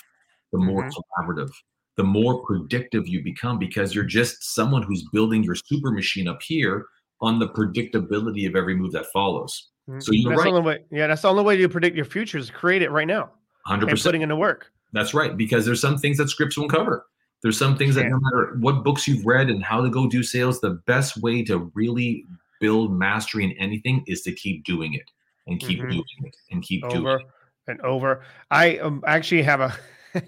the 0.53 0.59
more 0.59 0.83
mm-hmm. 0.83 1.29
collaborative, 1.29 1.51
the 1.97 2.03
more 2.03 2.45
predictive 2.45 3.07
you 3.07 3.23
become 3.23 3.59
because 3.59 3.93
you're 3.93 4.03
just 4.05 4.55
someone 4.55 4.83
who's 4.83 5.03
building 5.11 5.43
your 5.43 5.55
super 5.55 5.91
machine 5.91 6.27
up 6.27 6.41
here 6.41 6.85
on 7.19 7.39
the 7.39 7.49
predictability 7.49 8.47
of 8.47 8.55
every 8.55 8.75
move 8.75 8.91
that 8.91 9.07
follows. 9.07 9.69
Mm-hmm. 9.89 9.99
So 9.99 10.11
you're 10.11 10.31
that's 10.31 10.39
right. 10.39 10.51
The 10.51 10.57
only 10.57 10.61
way, 10.61 10.79
yeah, 10.91 11.07
that's 11.07 11.21
the 11.21 11.29
only 11.29 11.43
way 11.43 11.57
to 11.57 11.69
predict 11.69 11.95
your 11.95 12.05
future 12.05 12.37
is 12.37 12.49
create 12.49 12.81
it 12.81 12.91
right 12.91 13.07
now. 13.07 13.31
100%. 13.67 13.89
And 13.89 14.01
putting 14.01 14.21
into 14.21 14.35
work. 14.35 14.71
That's 14.93 15.13
right. 15.13 15.35
Because 15.35 15.65
there's 15.65 15.81
some 15.81 15.97
things 15.97 16.17
that 16.17 16.29
scripts 16.29 16.57
won't 16.57 16.71
cover. 16.71 17.05
There's 17.43 17.57
some 17.57 17.77
things 17.77 17.95
that 17.95 18.07
no 18.07 18.19
matter 18.19 18.57
what 18.59 18.83
books 18.83 19.07
you've 19.07 19.25
read 19.25 19.49
and 19.49 19.63
how 19.63 19.81
to 19.81 19.89
go 19.89 20.07
do 20.07 20.23
sales, 20.23 20.59
the 20.59 20.81
best 20.87 21.17
way 21.17 21.43
to 21.43 21.71
really 21.75 22.25
build 22.59 22.97
mastery 22.97 23.43
in 23.43 23.51
anything 23.53 24.03
is 24.07 24.21
to 24.23 24.31
keep 24.31 24.63
doing 24.63 24.95
it 24.95 25.09
and 25.45 25.59
keep 25.59 25.79
mm-hmm. 25.79 25.89
doing 25.89 26.03
it 26.23 26.35
and 26.51 26.63
keep 26.63 26.83
over 26.83 26.93
doing 26.95 27.19
it. 27.19 27.71
and 27.71 27.81
over. 27.81 28.23
I 28.49 28.77
um, 28.77 29.03
actually 29.05 29.43
have 29.43 29.61
a. 29.61 29.75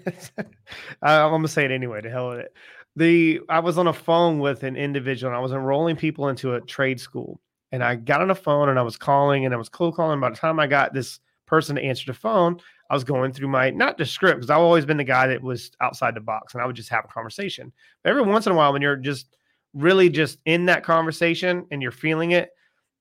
I'm 1.02 1.30
gonna 1.30 1.48
say 1.48 1.64
it 1.64 1.72
anyway. 1.72 2.00
To 2.00 2.10
hell 2.10 2.30
with 2.30 2.38
it. 2.40 2.54
The 2.96 3.40
I 3.48 3.58
was 3.58 3.76
on 3.76 3.88
a 3.88 3.92
phone 3.92 4.38
with 4.38 4.62
an 4.62 4.76
individual 4.76 5.30
and 5.32 5.36
I 5.36 5.40
was 5.40 5.52
enrolling 5.52 5.96
people 5.96 6.28
into 6.28 6.54
a 6.54 6.60
trade 6.60 7.00
school, 7.00 7.40
and 7.72 7.82
I 7.82 7.96
got 7.96 8.20
on 8.20 8.28
the 8.28 8.34
phone 8.34 8.68
and 8.68 8.78
I 8.78 8.82
was 8.82 8.96
calling 8.96 9.44
and 9.44 9.54
I 9.54 9.56
was 9.56 9.68
cold 9.68 9.94
calling. 9.94 10.20
By 10.20 10.30
the 10.30 10.36
time 10.36 10.58
I 10.58 10.66
got 10.66 10.92
this 10.92 11.20
person 11.46 11.76
to 11.76 11.82
answer 11.82 12.06
the 12.06 12.18
phone, 12.18 12.60
I 12.90 12.94
was 12.94 13.04
going 13.04 13.32
through 13.32 13.48
my 13.48 13.70
not 13.70 13.98
the 13.98 14.04
script 14.04 14.38
because 14.38 14.50
I've 14.50 14.58
always 14.58 14.84
been 14.84 14.96
the 14.96 15.04
guy 15.04 15.26
that 15.28 15.42
was 15.42 15.70
outside 15.80 16.14
the 16.14 16.20
box 16.20 16.54
and 16.54 16.62
I 16.62 16.66
would 16.66 16.76
just 16.76 16.88
have 16.88 17.04
a 17.04 17.08
conversation. 17.12 17.72
But 18.02 18.10
every 18.10 18.22
once 18.22 18.46
in 18.46 18.52
a 18.52 18.56
while, 18.56 18.72
when 18.72 18.82
you're 18.82 18.96
just 18.96 19.36
really 19.74 20.10
just 20.10 20.38
in 20.46 20.66
that 20.66 20.82
conversation 20.82 21.66
and 21.70 21.80
you're 21.80 21.92
feeling 21.92 22.32
it, 22.32 22.50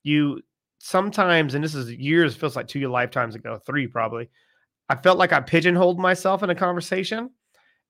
you 0.03 0.41
sometimes, 0.78 1.55
and 1.55 1.63
this 1.63 1.76
is 1.76 1.91
years, 1.91 2.36
feels 2.36 2.55
like 2.55 2.67
two 2.67 2.88
lifetimes 2.88 3.36
ago, 3.36 3.59
three 3.65 3.88
probably. 3.88 4.30
I 4.88 4.95
felt 4.95 5.17
like 5.20 5.34
I 5.34 5.39
pigeonholed 5.39 5.99
myself 5.99 6.41
in 6.43 6.49
a 6.49 6.55
conversation. 6.55 7.30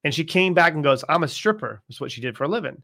And 0.03 0.13
she 0.13 0.23
came 0.23 0.53
back 0.53 0.73
and 0.73 0.83
goes, 0.83 1.03
I'm 1.09 1.23
a 1.23 1.27
stripper. 1.27 1.81
That's 1.87 1.99
what 1.99 2.11
she 2.11 2.21
did 2.21 2.37
for 2.37 2.45
a 2.45 2.47
living. 2.47 2.81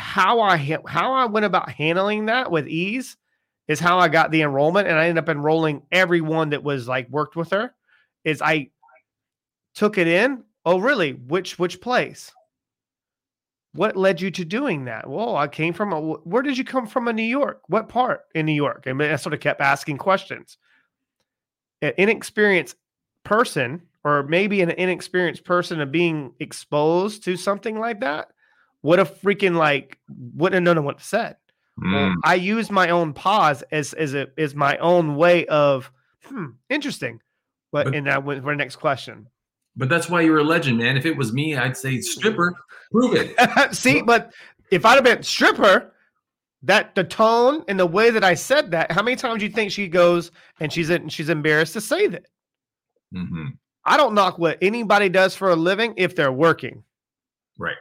How 0.00 0.40
I 0.40 0.56
how 0.86 1.12
I 1.12 1.26
went 1.26 1.46
about 1.46 1.70
handling 1.70 2.26
that 2.26 2.50
with 2.50 2.66
ease 2.66 3.16
is 3.68 3.78
how 3.78 3.98
I 3.98 4.08
got 4.08 4.30
the 4.30 4.42
enrollment. 4.42 4.88
And 4.88 4.98
I 4.98 5.06
ended 5.06 5.22
up 5.22 5.28
enrolling 5.28 5.82
everyone 5.92 6.50
that 6.50 6.64
was 6.64 6.88
like 6.88 7.08
worked 7.10 7.36
with 7.36 7.50
her 7.50 7.72
is 8.24 8.42
I 8.42 8.70
took 9.74 9.98
it 9.98 10.08
in. 10.08 10.42
Oh, 10.64 10.78
really? 10.78 11.12
Which 11.12 11.58
which 11.58 11.80
place? 11.80 12.32
What 13.72 13.96
led 13.96 14.20
you 14.20 14.30
to 14.32 14.44
doing 14.44 14.86
that? 14.86 15.08
Well, 15.08 15.36
I 15.36 15.46
came 15.46 15.72
from 15.72 15.92
a, 15.92 16.00
where 16.00 16.42
did 16.42 16.58
you 16.58 16.64
come 16.64 16.88
from 16.88 17.06
in 17.06 17.14
New 17.14 17.22
York? 17.22 17.62
What 17.68 17.88
part 17.88 18.22
in 18.34 18.44
New 18.44 18.52
York? 18.52 18.86
And 18.86 19.00
I 19.00 19.14
sort 19.14 19.32
of 19.32 19.38
kept 19.40 19.60
asking 19.60 19.98
questions. 19.98 20.58
An 21.80 21.92
inexperienced 21.96 22.74
person, 23.22 23.82
or 24.02 24.24
maybe 24.24 24.60
an 24.60 24.70
inexperienced 24.70 25.44
person 25.44 25.80
of 25.80 25.92
being 25.92 26.32
exposed 26.40 27.22
to 27.24 27.36
something 27.36 27.78
like 27.78 28.00
that, 28.00 28.32
would 28.82 28.98
have 28.98 29.20
freaking 29.20 29.56
like 29.56 29.98
wouldn't 30.34 30.66
have 30.66 30.76
known 30.76 30.84
what 30.84 30.98
to 30.98 31.04
say. 31.04 31.34
Mm. 31.78 32.14
I 32.24 32.34
use 32.34 32.70
my 32.70 32.90
own 32.90 33.12
pause 33.12 33.62
as 33.72 33.92
as 33.94 34.14
a 34.14 34.28
as 34.36 34.54
my 34.54 34.76
own 34.78 35.16
way 35.16 35.46
of 35.46 35.90
hmm, 36.24 36.46
interesting. 36.68 37.20
But, 37.72 37.86
but 37.86 37.94
and 37.94 38.06
that 38.06 38.24
went 38.24 38.42
for 38.42 38.52
the 38.52 38.56
next 38.56 38.76
question. 38.76 39.28
But 39.76 39.88
that's 39.88 40.08
why 40.08 40.22
you're 40.22 40.38
a 40.38 40.44
legend, 40.44 40.78
man. 40.78 40.96
If 40.96 41.06
it 41.06 41.16
was 41.16 41.32
me, 41.32 41.56
I'd 41.56 41.76
say 41.76 42.00
stripper. 42.00 42.54
Prove 42.90 43.14
it. 43.14 43.74
See, 43.74 44.02
but 44.02 44.32
if 44.70 44.84
I'd 44.84 44.96
have 44.96 45.04
been 45.04 45.22
stripper, 45.22 45.92
that 46.62 46.94
the 46.94 47.04
tone 47.04 47.64
and 47.68 47.78
the 47.78 47.86
way 47.86 48.10
that 48.10 48.24
I 48.24 48.34
said 48.34 48.72
that, 48.72 48.90
how 48.90 49.02
many 49.02 49.16
times 49.16 49.38
do 49.38 49.46
you 49.46 49.52
think 49.52 49.70
she 49.70 49.88
goes 49.88 50.32
and 50.58 50.72
she's 50.72 50.90
in, 50.90 51.08
she's 51.08 51.28
embarrassed 51.28 51.72
to 51.74 51.80
say 51.80 52.08
that? 52.08 52.26
Mm-hmm. 53.14 53.46
I 53.84 53.96
don't 53.96 54.14
knock 54.14 54.38
what 54.38 54.58
anybody 54.60 55.08
does 55.08 55.34
for 55.34 55.50
a 55.50 55.56
living 55.56 55.94
if 55.96 56.14
they're 56.14 56.32
working. 56.32 56.82
Right. 57.56 57.76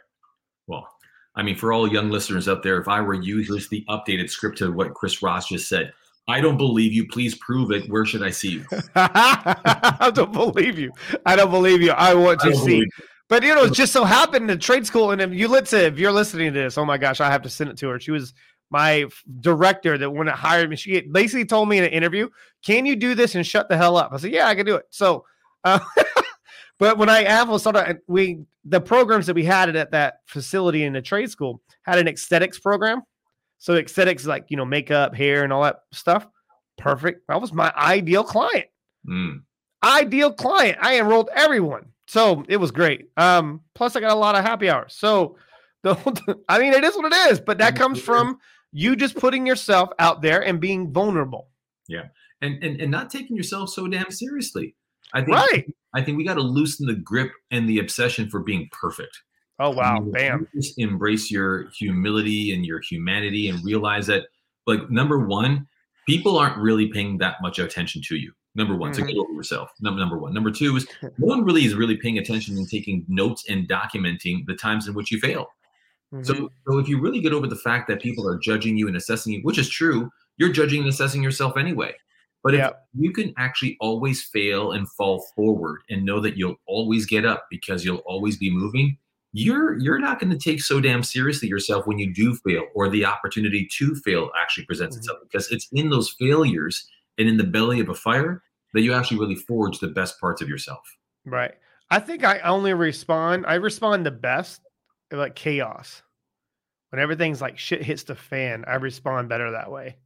I 1.39 1.41
mean, 1.41 1.55
for 1.55 1.71
all 1.71 1.87
young 1.87 2.09
listeners 2.09 2.49
out 2.49 2.63
there, 2.63 2.81
if 2.81 2.89
I 2.89 2.99
were 2.99 3.13
you, 3.13 3.37
here's 3.37 3.69
the 3.69 3.85
updated 3.87 4.29
script 4.29 4.57
to 4.57 4.73
what 4.73 4.93
Chris 4.93 5.23
Ross 5.23 5.47
just 5.47 5.69
said. 5.69 5.93
I 6.27 6.41
don't 6.41 6.57
believe 6.57 6.91
you. 6.91 7.07
Please 7.07 7.33
prove 7.35 7.71
it. 7.71 7.89
Where 7.89 8.03
should 8.03 8.23
I 8.23 8.29
see 8.29 8.49
you? 8.49 8.65
I 8.95 10.11
don't 10.13 10.33
believe 10.33 10.77
you. 10.77 10.91
I 11.25 11.37
don't 11.37 11.49
believe 11.49 11.81
you. 11.81 11.91
I 11.91 12.13
want 12.13 12.41
to 12.41 12.49
I 12.49 12.51
see. 12.51 12.85
But 13.29 13.43
you 13.43 13.55
know, 13.55 13.63
it 13.63 13.73
just 13.73 13.93
so 13.93 14.03
happened 14.03 14.51
in 14.51 14.59
trade 14.59 14.85
school, 14.85 15.11
and 15.11 15.21
if 15.21 15.31
you 15.31 15.47
say 15.65 15.85
if 15.85 15.97
you're 15.97 16.11
listening 16.11 16.51
to 16.51 16.59
this, 16.59 16.77
oh 16.77 16.83
my 16.83 16.97
gosh, 16.97 17.21
I 17.21 17.31
have 17.31 17.43
to 17.43 17.49
send 17.49 17.69
it 17.69 17.77
to 17.77 17.87
her. 17.87 18.01
She 18.01 18.11
was 18.11 18.33
my 18.69 19.05
director 19.39 19.97
that 19.97 20.11
when 20.11 20.27
it 20.27 20.35
hired 20.35 20.69
me, 20.69 20.75
she 20.75 20.99
basically 20.99 21.45
told 21.45 21.69
me 21.69 21.77
in 21.77 21.85
an 21.85 21.91
interview, 21.91 22.27
"Can 22.65 22.85
you 22.85 22.97
do 22.97 23.15
this 23.15 23.35
and 23.35 23.47
shut 23.47 23.69
the 23.69 23.77
hell 23.77 23.95
up?" 23.95 24.11
I 24.11 24.17
said, 24.17 24.33
"Yeah, 24.33 24.49
I 24.49 24.55
can 24.55 24.65
do 24.65 24.75
it." 24.75 24.87
So, 24.89 25.23
uh, 25.63 25.79
but 26.79 26.97
when 26.97 27.09
I 27.09 27.23
Apple 27.23 27.59
started, 27.59 27.99
we 28.07 28.39
the 28.65 28.81
programs 28.81 29.27
that 29.27 29.35
we 29.35 29.43
had 29.43 29.75
at 29.75 29.91
that 29.91 30.21
facility 30.25 30.83
in 30.83 30.93
the 30.93 31.01
trade 31.01 31.29
school 31.29 31.61
had 31.83 31.99
an 31.99 32.07
aesthetics 32.07 32.59
program. 32.59 33.01
So 33.57 33.75
aesthetics 33.75 34.25
like, 34.25 34.45
you 34.49 34.57
know, 34.57 34.65
makeup, 34.65 35.13
hair, 35.13 35.43
and 35.43 35.51
all 35.51 35.63
that 35.63 35.81
stuff. 35.91 36.25
Perfect. 36.77 37.27
That 37.27 37.41
was 37.41 37.51
my 37.51 37.73
ideal 37.75 38.23
client. 38.23 38.67
Mm. 39.07 39.41
Ideal 39.83 40.31
client. 40.31 40.77
I 40.81 40.99
enrolled 40.99 41.29
everyone. 41.35 41.87
So 42.07 42.45
it 42.47 42.57
was 42.57 42.71
great. 42.71 43.09
Um, 43.17 43.61
plus 43.75 43.95
I 43.95 43.99
got 43.99 44.11
a 44.11 44.19
lot 44.19 44.35
of 44.35 44.45
happy 44.45 44.69
hours. 44.69 44.95
So 44.97 45.35
the, 45.83 46.39
I 46.47 46.59
mean, 46.59 46.73
it 46.73 46.83
is 46.83 46.95
what 46.95 47.11
it 47.11 47.31
is, 47.31 47.39
but 47.39 47.57
that 47.57 47.75
comes 47.75 48.01
from 48.01 48.37
you 48.71 48.95
just 48.95 49.15
putting 49.15 49.45
yourself 49.45 49.89
out 49.99 50.21
there 50.21 50.43
and 50.43 50.59
being 50.59 50.93
vulnerable. 50.93 51.49
Yeah. 51.87 52.05
And 52.41 52.63
and, 52.63 52.79
and 52.79 52.91
not 52.91 53.09
taking 53.09 53.35
yourself 53.35 53.69
so 53.69 53.87
damn 53.87 54.11
seriously. 54.11 54.75
I 55.13 55.21
think 55.21 55.37
right. 55.37 55.65
I 55.93 56.03
think 56.03 56.17
we 56.17 56.23
got 56.23 56.35
to 56.35 56.41
loosen 56.41 56.85
the 56.85 56.95
grip 56.95 57.31
and 57.51 57.67
the 57.67 57.79
obsession 57.79 58.29
for 58.29 58.41
being 58.41 58.69
perfect. 58.71 59.17
Oh 59.59 59.71
wow, 59.71 59.99
bam! 59.99 60.47
Just 60.55 60.79
embrace 60.79 61.29
your 61.29 61.69
humility 61.77 62.53
and 62.53 62.65
your 62.65 62.79
humanity, 62.79 63.49
and 63.49 63.63
realize 63.65 64.07
that, 64.07 64.27
like, 64.67 64.89
number 64.89 65.19
one, 65.19 65.67
people 66.07 66.37
aren't 66.37 66.57
really 66.57 66.87
paying 66.87 67.17
that 67.17 67.41
much 67.41 67.59
attention 67.59 68.01
to 68.07 68.15
you. 68.15 68.31
Number 68.55 68.75
one, 68.75 68.91
mm-hmm. 68.91 69.01
so 69.01 69.07
get 69.07 69.17
over 69.17 69.33
yourself. 69.33 69.71
Number 69.81 69.99
number 69.99 70.17
one. 70.17 70.33
Number 70.33 70.51
two 70.51 70.75
is 70.77 70.87
no 71.01 71.09
one 71.27 71.43
really 71.43 71.65
is 71.65 71.75
really 71.75 71.97
paying 71.97 72.17
attention 72.17 72.57
and 72.57 72.69
taking 72.69 73.05
notes 73.07 73.45
and 73.49 73.67
documenting 73.67 74.45
the 74.47 74.55
times 74.55 74.87
in 74.87 74.93
which 74.93 75.11
you 75.11 75.19
fail. 75.19 75.47
Mm-hmm. 76.13 76.23
So, 76.23 76.49
so 76.67 76.77
if 76.79 76.87
you 76.87 76.99
really 76.99 77.21
get 77.21 77.33
over 77.33 77.45
the 77.45 77.55
fact 77.55 77.87
that 77.89 78.01
people 78.01 78.27
are 78.27 78.37
judging 78.37 78.77
you 78.77 78.87
and 78.87 78.97
assessing 78.97 79.33
you, 79.33 79.41
which 79.41 79.59
is 79.59 79.69
true, 79.69 80.09
you're 80.37 80.51
judging 80.51 80.79
and 80.81 80.89
assessing 80.89 81.21
yourself 81.21 81.57
anyway. 81.57 81.93
But 82.43 82.55
if 82.55 82.71
you 82.93 83.11
can 83.11 83.33
actually 83.37 83.77
always 83.81 84.23
fail 84.23 84.71
and 84.71 84.89
fall 84.89 85.25
forward 85.35 85.81
and 85.89 86.05
know 86.05 86.21
that 86.21 86.37
you'll 86.37 86.55
always 86.67 87.05
get 87.05 87.25
up 87.25 87.47
because 87.51 87.83
you'll 87.83 87.97
always 88.05 88.37
be 88.37 88.49
moving, 88.49 88.97
you're 89.33 89.77
you're 89.77 89.99
not 89.99 90.19
going 90.19 90.31
to 90.31 90.37
take 90.37 90.61
so 90.61 90.79
damn 90.79 91.03
seriously 91.03 91.47
yourself 91.47 91.85
when 91.85 91.99
you 91.99 92.11
do 92.11 92.35
fail 92.35 92.65
or 92.73 92.89
the 92.89 93.05
opportunity 93.05 93.67
to 93.71 93.93
fail 93.95 94.31
actually 94.39 94.65
presents 94.65 94.95
mm-hmm. 94.95 95.01
itself 95.01 95.19
because 95.23 95.51
it's 95.51 95.67
in 95.71 95.89
those 95.89 96.09
failures 96.17 96.87
and 97.17 97.27
in 97.27 97.37
the 97.37 97.43
belly 97.43 97.79
of 97.79 97.89
a 97.89 97.93
fire 97.93 98.41
that 98.73 98.81
you 98.81 98.93
actually 98.93 99.19
really 99.19 99.35
forge 99.35 99.79
the 99.79 99.87
best 99.87 100.19
parts 100.19 100.41
of 100.41 100.47
yourself. 100.47 100.97
Right. 101.25 101.53
I 101.91 101.99
think 101.99 102.23
i 102.23 102.39
only 102.39 102.73
respond 102.73 103.45
i 103.47 103.55
respond 103.55 104.05
the 104.05 104.11
best 104.11 104.61
like 105.11 105.35
chaos. 105.35 106.01
When 106.89 106.99
everything's 106.99 107.41
like 107.41 107.59
shit 107.59 107.83
hits 107.83 108.03
the 108.03 108.15
fan 108.15 108.63
i 108.65 108.75
respond 108.75 109.29
better 109.29 109.51
that 109.51 109.71
way 109.71 109.97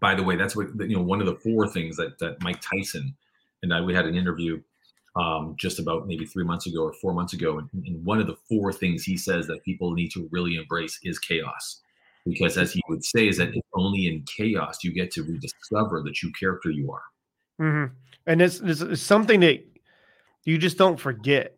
by 0.00 0.14
the 0.14 0.22
way 0.22 0.36
that's 0.36 0.54
what 0.54 0.68
you 0.80 0.96
know 0.96 1.02
one 1.02 1.20
of 1.20 1.26
the 1.26 1.36
four 1.36 1.66
things 1.66 1.96
that 1.96 2.18
that 2.18 2.40
mike 2.42 2.60
tyson 2.60 3.14
and 3.62 3.72
i 3.72 3.80
we 3.80 3.94
had 3.94 4.06
an 4.06 4.14
interview 4.14 4.60
um, 5.18 5.54
just 5.56 5.78
about 5.78 6.06
maybe 6.06 6.24
three 6.24 6.44
months 6.44 6.66
ago 6.66 6.82
or 6.84 6.92
four 6.92 7.12
months 7.12 7.32
ago. 7.32 7.58
And, 7.58 7.68
and, 7.86 8.04
one 8.04 8.20
of 8.20 8.26
the 8.26 8.36
four 8.48 8.72
things 8.72 9.02
he 9.02 9.16
says 9.16 9.46
that 9.48 9.64
people 9.64 9.92
need 9.92 10.10
to 10.12 10.28
really 10.30 10.56
embrace 10.56 10.98
is 11.02 11.18
chaos. 11.18 11.80
Because 12.24 12.56
as 12.56 12.72
he 12.72 12.80
would 12.88 13.04
say, 13.04 13.26
is 13.26 13.38
that 13.38 13.48
it's 13.48 13.66
only 13.74 14.06
in 14.06 14.24
chaos 14.36 14.84
you 14.84 14.92
get 14.92 15.10
to 15.12 15.22
rediscover 15.22 16.02
the 16.02 16.12
true 16.12 16.30
character 16.38 16.70
you 16.70 16.92
are. 16.92 17.02
Mm-hmm. 17.60 17.94
And 18.26 18.42
it's, 18.42 18.60
it's, 18.60 19.00
something 19.00 19.40
that 19.40 19.64
you 20.44 20.58
just 20.58 20.78
don't 20.78 21.00
forget. 21.00 21.56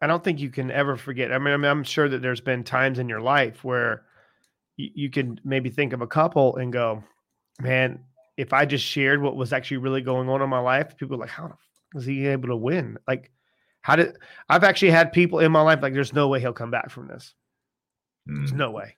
I 0.00 0.06
don't 0.06 0.24
think 0.24 0.40
you 0.40 0.50
can 0.50 0.70
ever 0.70 0.96
forget. 0.96 1.32
I 1.32 1.38
mean, 1.38 1.54
I 1.54 1.56
mean 1.56 1.70
I'm 1.70 1.84
sure 1.84 2.08
that 2.08 2.22
there's 2.22 2.40
been 2.40 2.64
times 2.64 2.98
in 2.98 3.08
your 3.08 3.20
life 3.20 3.62
where 3.64 4.04
you 4.76 5.08
can 5.08 5.40
maybe 5.42 5.70
think 5.70 5.94
of 5.94 6.02
a 6.02 6.06
couple 6.06 6.56
and 6.56 6.70
go, 6.72 7.02
man, 7.60 8.00
if 8.36 8.52
I 8.52 8.64
just 8.66 8.84
shared 8.84 9.22
what 9.22 9.36
was 9.36 9.52
actually 9.52 9.78
really 9.78 10.02
going 10.02 10.28
on 10.28 10.42
in 10.42 10.48
my 10.48 10.58
life, 10.58 10.96
people 10.96 11.16
are 11.16 11.20
like, 11.20 11.30
how 11.30 11.56
was 11.94 12.04
he 12.04 12.26
able 12.26 12.48
to 12.48 12.56
win? 12.56 12.98
Like, 13.08 13.30
how 13.80 13.96
did 13.96 14.16
I've 14.48 14.64
actually 14.64 14.90
had 14.90 15.12
people 15.12 15.38
in 15.38 15.52
my 15.52 15.62
life 15.62 15.80
like, 15.80 15.94
there's 15.94 16.12
no 16.12 16.28
way 16.28 16.40
he'll 16.40 16.52
come 16.52 16.70
back 16.70 16.90
from 16.90 17.08
this. 17.08 17.34
Mm. 18.28 18.38
There's 18.38 18.52
no 18.52 18.70
way. 18.70 18.96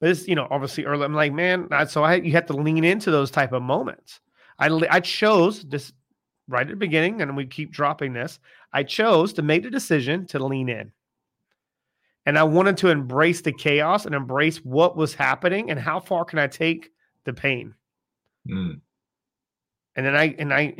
But 0.00 0.10
it's 0.10 0.26
you 0.28 0.34
know 0.34 0.46
obviously 0.50 0.84
early. 0.84 1.04
I'm 1.04 1.14
like, 1.14 1.32
man, 1.32 1.68
so 1.88 2.02
I 2.02 2.16
you 2.16 2.32
have 2.32 2.46
to 2.46 2.54
lean 2.54 2.84
into 2.84 3.10
those 3.10 3.30
type 3.30 3.52
of 3.52 3.62
moments. 3.62 4.20
I 4.58 4.68
I 4.90 5.00
chose 5.00 5.62
this 5.62 5.92
right 6.48 6.66
at 6.66 6.70
the 6.70 6.76
beginning, 6.76 7.20
and 7.20 7.36
we 7.36 7.46
keep 7.46 7.70
dropping 7.70 8.12
this. 8.12 8.38
I 8.72 8.82
chose 8.82 9.32
to 9.34 9.42
make 9.42 9.62
the 9.62 9.70
decision 9.70 10.26
to 10.28 10.44
lean 10.44 10.68
in. 10.68 10.92
And 12.26 12.38
I 12.38 12.44
wanted 12.44 12.76
to 12.78 12.88
embrace 12.88 13.40
the 13.40 13.52
chaos 13.52 14.06
and 14.06 14.14
embrace 14.14 14.58
what 14.58 14.96
was 14.96 15.14
happening 15.14 15.70
and 15.70 15.80
how 15.80 16.00
far 16.00 16.24
can 16.24 16.38
I 16.38 16.46
take 16.46 16.90
the 17.24 17.32
pain. 17.32 17.74
Mm 18.48 18.80
and 19.96 20.06
then 20.06 20.16
I 20.16 20.34
and 20.38 20.52
I 20.52 20.74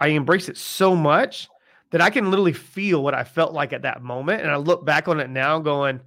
I 0.00 0.08
embrace 0.08 0.48
it 0.48 0.56
so 0.56 0.96
much 0.96 1.48
that 1.90 2.00
I 2.00 2.10
can 2.10 2.30
literally 2.30 2.52
feel 2.52 3.02
what 3.02 3.14
I 3.14 3.24
felt 3.24 3.52
like 3.52 3.72
at 3.72 3.82
that 3.82 4.02
moment, 4.02 4.42
and 4.42 4.50
I 4.50 4.56
look 4.56 4.84
back 4.84 5.08
on 5.08 5.20
it 5.20 5.30
now, 5.30 5.58
going, 5.58 6.00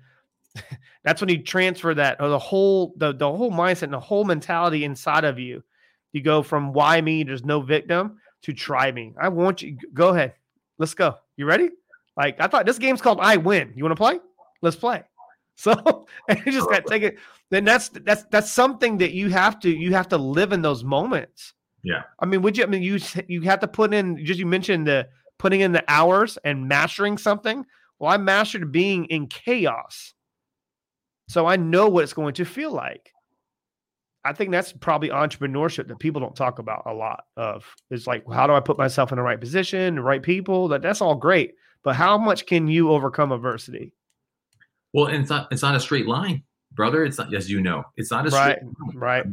"That's 1.03 1.21
when 1.21 1.29
you 1.29 1.41
transfer 1.41 1.93
that 1.93 2.19
or 2.19 2.29
the 2.29 2.39
whole 2.39 2.93
the 2.97 3.13
the 3.13 3.31
whole 3.31 3.51
mindset 3.51 3.83
and 3.83 3.93
the 3.93 3.99
whole 3.99 4.25
mentality 4.25 4.83
inside 4.83 5.23
of 5.23 5.39
you. 5.39 5.63
You 6.11 6.21
go 6.21 6.41
from 6.41 6.73
why 6.73 6.99
me, 7.01 7.23
there's 7.23 7.45
no 7.45 7.61
victim, 7.61 8.19
to 8.41 8.53
try 8.53 8.91
me. 8.91 9.13
I 9.21 9.29
want 9.29 9.61
you. 9.61 9.77
Go 9.93 10.09
ahead, 10.09 10.33
let's 10.79 10.93
go. 10.93 11.15
You 11.37 11.45
ready? 11.45 11.69
Like 12.17 12.41
I 12.41 12.47
thought 12.47 12.65
this 12.65 12.79
game's 12.79 13.01
called 13.01 13.19
I 13.21 13.37
Win. 13.37 13.73
You 13.75 13.83
want 13.83 13.95
to 13.95 14.01
play? 14.03 14.19
Let's 14.61 14.75
play. 14.75 15.03
So 15.59 16.07
and 16.29 16.41
you 16.45 16.53
just 16.53 16.69
got 16.69 16.85
take 16.85 17.03
it. 17.03 17.17
Then 17.51 17.65
that's 17.65 17.89
that's 17.89 18.23
that's 18.31 18.51
something 18.51 18.97
that 18.99 19.11
you 19.11 19.29
have 19.29 19.59
to 19.61 19.69
you 19.69 19.93
have 19.93 20.07
to 20.09 20.17
live 20.17 20.53
in 20.53 20.61
those 20.61 20.83
moments. 20.83 21.53
Yeah. 21.83 22.03
I 22.19 22.25
mean, 22.25 22.41
would 22.41 22.57
you? 22.57 22.63
I 22.63 22.67
mean, 22.67 22.83
you 22.83 22.99
you 23.27 23.41
have 23.41 23.59
to 23.61 23.67
put 23.67 23.93
in. 23.93 24.23
Just 24.23 24.39
you 24.39 24.45
mentioned 24.45 24.87
the 24.87 25.07
putting 25.37 25.61
in 25.61 25.71
the 25.71 25.83
hours 25.87 26.37
and 26.43 26.67
mastering 26.67 27.17
something. 27.17 27.65
Well, 27.97 28.11
I 28.11 28.17
mastered 28.17 28.71
being 28.71 29.05
in 29.05 29.27
chaos, 29.27 30.13
so 31.27 31.45
I 31.45 31.55
know 31.55 31.89
what 31.89 32.03
it's 32.03 32.13
going 32.13 32.33
to 32.35 32.45
feel 32.45 32.71
like. 32.71 33.11
I 34.23 34.33
think 34.33 34.51
that's 34.51 34.73
probably 34.73 35.09
entrepreneurship 35.09 35.87
that 35.87 35.99
people 35.99 36.21
don't 36.21 36.35
talk 36.35 36.59
about 36.59 36.83
a 36.85 36.93
lot 36.93 37.23
of. 37.37 37.65
It's 37.89 38.05
like, 38.05 38.23
how 38.31 38.47
do 38.47 38.53
I 38.53 38.59
put 38.59 38.77
myself 38.77 39.11
in 39.11 39.15
the 39.15 39.21
right 39.21 39.39
position, 39.39 39.95
the 39.95 40.01
right 40.01 40.21
people? 40.21 40.67
That 40.67 40.81
that's 40.81 41.01
all 41.01 41.15
great, 41.15 41.55
but 41.83 41.95
how 41.95 42.17
much 42.17 42.45
can 42.45 42.67
you 42.67 42.91
overcome 42.91 43.31
adversity? 43.31 43.93
Well, 44.93 45.07
and 45.07 45.21
it's 45.21 45.29
not 45.29 45.47
it's 45.51 45.61
not 45.61 45.75
a 45.75 45.79
straight 45.79 46.07
line, 46.07 46.43
brother. 46.73 47.03
It's 47.03 47.17
not 47.17 47.33
as 47.33 47.49
you 47.49 47.61
know, 47.61 47.83
it's 47.97 48.11
not 48.11 48.27
a 48.27 48.29
right, 48.29 48.59
right. 48.93 49.25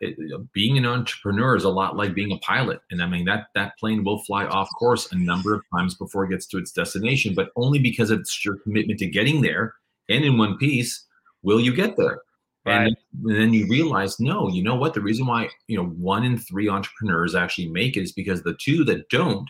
It, 0.00 0.16
being 0.52 0.78
an 0.78 0.86
entrepreneur 0.86 1.56
is 1.56 1.64
a 1.64 1.68
lot 1.68 1.96
like 1.96 2.14
being 2.14 2.32
a 2.32 2.38
pilot, 2.38 2.80
and 2.90 3.02
I 3.02 3.06
mean 3.06 3.24
that 3.26 3.48
that 3.54 3.78
plane 3.78 4.02
will 4.02 4.18
fly 4.20 4.46
off 4.46 4.68
course 4.78 5.12
a 5.12 5.16
number 5.16 5.54
of 5.54 5.62
times 5.74 5.94
before 5.94 6.24
it 6.24 6.30
gets 6.30 6.46
to 6.46 6.58
its 6.58 6.72
destination, 6.72 7.34
but 7.34 7.50
only 7.56 7.78
because 7.78 8.10
it's 8.10 8.44
your 8.44 8.56
commitment 8.58 8.98
to 9.00 9.06
getting 9.06 9.42
there. 9.42 9.74
And 10.08 10.24
in 10.24 10.38
one 10.38 10.56
piece, 10.56 11.06
will 11.42 11.60
you 11.60 11.74
get 11.74 11.96
there? 11.96 12.22
Right. 12.66 12.86
And, 12.86 12.96
and 13.24 13.40
then 13.40 13.54
you 13.54 13.66
realize, 13.68 14.20
no, 14.20 14.48
you 14.48 14.62
know 14.62 14.74
what? 14.74 14.92
The 14.92 15.00
reason 15.00 15.26
why 15.26 15.48
you 15.66 15.76
know 15.76 15.86
one 15.86 16.24
in 16.24 16.38
three 16.38 16.68
entrepreneurs 16.68 17.34
actually 17.34 17.68
make 17.68 17.96
it 17.96 18.02
is 18.02 18.12
because 18.12 18.42
the 18.42 18.56
two 18.60 18.84
that 18.84 19.08
don't, 19.08 19.48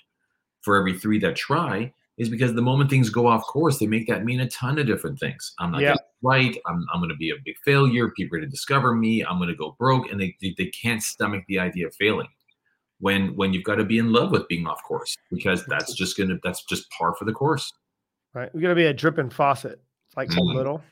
for 0.62 0.76
every 0.76 0.98
three 0.98 1.18
that 1.20 1.36
try, 1.36 1.92
is 2.20 2.28
because 2.28 2.52
the 2.52 2.60
moment 2.60 2.90
things 2.90 3.08
go 3.08 3.26
off 3.26 3.42
course, 3.44 3.78
they 3.78 3.86
make 3.86 4.06
that 4.06 4.26
mean 4.26 4.40
a 4.40 4.48
ton 4.50 4.78
of 4.78 4.86
different 4.86 5.18
things. 5.18 5.54
I'm 5.58 5.72
not 5.72 5.80
yeah. 5.80 5.94
right. 6.22 6.54
I'm, 6.66 6.86
I'm 6.92 7.00
going 7.00 7.08
to 7.08 7.16
be 7.16 7.30
a 7.30 7.34
big 7.44 7.56
failure. 7.64 8.10
People 8.10 8.36
are 8.36 8.40
going 8.40 8.50
to 8.50 8.54
discover 8.54 8.94
me. 8.94 9.24
I'm 9.24 9.38
going 9.38 9.48
to 9.48 9.54
go 9.54 9.74
broke, 9.78 10.12
and 10.12 10.20
they, 10.20 10.36
they 10.42 10.54
they 10.58 10.66
can't 10.66 11.02
stomach 11.02 11.44
the 11.48 11.58
idea 11.58 11.86
of 11.86 11.94
failing. 11.94 12.28
When 12.98 13.34
when 13.36 13.54
you've 13.54 13.64
got 13.64 13.76
to 13.76 13.84
be 13.84 13.96
in 13.96 14.12
love 14.12 14.32
with 14.32 14.46
being 14.48 14.66
off 14.66 14.82
course 14.84 15.16
because 15.30 15.64
that's 15.64 15.94
just 15.94 16.18
gonna 16.18 16.36
that's 16.44 16.62
just 16.64 16.90
par 16.90 17.14
for 17.18 17.24
the 17.24 17.32
course. 17.32 17.72
Right. 18.34 18.54
We're 18.54 18.60
going 18.60 18.76
to 18.76 18.80
be 18.80 18.86
a 18.86 18.92
dripping 18.92 19.30
faucet. 19.30 19.80
like 20.14 20.28
mm-hmm. 20.28 20.38
a 20.38 20.42
little, 20.42 20.82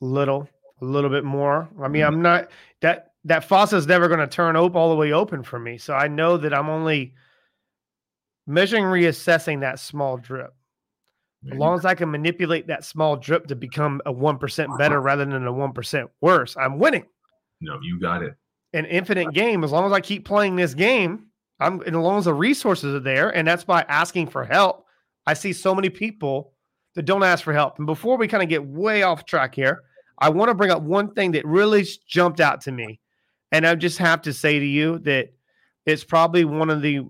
little, 0.00 0.48
a 0.80 0.84
little 0.84 1.10
bit 1.10 1.24
more. 1.24 1.68
I 1.82 1.88
mean, 1.88 2.02
mm-hmm. 2.02 2.14
I'm 2.14 2.22
not 2.22 2.50
that 2.82 3.12
that 3.24 3.44
faucet 3.44 3.78
is 3.78 3.86
never 3.88 4.06
going 4.06 4.20
to 4.20 4.28
turn 4.28 4.54
open 4.54 4.76
all 4.76 4.90
the 4.90 4.96
way 4.96 5.12
open 5.12 5.42
for 5.42 5.58
me. 5.58 5.76
So 5.76 5.92
I 5.92 6.06
know 6.06 6.36
that 6.36 6.54
I'm 6.54 6.68
only 6.68 7.14
measuring, 8.46 8.84
reassessing 8.84 9.60
that 9.60 9.80
small 9.80 10.16
drip. 10.16 10.54
As 11.50 11.56
long 11.56 11.78
as 11.78 11.84
I 11.84 11.94
can 11.94 12.10
manipulate 12.10 12.66
that 12.66 12.84
small 12.84 13.16
drip 13.16 13.46
to 13.46 13.54
become 13.54 14.02
a 14.06 14.12
1% 14.12 14.78
better 14.78 15.00
rather 15.00 15.24
than 15.24 15.46
a 15.46 15.52
1% 15.52 16.08
worse, 16.20 16.56
I'm 16.56 16.78
winning. 16.78 17.06
No, 17.60 17.78
you 17.80 18.00
got 18.00 18.22
it. 18.22 18.34
An 18.72 18.86
infinite 18.86 19.32
game. 19.32 19.62
As 19.62 19.70
long 19.70 19.86
as 19.86 19.92
I 19.92 20.00
keep 20.00 20.24
playing 20.24 20.56
this 20.56 20.74
game, 20.74 21.26
I'm 21.60 21.80
and 21.80 21.96
as 21.96 22.02
long 22.02 22.18
as 22.18 22.24
the 22.24 22.34
resources 22.34 22.94
are 22.94 23.00
there, 23.00 23.30
and 23.30 23.46
that's 23.46 23.64
by 23.64 23.82
asking 23.88 24.28
for 24.28 24.44
help. 24.44 24.84
I 25.26 25.34
see 25.34 25.52
so 25.52 25.74
many 25.74 25.90
people 25.90 26.52
that 26.94 27.04
don't 27.04 27.22
ask 27.22 27.44
for 27.44 27.52
help. 27.52 27.78
And 27.78 27.86
before 27.86 28.16
we 28.16 28.28
kind 28.28 28.42
of 28.42 28.48
get 28.48 28.64
way 28.64 29.02
off 29.02 29.24
track 29.24 29.54
here, 29.54 29.82
I 30.18 30.30
want 30.30 30.48
to 30.48 30.54
bring 30.54 30.70
up 30.70 30.82
one 30.82 31.12
thing 31.14 31.32
that 31.32 31.46
really 31.46 31.86
jumped 32.06 32.40
out 32.40 32.60
to 32.62 32.72
me. 32.72 33.00
And 33.52 33.66
I 33.66 33.74
just 33.74 33.98
have 33.98 34.22
to 34.22 34.32
say 34.32 34.58
to 34.58 34.66
you 34.66 34.98
that 35.00 35.32
it's 35.86 36.04
probably 36.04 36.44
one 36.44 36.70
of 36.70 36.82
the 36.82 37.00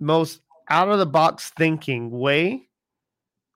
most 0.00 0.40
out 0.68 0.88
of 0.88 0.98
the 0.98 1.06
box 1.06 1.50
thinking 1.56 2.10
way 2.10 2.68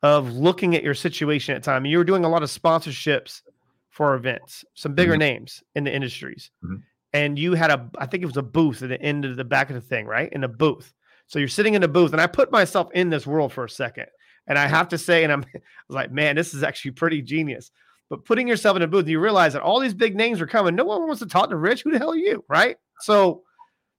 of 0.03 0.33
looking 0.33 0.77
at 0.77 0.85
your 0.85 0.95
situation 0.95 1.55
at 1.55 1.63
time. 1.63 1.85
You 1.85 1.99
were 1.99 2.05
doing 2.05 2.25
a 2.25 2.29
lot 2.29 2.43
of 2.43 2.51
sponsorships 2.51 3.43
for 3.91 4.15
events, 4.15 4.65
some 4.75 4.95
bigger 4.95 5.13
mm-hmm. 5.13 5.21
names 5.21 5.63
in 5.75 5.85
the 5.85 5.95
industries. 5.95 6.51
Mm-hmm. 6.65 6.77
And 7.15 7.39
you 7.39 7.55
had 7.55 7.71
a, 7.71 7.91
I 7.99 8.07
think 8.07 8.23
it 8.23 8.27
was 8.27 8.37
a 8.37 8.43
booth 8.43 8.83
at 8.83 8.91
the 8.91 9.01
end 9.01 9.25
of 9.25 9.37
the 9.37 9.45
back 9.45 9.71
of 9.71 9.75
the 9.75 9.81
thing, 9.81 10.07
right? 10.07 10.33
In 10.33 10.45
a 10.45 10.49
booth. 10.49 10.93
So 11.27 11.39
you're 11.39 11.49
sitting 11.49 11.75
in 11.75 11.83
a 11.83 11.89
booth, 11.89 12.13
and 12.13 12.21
I 12.21 12.27
put 12.27 12.53
myself 12.53 12.91
in 12.93 13.11
this 13.11 13.27
world 13.27 13.53
for 13.53 13.65
a 13.65 13.71
second. 13.71 14.07
And 14.47 14.59
I 14.59 14.67
have 14.67 14.89
to 14.89 14.99
say, 14.99 15.25
and 15.25 15.33
I'm 15.33 15.45
like, 15.89 16.13
man, 16.13 16.37
this 16.37 16.55
is 16.55 16.63
actually 16.63 16.93
pretty 16.93 17.23
genius. 17.23 17.71
But 18.09 18.25
putting 18.25 18.49
yourself 18.49 18.77
in 18.77 18.83
a 18.83 18.87
booth, 18.87 19.09
you 19.09 19.21
realize 19.21 19.53
that 19.53 19.63
all 19.63 19.81
these 19.81 19.95
big 19.95 20.17
names 20.17 20.41
are 20.41 20.47
coming. 20.47 20.75
No 20.75 20.85
one 20.85 21.07
wants 21.07 21.21
to 21.21 21.27
talk 21.27 21.51
to 21.51 21.57
Rich. 21.57 21.83
Who 21.83 21.91
the 21.91 21.99
hell 21.99 22.13
are 22.13 22.17
you? 22.17 22.45
Right. 22.49 22.77
So 23.01 23.43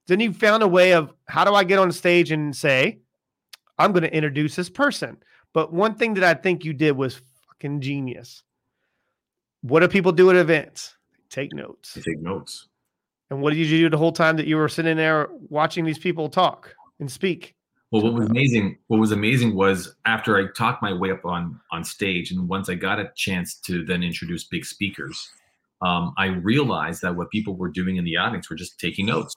then 0.07 0.19
you 0.19 0.33
found 0.33 0.63
a 0.63 0.67
way 0.67 0.93
of 0.93 1.13
how 1.27 1.45
do 1.45 1.53
I 1.53 1.63
get 1.63 1.77
on 1.77 1.91
stage 1.91 2.31
and 2.31 2.55
say, 2.55 2.99
I'm 3.77 3.91
going 3.91 4.03
to 4.03 4.13
introduce 4.13 4.55
this 4.55 4.69
person. 4.69 5.17
But 5.53 5.73
one 5.73 5.95
thing 5.95 6.13
that 6.15 6.23
I 6.23 6.33
think 6.33 6.63
you 6.63 6.73
did 6.73 6.95
was 6.95 7.21
fucking 7.47 7.81
genius. 7.81 8.43
What 9.61 9.81
do 9.81 9.87
people 9.87 10.11
do 10.11 10.29
at 10.29 10.35
events? 10.35 10.95
take 11.29 11.53
notes. 11.53 11.93
They 11.93 12.01
take 12.01 12.21
notes. 12.21 12.67
And 13.29 13.41
what 13.41 13.53
did 13.53 13.59
you 13.59 13.77
do 13.77 13.89
the 13.89 13.97
whole 13.97 14.11
time 14.11 14.37
that 14.37 14.47
you 14.47 14.57
were 14.57 14.69
sitting 14.69 14.97
there 14.97 15.29
watching 15.49 15.85
these 15.85 15.99
people 15.99 16.29
talk 16.29 16.73
and 16.99 17.11
speak? 17.11 17.55
Well, 17.91 18.03
what 18.03 18.13
was 18.13 18.29
amazing, 18.29 18.77
what 18.87 18.99
was 18.99 19.11
amazing 19.11 19.55
was 19.55 19.95
after 20.05 20.37
I 20.37 20.51
talked 20.55 20.81
my 20.81 20.93
way 20.93 21.11
up 21.11 21.25
on 21.25 21.59
on 21.71 21.83
stage, 21.83 22.31
and 22.31 22.47
once 22.47 22.69
I 22.69 22.75
got 22.75 22.99
a 22.99 23.11
chance 23.15 23.55
to 23.61 23.83
then 23.83 24.03
introduce 24.03 24.43
big 24.43 24.65
speakers, 24.65 25.29
um, 25.81 26.13
I 26.17 26.27
realized 26.27 27.01
that 27.01 27.15
what 27.15 27.31
people 27.31 27.55
were 27.55 27.69
doing 27.69 27.95
in 27.97 28.03
the 28.03 28.17
audience 28.17 28.49
were 28.49 28.55
just 28.55 28.79
taking 28.79 29.07
notes. 29.07 29.33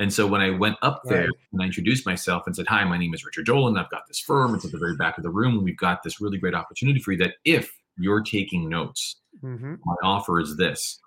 And 0.00 0.10
so 0.10 0.26
when 0.26 0.40
I 0.40 0.48
went 0.48 0.78
up 0.80 1.02
there 1.04 1.26
right. 1.26 1.30
and 1.52 1.62
I 1.62 1.66
introduced 1.66 2.06
myself 2.06 2.44
and 2.46 2.56
said, 2.56 2.66
Hi, 2.68 2.82
my 2.84 2.96
name 2.96 3.12
is 3.12 3.22
Richard 3.22 3.44
Dolan. 3.44 3.76
I've 3.76 3.90
got 3.90 4.08
this 4.08 4.18
firm. 4.18 4.54
It's 4.54 4.64
at 4.64 4.72
the 4.72 4.78
very 4.78 4.96
back 4.96 5.18
of 5.18 5.24
the 5.24 5.30
room. 5.30 5.62
We've 5.62 5.76
got 5.76 6.02
this 6.02 6.22
really 6.22 6.38
great 6.38 6.54
opportunity 6.54 7.00
for 7.00 7.12
you 7.12 7.18
that 7.18 7.34
if 7.44 7.70
you're 7.98 8.22
taking 8.22 8.66
notes, 8.66 9.16
mm-hmm. 9.44 9.74
my 9.84 9.94
offer 10.02 10.40
is 10.40 10.56
this. 10.56 10.98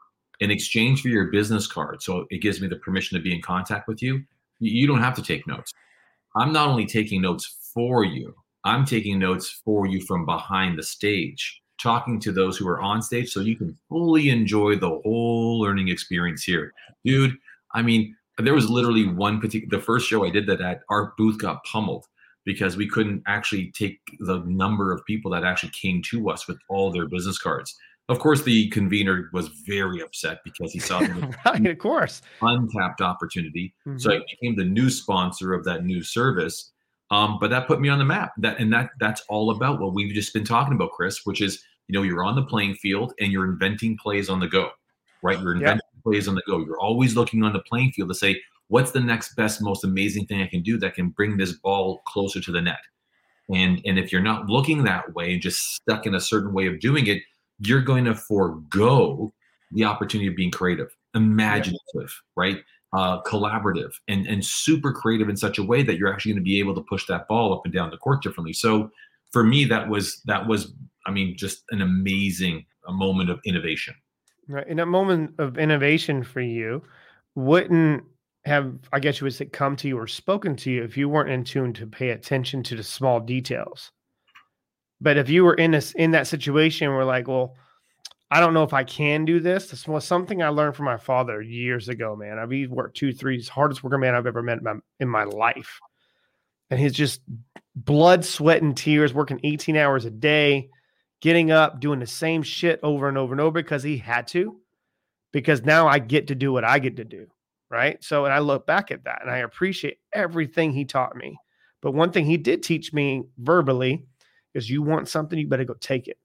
In 0.42 0.52
exchange 0.52 1.02
for 1.02 1.08
your 1.08 1.32
business 1.32 1.66
card, 1.66 2.04
so 2.04 2.28
it 2.30 2.44
gives 2.44 2.62
me 2.62 2.68
the 2.68 2.76
permission 2.76 3.18
to 3.18 3.24
be 3.24 3.34
in 3.34 3.42
contact 3.42 3.88
with 3.88 4.04
you, 4.04 4.24
you 4.60 4.86
don't 4.86 5.02
have 5.02 5.16
to 5.16 5.24
take 5.24 5.48
notes. 5.48 5.74
I'm 6.36 6.54
not 6.54 6.68
only 6.68 6.86
taking 6.86 7.22
notes 7.22 7.70
for 7.74 8.04
you, 8.04 8.36
I'm 8.64 8.86
taking 8.86 9.18
notes 9.18 9.50
for 9.66 9.88
you 9.88 10.02
from 10.02 10.24
behind 10.26 10.78
the 10.78 10.84
stage, 10.84 11.62
talking 11.82 12.20
to 12.20 12.32
those 12.32 12.58
who 12.58 12.68
are 12.68 12.82
on 12.82 13.02
stage 13.02 13.32
so 13.32 13.40
you 13.40 13.56
can 13.56 13.76
fully 13.90 14.30
enjoy 14.30 14.76
the 14.76 15.00
whole 15.04 15.60
learning 15.60 15.88
experience 15.88 16.44
here. 16.44 16.74
Dude, 17.04 17.36
I 17.74 17.82
mean, 17.82 18.16
there 18.38 18.54
was 18.54 18.70
literally 18.70 19.08
one 19.08 19.40
particular 19.40 19.78
the 19.78 19.84
first 19.84 20.08
show 20.08 20.26
I 20.26 20.30
did 20.30 20.48
that 20.48 20.62
at 20.62 20.82
our 20.90 21.14
booth 21.18 21.38
got 21.38 21.64
pummeled 21.66 22.06
because 22.46 22.76
we 22.76 22.88
couldn't 22.88 23.24
actually 23.28 23.72
take 23.72 24.00
the 24.20 24.40
number 24.46 24.92
of 24.92 25.06
people 25.06 25.32
that 25.32 25.44
actually 25.44 25.72
came 25.80 26.02
to 26.10 26.30
us 26.30 26.48
with 26.48 26.58
all 26.70 26.92
their 26.92 27.08
business 27.08 27.38
cards. 27.38 27.76
Of 28.10 28.20
course, 28.20 28.44
the 28.44 28.68
convener 28.70 29.30
was 29.32 29.48
very 29.66 30.02
upset 30.02 30.40
because 30.44 30.74
he 30.74 30.80
saw 30.80 31.00
right, 31.46 31.66
of 31.66 31.78
course 31.78 32.22
untapped 32.42 33.02
opportunity. 33.02 33.74
Mm-hmm. 33.88 33.98
So 33.98 34.12
I 34.12 34.20
became 34.30 34.58
the 34.58 34.66
new 34.66 34.90
sponsor 34.90 35.54
of 35.54 35.64
that 35.66 35.86
new 35.86 36.04
service. 36.04 36.72
Um, 37.12 37.38
but 37.40 37.50
that 37.52 37.68
put 37.68 37.80
me 37.80 37.90
on 37.90 38.00
the 38.00 38.06
map. 38.06 38.34
That 38.38 38.60
and 38.60 38.74
that 38.74 38.90
that's 39.00 39.22
all 39.30 39.52
about 39.52 39.80
what 39.80 39.94
we've 39.94 40.14
just 40.14 40.34
been 40.34 40.44
talking 40.44 40.74
about, 40.74 40.92
Chris, 40.92 41.22
which 41.26 41.42
is 41.42 41.64
you 41.88 41.94
know 41.94 42.02
you're 42.02 42.24
on 42.24 42.36
the 42.36 42.44
playing 42.44 42.76
field 42.76 43.14
and 43.22 43.32
you're 43.32 43.46
inventing 43.46 43.98
plays 43.98 44.30
on 44.30 44.40
the 44.40 44.48
go, 44.48 44.72
right? 45.22 45.40
You're 45.40 45.54
inventing 45.54 45.83
plays 46.04 46.28
on 46.28 46.36
the 46.36 46.44
go. 46.48 46.60
You're 46.60 46.80
always 46.80 47.16
looking 47.16 47.44
on 47.44 47.54
the 47.54 47.60
playing 47.60 47.92
field 47.92 48.10
to 48.10 48.16
say, 48.16 48.42
what's 48.68 48.92
the 48.92 49.00
next 49.00 49.36
best, 49.36 49.62
most 49.62 49.84
amazing 49.84 50.26
thing 50.26 50.42
I 50.42 50.48
can 50.48 50.62
do 50.62 50.78
that 50.80 50.96
can 50.96 51.10
bring 51.10 51.38
this 51.38 51.54
ball 51.54 52.02
closer 52.08 52.42
to 52.42 52.52
the 52.52 52.62
net? 52.62 52.80
And 53.54 53.82
and 53.86 54.00
if 54.00 54.12
you're 54.12 54.22
not 54.22 54.48
looking 54.48 54.84
that 54.84 55.14
way 55.14 55.34
and 55.34 55.42
just 55.42 55.76
stuck 55.76 56.06
in 56.06 56.16
a 56.16 56.22
certain 56.22 56.54
way 56.54 56.68
of 56.68 56.80
doing 56.80 57.08
it, 57.08 57.22
you're 57.60 57.82
going 57.82 58.06
to 58.06 58.16
forego 58.16 59.34
the 59.72 59.84
opportunity 59.84 60.30
of 60.30 60.36
being 60.36 60.52
creative, 60.52 60.96
imaginative, 61.14 61.80
yeah. 61.96 62.10
right? 62.36 62.58
Uh, 62.94 63.22
collaborative 63.24 63.92
and 64.08 64.28
and 64.28 64.46
super 64.46 64.92
creative 64.92 65.28
in 65.28 65.36
such 65.36 65.58
a 65.58 65.64
way 65.64 65.82
that 65.82 65.98
you're 65.98 66.14
actually 66.14 66.32
going 66.32 66.44
to 66.44 66.44
be 66.44 66.60
able 66.60 66.76
to 66.76 66.86
push 66.88 67.08
that 67.08 67.28
ball 67.28 67.54
up 67.54 67.62
and 67.66 67.74
down 67.74 67.90
the 67.90 67.98
court 67.98 68.22
differently. 68.22 68.54
So 68.54 68.92
for 69.32 69.44
me, 69.44 69.66
that 69.66 69.90
was 69.90 70.22
that 70.26 70.48
was 70.48 70.74
I 71.06 71.12
mean 71.12 71.36
just 71.36 71.64
an 71.72 71.82
amazing 71.82 72.66
moment 72.88 73.30
of 73.30 73.40
innovation. 73.46 73.96
Right. 74.48 74.68
In 74.68 74.80
a 74.80 74.86
moment 74.86 75.36
of 75.40 75.58
innovation 75.58 76.24
for 76.24 76.42
you, 76.42 76.84
wouldn't 77.36 78.04
have, 78.46 78.74
I 78.92 79.00
guess 79.00 79.20
you 79.20 79.26
would 79.26 79.34
say, 79.34 79.46
come 79.46 79.76
to 79.78 79.88
you 79.88 79.98
or 79.98 80.08
spoken 80.08 80.56
to 80.58 80.72
you 80.72 80.84
if 80.84 80.98
you 80.98 81.08
weren't 81.08 81.30
in 81.30 81.44
tune 81.44 81.74
to 81.74 81.88
pay 81.88 82.10
attention 82.10 82.62
to 82.64 82.76
the 82.76 82.84
small 82.84 83.20
details. 83.20 83.92
But 85.00 85.18
if 85.18 85.30
you 85.30 85.44
were 85.44 85.56
in 85.56 85.72
this 85.72 85.92
in 85.94 86.12
that 86.12 86.28
situation 86.28 86.90
where 86.90 87.06
like, 87.06 87.28
well, 87.28 87.56
I 88.32 88.40
don't 88.40 88.54
know 88.54 88.64
if 88.64 88.74
I 88.74 88.84
can 88.84 89.26
do 89.26 89.40
this. 89.40 89.70
This 89.70 89.88
was 89.88 90.06
something 90.06 90.42
I 90.42 90.48
learned 90.48 90.76
from 90.76 90.86
my 90.86 90.98
father 90.98 91.42
years 91.42 91.90
ago, 91.90 92.16
man. 92.16 92.40
I've 92.40 92.52
he 92.52 92.68
worked 92.68 92.98
two, 92.98 93.14
three, 93.14 93.42
hardest 93.44 93.84
worker 93.84 93.98
man 93.98 94.16
I've 94.16 94.28
ever 94.28 94.42
met 94.42 94.58
in 94.58 94.64
my, 94.64 94.74
in 95.00 95.08
my 95.08 95.24
life. 95.26 95.80
And 96.70 96.80
he's 96.80 96.94
just 96.94 97.22
blood, 97.76 98.26
sweat, 98.26 98.62
and 98.62 98.76
tears, 98.76 99.14
working 99.14 99.40
18 99.44 99.78
hours 99.78 100.06
a 100.06 100.10
day 100.10 100.70
getting 101.24 101.52
up, 101.52 101.80
doing 101.80 102.00
the 102.00 102.06
same 102.06 102.44
shit 102.44 102.82
over 102.84 103.08
and 103.08 103.18
over 103.18 103.34
and 103.34 103.40
over 103.40 103.54
because 103.54 103.82
he 103.82 103.98
had 103.98 104.28
to, 104.28 104.60
because 105.32 105.64
now 105.64 105.88
I 105.88 105.98
get 105.98 106.28
to 106.28 106.36
do 106.36 106.52
what 106.52 106.66
I 106.66 106.80
get 106.80 106.98
to 106.98 107.06
do. 107.06 107.28
Right. 107.70 108.04
So, 108.04 108.26
and 108.26 108.34
I 108.34 108.40
look 108.40 108.68
back 108.68 108.92
at 108.92 109.06
that 109.06 109.22
and 109.22 109.32
I 109.32 109.38
appreciate 109.38 110.00
everything 110.12 110.74
he 110.74 110.84
taught 110.84 111.16
me. 111.16 111.38
But 111.82 111.94
one 111.94 112.12
thing 112.12 112.26
he 112.26 112.36
did 112.36 112.62
teach 112.62 112.92
me 112.92 113.24
verbally 113.38 114.06
is 114.54 114.70
you 114.70 114.84
want 114.84 115.08
something, 115.08 115.40
you 115.40 115.48
better 115.48 115.64
go 115.64 115.76
take 115.76 116.10
it. 116.10 116.18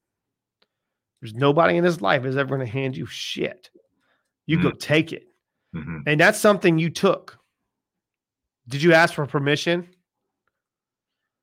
There's 1.21 1.35
nobody 1.35 1.77
in 1.77 1.85
this 1.85 2.01
life 2.01 2.25
is 2.25 2.37
ever 2.37 2.57
going 2.57 2.67
to 2.67 2.73
hand 2.73 2.97
you 2.97 3.07
shit. 3.07 3.71
You 4.47 4.59
mm-hmm. 4.59 4.69
go 4.69 4.75
take 4.75 5.13
it. 5.13 5.29
Mm-hmm. 5.77 5.99
And 6.09 6.21
that's 6.21 6.41
something 6.41 6.77
you 6.77 6.91
took. 6.91 7.39
Did 8.67 8.83
you 8.83 8.95
ask 8.95 9.15
for 9.15 9.27
permission? 9.27 9.89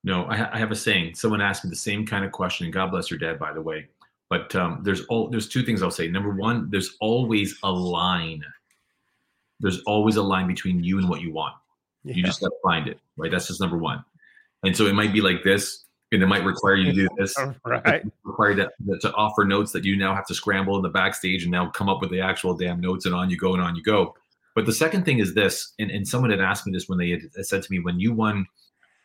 No, 0.05 0.27
I, 0.27 0.37
ha- 0.37 0.49
I, 0.53 0.59
have 0.59 0.71
a 0.71 0.75
saying. 0.75 1.15
Someone 1.15 1.41
asked 1.41 1.65
me 1.65 1.71
the 1.71 1.75
same 1.75 2.05
kind 2.05 2.23
of 2.23 2.31
question, 2.31 2.65
and 2.65 2.73
God 2.73 2.91
bless 2.91 3.09
your 3.09 3.17
dad, 3.17 3.39
by 3.39 3.51
the 3.51 3.61
way. 3.61 3.87
But 4.29 4.55
um, 4.55 4.81
there's 4.83 5.03
all 5.05 5.29
there's 5.29 5.49
two 5.49 5.63
things 5.63 5.81
I'll 5.81 5.89
say. 5.89 6.07
Number 6.07 6.29
one, 6.29 6.69
there's 6.69 6.95
always 7.01 7.57
a 7.63 7.71
line. 7.71 8.43
There's 9.59 9.81
always 9.87 10.17
a 10.17 10.21
line 10.21 10.45
between 10.45 10.83
you 10.83 10.99
and 10.99 11.09
what 11.09 11.21
you 11.21 11.33
want. 11.33 11.55
Yeah. 12.03 12.13
You 12.13 12.23
just 12.23 12.39
got 12.39 12.49
to 12.49 12.55
find 12.63 12.87
it, 12.87 12.99
right? 13.17 13.31
That's 13.31 13.47
just 13.47 13.59
number 13.59 13.77
one. 13.77 14.05
And 14.63 14.77
so 14.77 14.85
it 14.85 14.93
might 14.93 15.11
be 15.11 15.21
like 15.21 15.43
this, 15.43 15.85
and 16.11 16.21
it 16.21 16.27
might 16.27 16.43
require 16.43 16.75
you 16.75 16.85
to 16.85 16.93
do 16.93 17.09
this. 17.17 17.35
right. 17.65 18.03
Require 18.23 18.53
to, 18.55 18.69
to 19.01 19.13
offer 19.13 19.43
notes 19.43 19.71
that 19.71 19.85
you 19.85 19.97
now 19.97 20.13
have 20.13 20.27
to 20.27 20.35
scramble 20.35 20.75
in 20.75 20.83
the 20.83 20.89
backstage 20.89 21.43
and 21.43 21.51
now 21.51 21.69
come 21.71 21.89
up 21.89 21.99
with 21.99 22.11
the 22.11 22.21
actual 22.21 22.55
damn 22.55 22.79
notes, 22.79 23.07
and 23.07 23.15
on 23.15 23.31
you 23.31 23.37
go 23.37 23.53
and 23.53 23.61
on 23.61 23.75
you 23.75 23.81
go. 23.81 24.13
But 24.53 24.67
the 24.67 24.73
second 24.73 25.03
thing 25.03 25.17
is 25.17 25.33
this, 25.33 25.73
and, 25.79 25.89
and 25.89 26.07
someone 26.07 26.29
had 26.29 26.41
asked 26.41 26.67
me 26.67 26.73
this 26.73 26.87
when 26.87 26.99
they 26.99 27.09
had 27.09 27.45
said 27.45 27.63
to 27.63 27.71
me, 27.71 27.79
when 27.79 27.99
you 27.99 28.13
won 28.13 28.45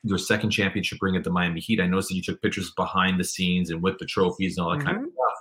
your 0.03 0.19
second 0.19 0.51
championship 0.51 0.99
ring 1.01 1.17
at 1.17 1.25
the 1.25 1.31
Miami 1.31 1.61
Heat, 1.61 1.81
I 1.81 1.87
noticed 1.87 2.09
that 2.09 2.17
you 2.17 2.23
took 2.23 2.41
pictures 2.43 2.73
behind 2.77 3.21
the 3.21 3.25
scenes 3.25 3.71
and 3.71 3.83
with 3.83 3.99
the 3.99 4.07
trophies 4.07 4.57
and 4.57 4.65
all 4.65 4.71
that 4.73 4.79
mm-hmm. 4.79 4.87
kind 4.87 4.97
of 4.99 5.03
mm-hmm. 5.05 5.13
stuff. 5.13 5.39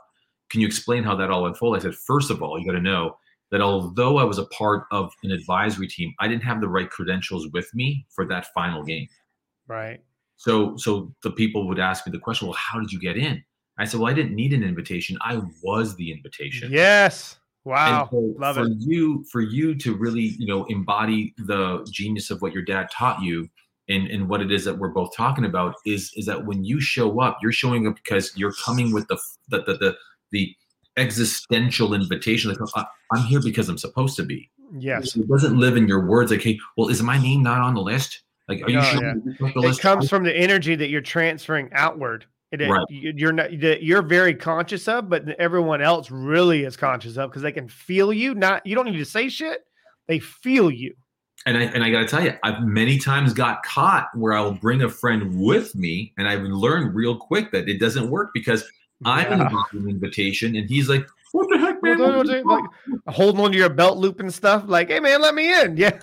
Can 0.49 0.61
you 0.61 0.67
explain 0.67 1.03
how 1.03 1.15
that 1.15 1.29
all 1.29 1.45
unfolded? 1.45 1.81
I 1.81 1.83
said, 1.83 1.95
first 1.95 2.31
of 2.31 2.41
all, 2.41 2.59
you 2.59 2.65
got 2.65 2.73
to 2.73 2.81
know 2.81 3.17
that 3.51 3.61
although 3.61 4.17
I 4.17 4.23
was 4.23 4.37
a 4.37 4.45
part 4.45 4.85
of 4.91 5.11
an 5.23 5.31
advisory 5.31 5.87
team, 5.87 6.13
I 6.19 6.27
didn't 6.27 6.43
have 6.43 6.61
the 6.61 6.67
right 6.67 6.89
credentials 6.89 7.47
with 7.53 7.73
me 7.73 8.05
for 8.09 8.25
that 8.25 8.47
final 8.53 8.83
game. 8.83 9.07
Right. 9.67 10.01
So 10.37 10.77
so 10.77 11.13
the 11.23 11.31
people 11.31 11.67
would 11.67 11.79
ask 11.79 12.05
me 12.05 12.11
the 12.11 12.19
question, 12.19 12.47
well, 12.47 12.57
how 12.57 12.79
did 12.79 12.91
you 12.91 12.99
get 12.99 13.17
in? 13.17 13.43
I 13.77 13.85
said, 13.85 13.99
well, 13.99 14.11
I 14.11 14.13
didn't 14.13 14.35
need 14.35 14.53
an 14.53 14.63
invitation. 14.63 15.17
I 15.21 15.41
was 15.63 15.95
the 15.95 16.11
invitation. 16.11 16.71
Yes. 16.71 17.39
Wow. 17.63 18.07
So 18.11 18.33
Love 18.37 18.55
for 18.55 18.65
it. 18.65 18.73
you, 18.79 19.23
for 19.31 19.41
you 19.41 19.75
to 19.75 19.95
really, 19.95 20.35
you 20.37 20.47
know, 20.47 20.65
embody 20.65 21.33
the 21.37 21.87
genius 21.91 22.29
of 22.29 22.41
what 22.41 22.53
your 22.53 22.63
dad 22.63 22.89
taught 22.91 23.21
you 23.21 23.49
and, 23.89 24.07
and 24.07 24.29
what 24.29 24.41
it 24.41 24.51
is 24.51 24.63
that 24.65 24.77
we're 24.77 24.89
both 24.89 25.15
talking 25.15 25.45
about 25.45 25.75
is 25.85 26.13
is 26.15 26.25
that 26.27 26.45
when 26.45 26.63
you 26.63 26.79
show 26.79 27.19
up, 27.19 27.39
you're 27.41 27.51
showing 27.51 27.87
up 27.87 27.95
because 27.95 28.31
you're 28.37 28.53
coming 28.53 28.93
with 28.93 29.07
the 29.07 29.17
the 29.49 29.63
the 29.63 29.73
the, 29.73 29.97
the 30.31 30.55
existential 30.97 31.93
invitation. 31.93 32.51
Like, 32.51 32.85
I'm 33.11 33.23
here 33.23 33.41
because 33.41 33.67
I'm 33.67 33.77
supposed 33.77 34.15
to 34.17 34.23
be. 34.23 34.49
Yes. 34.77 35.15
It 35.15 35.27
doesn't 35.27 35.57
live 35.57 35.77
in 35.77 35.87
your 35.87 36.05
words. 36.05 36.31
Like, 36.31 36.43
hey, 36.43 36.59
well, 36.77 36.89
is 36.89 37.01
my 37.01 37.19
name 37.19 37.41
not 37.41 37.61
on 37.61 37.73
the 37.73 37.81
list? 37.81 38.21
Like, 38.47 38.61
are 38.61 38.69
you 38.69 38.79
oh, 38.79 38.83
sure? 38.83 39.03
Yeah. 39.03 39.69
It 39.69 39.79
comes 39.79 40.09
from 40.09 40.23
the 40.23 40.35
energy 40.35 40.75
that 40.75 40.89
you're 40.89 41.01
transferring 41.01 41.69
outward. 41.73 42.25
It, 42.51 42.67
right. 42.67 42.83
You're 42.89 43.31
not 43.31 43.53
you're 43.53 44.01
very 44.01 44.33
conscious 44.33 44.87
of, 44.87 45.07
but 45.07 45.29
everyone 45.39 45.81
else 45.81 46.09
really 46.09 46.63
is 46.63 46.75
conscious 46.75 47.15
of 47.17 47.29
because 47.29 47.43
they 47.43 47.51
can 47.51 47.67
feel 47.67 48.11
you. 48.11 48.33
Not 48.33 48.65
you 48.65 48.73
don't 48.73 48.85
need 48.85 48.97
to 48.97 49.05
say 49.05 49.29
shit; 49.29 49.65
they 50.07 50.17
feel 50.17 50.71
you. 50.71 50.95
And 51.45 51.57
I 51.57 51.61
and 51.63 51.83
I 51.83 51.89
got 51.89 52.01
to 52.01 52.07
tell 52.07 52.23
you, 52.23 52.33
I've 52.43 52.61
many 52.63 52.97
times 52.97 53.33
got 53.33 53.63
caught 53.63 54.09
where 54.13 54.33
I'll 54.33 54.53
bring 54.53 54.81
a 54.81 54.89
friend 54.89 55.39
with 55.39 55.73
me, 55.73 56.13
and 56.17 56.27
I've 56.27 56.41
learned 56.41 56.93
real 56.93 57.17
quick 57.17 57.51
that 57.51 57.69
it 57.69 57.79
doesn't 57.79 58.09
work 58.09 58.31
because 58.33 58.69
I'm 59.05 59.39
yeah. 59.39 59.63
an 59.71 59.89
invitation, 59.89 60.57
and 60.57 60.69
he's 60.69 60.89
like, 60.89 61.07
"What 61.31 61.47
the 61.49 61.57
heck, 61.57 61.81
man?" 61.81 61.99
like 62.45 62.63
holding 63.07 63.41
onto 63.41 63.57
your 63.57 63.69
belt 63.69 63.97
loop 63.97 64.19
and 64.19 64.33
stuff. 64.33 64.65
Like, 64.67 64.89
"Hey, 64.89 64.99
man, 64.99 65.21
let 65.21 65.33
me 65.33 65.61
in." 65.61 65.77
Yeah. 65.77 65.97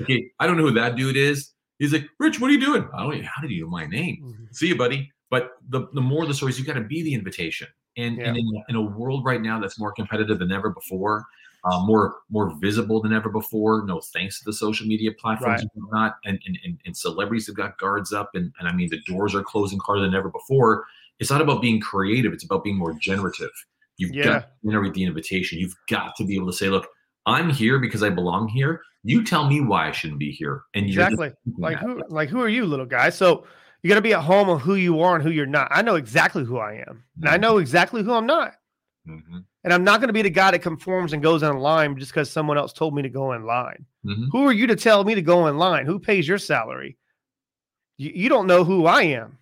okay, 0.00 0.30
I 0.40 0.46
don't 0.46 0.56
know 0.56 0.64
who 0.64 0.72
that 0.72 0.96
dude 0.96 1.16
is. 1.16 1.52
He's 1.78 1.92
like, 1.92 2.08
Rich, 2.18 2.40
what 2.40 2.50
are 2.50 2.52
you 2.52 2.60
doing? 2.60 2.88
I 2.94 3.02
don't. 3.02 3.24
How 3.24 3.40
did 3.40 3.50
you 3.50 3.64
know 3.64 3.70
my 3.70 3.86
name? 3.86 4.22
Mm-hmm. 4.22 4.44
See 4.52 4.68
you, 4.68 4.76
buddy. 4.76 5.10
But 5.30 5.52
the, 5.68 5.88
the 5.92 6.00
more 6.00 6.26
the 6.26 6.34
stories, 6.34 6.58
you 6.58 6.64
got 6.64 6.74
to 6.74 6.80
be 6.80 7.02
the 7.02 7.14
invitation. 7.14 7.68
And, 7.96 8.16
yeah. 8.16 8.28
and 8.28 8.36
in, 8.36 8.64
in, 8.70 8.76
a 8.76 8.82
world 8.82 9.24
right 9.24 9.40
now 9.40 9.60
that's 9.60 9.78
more 9.78 9.92
competitive 9.92 10.38
than 10.38 10.52
ever 10.52 10.70
before, 10.70 11.24
uh, 11.64 11.84
more 11.84 12.16
more 12.30 12.54
visible 12.60 13.00
than 13.02 13.12
ever 13.12 13.28
before, 13.28 13.84
no 13.84 14.00
thanks 14.00 14.38
to 14.38 14.44
the 14.44 14.52
social 14.52 14.86
media 14.86 15.10
platforms 15.12 15.62
right. 15.62 15.68
and 15.74 15.82
whatnot, 15.84 16.16
and, 16.24 16.38
and, 16.46 16.58
and, 16.64 16.78
and 16.86 16.96
celebrities 16.96 17.46
have 17.46 17.56
got 17.56 17.78
guards 17.78 18.12
up, 18.12 18.30
and, 18.34 18.52
and 18.58 18.68
I 18.68 18.72
mean 18.72 18.88
the 18.90 19.00
doors 19.06 19.34
are 19.34 19.42
closing 19.42 19.78
harder 19.80 20.02
than 20.02 20.14
ever 20.14 20.30
before. 20.30 20.84
It's 21.18 21.30
not 21.30 21.40
about 21.40 21.60
being 21.60 21.80
creative; 21.80 22.32
it's 22.32 22.44
about 22.44 22.64
being 22.64 22.76
more 22.76 22.94
generative. 22.94 23.50
You've 23.96 24.14
yeah. 24.14 24.24
got 24.24 24.38
to 24.38 24.46
generate 24.64 24.94
the 24.94 25.04
invitation. 25.04 25.58
You've 25.58 25.74
got 25.88 26.14
to 26.16 26.24
be 26.24 26.36
able 26.36 26.46
to 26.46 26.52
say, 26.52 26.68
"Look, 26.68 26.86
I'm 27.26 27.50
here 27.50 27.78
because 27.78 28.02
I 28.02 28.08
belong 28.08 28.48
here. 28.48 28.80
You 29.04 29.22
tell 29.22 29.48
me 29.48 29.60
why 29.60 29.88
I 29.88 29.92
shouldn't 29.92 30.18
be 30.18 30.32
here. 30.32 30.62
And 30.74 30.86
exactly 30.86 31.32
like 31.56 31.78
who 31.78 32.02
like 32.08 32.28
who 32.28 32.40
are 32.40 32.48
you, 32.48 32.66
little 32.66 32.86
guy? 32.86 33.10
So 33.10 33.44
you 33.82 33.88
got 33.88 33.94
to 33.94 34.00
be 34.00 34.14
at 34.14 34.22
home 34.22 34.48
on 34.48 34.58
who 34.58 34.74
you 34.74 35.00
are 35.00 35.14
and 35.14 35.22
who 35.22 35.30
you're 35.30 35.46
not. 35.46 35.68
I 35.70 35.82
know 35.82 35.94
exactly 35.94 36.44
who 36.44 36.58
I 36.58 36.84
am, 36.88 37.04
and 37.20 37.28
I 37.28 37.32
mm-hmm. 37.32 37.42
know 37.42 37.58
exactly 37.58 38.02
who 38.02 38.12
I'm 38.12 38.26
not. 38.26 38.54
Mm-hmm. 39.08 39.38
And 39.64 39.72
I'm 39.72 39.84
not 39.84 40.00
going 40.00 40.08
to 40.08 40.12
be 40.12 40.22
the 40.22 40.30
guy 40.30 40.50
that 40.50 40.60
conforms 40.60 41.12
and 41.12 41.22
goes 41.22 41.42
in 41.42 41.56
line 41.58 41.96
just 41.98 42.12
because 42.12 42.30
someone 42.30 42.58
else 42.58 42.72
told 42.72 42.94
me 42.94 43.02
to 43.02 43.08
go 43.08 43.32
in 43.32 43.44
line. 43.44 43.84
Mm-hmm. 44.04 44.26
Who 44.30 44.46
are 44.46 44.52
you 44.52 44.66
to 44.66 44.76
tell 44.76 45.04
me 45.04 45.14
to 45.14 45.22
go 45.22 45.46
in 45.46 45.58
line? 45.58 45.86
Who 45.86 45.98
pays 45.98 46.28
your 46.28 46.38
salary? 46.38 46.96
You, 47.96 48.12
you 48.14 48.28
don't 48.28 48.46
know 48.46 48.64
who 48.64 48.86
I 48.86 49.02
am. 49.02 49.38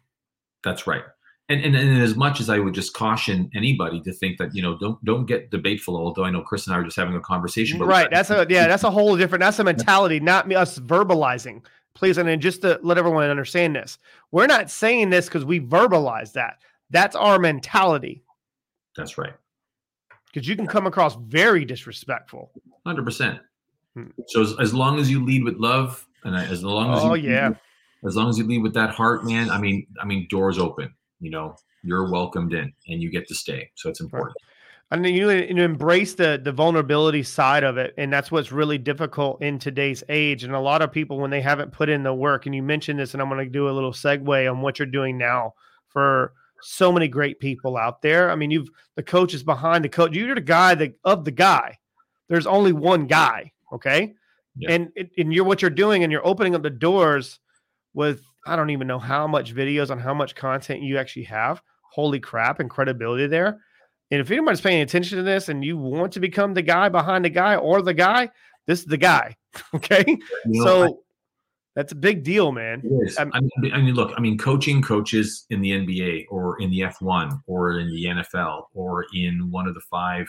That's 0.62 0.86
right 0.86 1.02
and, 1.48 1.64
and, 1.64 1.76
and 1.76 2.02
as 2.02 2.16
much 2.16 2.40
as 2.40 2.50
I 2.50 2.58
would 2.58 2.74
just 2.74 2.92
caution 2.92 3.50
anybody 3.54 4.00
to 4.02 4.12
think 4.12 4.38
that 4.38 4.54
you 4.54 4.62
know 4.62 4.76
don't 4.78 5.02
don't 5.04 5.26
get 5.26 5.50
debateful, 5.50 5.96
although 5.96 6.24
I 6.24 6.30
know 6.30 6.42
Chris 6.42 6.66
and 6.66 6.74
I 6.74 6.78
are 6.78 6.84
just 6.84 6.96
having 6.96 7.14
a 7.14 7.20
conversation. 7.20 7.78
right, 7.80 8.08
that's 8.10 8.30
a 8.30 8.46
yeah, 8.48 8.66
that's 8.66 8.84
a 8.84 8.90
whole 8.90 9.16
different. 9.16 9.42
That's 9.42 9.58
a 9.58 9.64
mentality, 9.64 10.18
not 10.18 10.48
me 10.48 10.54
us 10.56 10.78
verbalizing. 10.78 11.64
Please, 11.94 12.18
and 12.18 12.42
just 12.42 12.62
to 12.62 12.78
let 12.82 12.98
everyone 12.98 13.30
understand 13.30 13.76
this, 13.76 13.98
we're 14.30 14.46
not 14.46 14.70
saying 14.70 15.10
this 15.10 15.26
because 15.26 15.44
we 15.44 15.60
verbalize 15.60 16.32
that. 16.32 16.58
That's 16.90 17.16
our 17.16 17.38
mentality. 17.38 18.22
That's 18.96 19.16
right. 19.16 19.32
Because 20.36 20.48
you 20.48 20.56
can 20.56 20.66
come 20.66 20.86
across 20.86 21.16
very 21.16 21.64
disrespectful. 21.64 22.50
Hundred 22.84 23.04
percent. 23.04 23.40
Hmm. 23.94 24.08
So 24.28 24.42
as, 24.42 24.54
as 24.60 24.74
long 24.74 24.98
as 24.98 25.10
you 25.10 25.24
lead 25.24 25.44
with 25.44 25.56
love, 25.56 26.06
and 26.24 26.36
as 26.36 26.62
long 26.62 26.92
as 26.92 27.02
oh 27.02 27.14
you, 27.14 27.30
yeah, 27.30 27.54
as 28.04 28.16
long 28.16 28.28
as 28.28 28.36
you 28.36 28.44
lead 28.44 28.62
with 28.62 28.74
that 28.74 28.90
heart, 28.90 29.24
man. 29.24 29.50
I 29.50 29.58
mean, 29.58 29.86
I 30.00 30.04
mean, 30.04 30.26
doors 30.28 30.58
open 30.58 30.94
you 31.20 31.30
know 31.30 31.56
you're 31.82 32.10
welcomed 32.10 32.52
in 32.52 32.72
and 32.88 33.02
you 33.02 33.10
get 33.10 33.26
to 33.28 33.34
stay 33.34 33.70
so 33.74 33.88
it's 33.88 34.00
important 34.00 34.36
and 34.92 35.04
you, 35.04 35.30
you 35.30 35.62
embrace 35.62 36.14
the 36.14 36.40
the 36.42 36.52
vulnerability 36.52 37.22
side 37.22 37.64
of 37.64 37.76
it 37.76 37.94
and 37.96 38.12
that's 38.12 38.30
what's 38.30 38.52
really 38.52 38.78
difficult 38.78 39.40
in 39.42 39.58
today's 39.58 40.02
age 40.08 40.44
and 40.44 40.54
a 40.54 40.60
lot 40.60 40.82
of 40.82 40.92
people 40.92 41.18
when 41.18 41.30
they 41.30 41.40
haven't 41.40 41.72
put 41.72 41.88
in 41.88 42.02
the 42.02 42.14
work 42.14 42.46
and 42.46 42.54
you 42.54 42.62
mentioned 42.62 42.98
this 42.98 43.14
and 43.14 43.22
i'm 43.22 43.28
going 43.28 43.44
to 43.44 43.50
do 43.50 43.68
a 43.68 43.70
little 43.70 43.92
segue 43.92 44.50
on 44.50 44.60
what 44.60 44.78
you're 44.78 44.86
doing 44.86 45.16
now 45.16 45.52
for 45.88 46.32
so 46.62 46.90
many 46.92 47.08
great 47.08 47.38
people 47.38 47.76
out 47.76 48.02
there 48.02 48.30
i 48.30 48.34
mean 48.34 48.50
you've 48.50 48.68
the 48.96 49.02
coach 49.02 49.34
is 49.34 49.42
behind 49.42 49.84
the 49.84 49.88
coach 49.88 50.14
you're 50.14 50.34
the 50.34 50.40
guy 50.40 50.74
that 50.74 50.94
of 51.04 51.24
the 51.24 51.30
guy 51.30 51.76
there's 52.28 52.46
only 52.46 52.72
one 52.72 53.06
guy 53.06 53.50
okay 53.72 54.14
yeah. 54.56 54.72
and 54.72 54.90
and 55.18 55.32
you're 55.32 55.44
what 55.44 55.62
you're 55.62 55.70
doing 55.70 56.02
and 56.02 56.12
you're 56.12 56.26
opening 56.26 56.54
up 56.54 56.62
the 56.62 56.70
doors 56.70 57.38
with 57.94 58.22
I 58.46 58.54
don't 58.54 58.70
even 58.70 58.86
know 58.86 58.98
how 58.98 59.26
much 59.26 59.54
videos 59.54 59.90
on 59.90 59.98
how 59.98 60.14
much 60.14 60.36
content 60.36 60.82
you 60.82 60.98
actually 60.98 61.24
have. 61.24 61.60
Holy 61.90 62.20
crap, 62.20 62.60
and 62.60 62.70
credibility 62.70 63.26
there. 63.26 63.58
And 64.10 64.20
if 64.20 64.30
anybody's 64.30 64.60
paying 64.60 64.82
attention 64.82 65.18
to 65.18 65.24
this 65.24 65.48
and 65.48 65.64
you 65.64 65.76
want 65.76 66.12
to 66.12 66.20
become 66.20 66.54
the 66.54 66.62
guy 66.62 66.88
behind 66.88 67.24
the 67.24 67.30
guy 67.30 67.56
or 67.56 67.82
the 67.82 67.94
guy, 67.94 68.30
this 68.66 68.80
is 68.80 68.86
the 68.86 68.96
guy. 68.96 69.36
Okay. 69.74 70.04
You 70.06 70.18
know, 70.44 70.64
so 70.64 71.00
that's 71.76 71.92
a 71.92 71.96
big 71.96 72.24
deal, 72.24 72.52
man. 72.52 72.82
I 73.18 73.24
mean, 73.24 73.72
I 73.72 73.80
mean, 73.82 73.94
look, 73.94 74.12
I 74.16 74.20
mean, 74.20 74.38
coaching 74.38 74.80
coaches 74.80 75.44
in 75.50 75.60
the 75.60 75.72
NBA 75.72 76.24
or 76.30 76.58
in 76.60 76.70
the 76.70 76.80
F1 76.80 77.38
or 77.46 77.78
in 77.78 77.88
the 77.88 78.06
NFL 78.06 78.64
or 78.74 79.04
in 79.14 79.50
one 79.50 79.68
of 79.68 79.74
the 79.74 79.82
five 79.90 80.26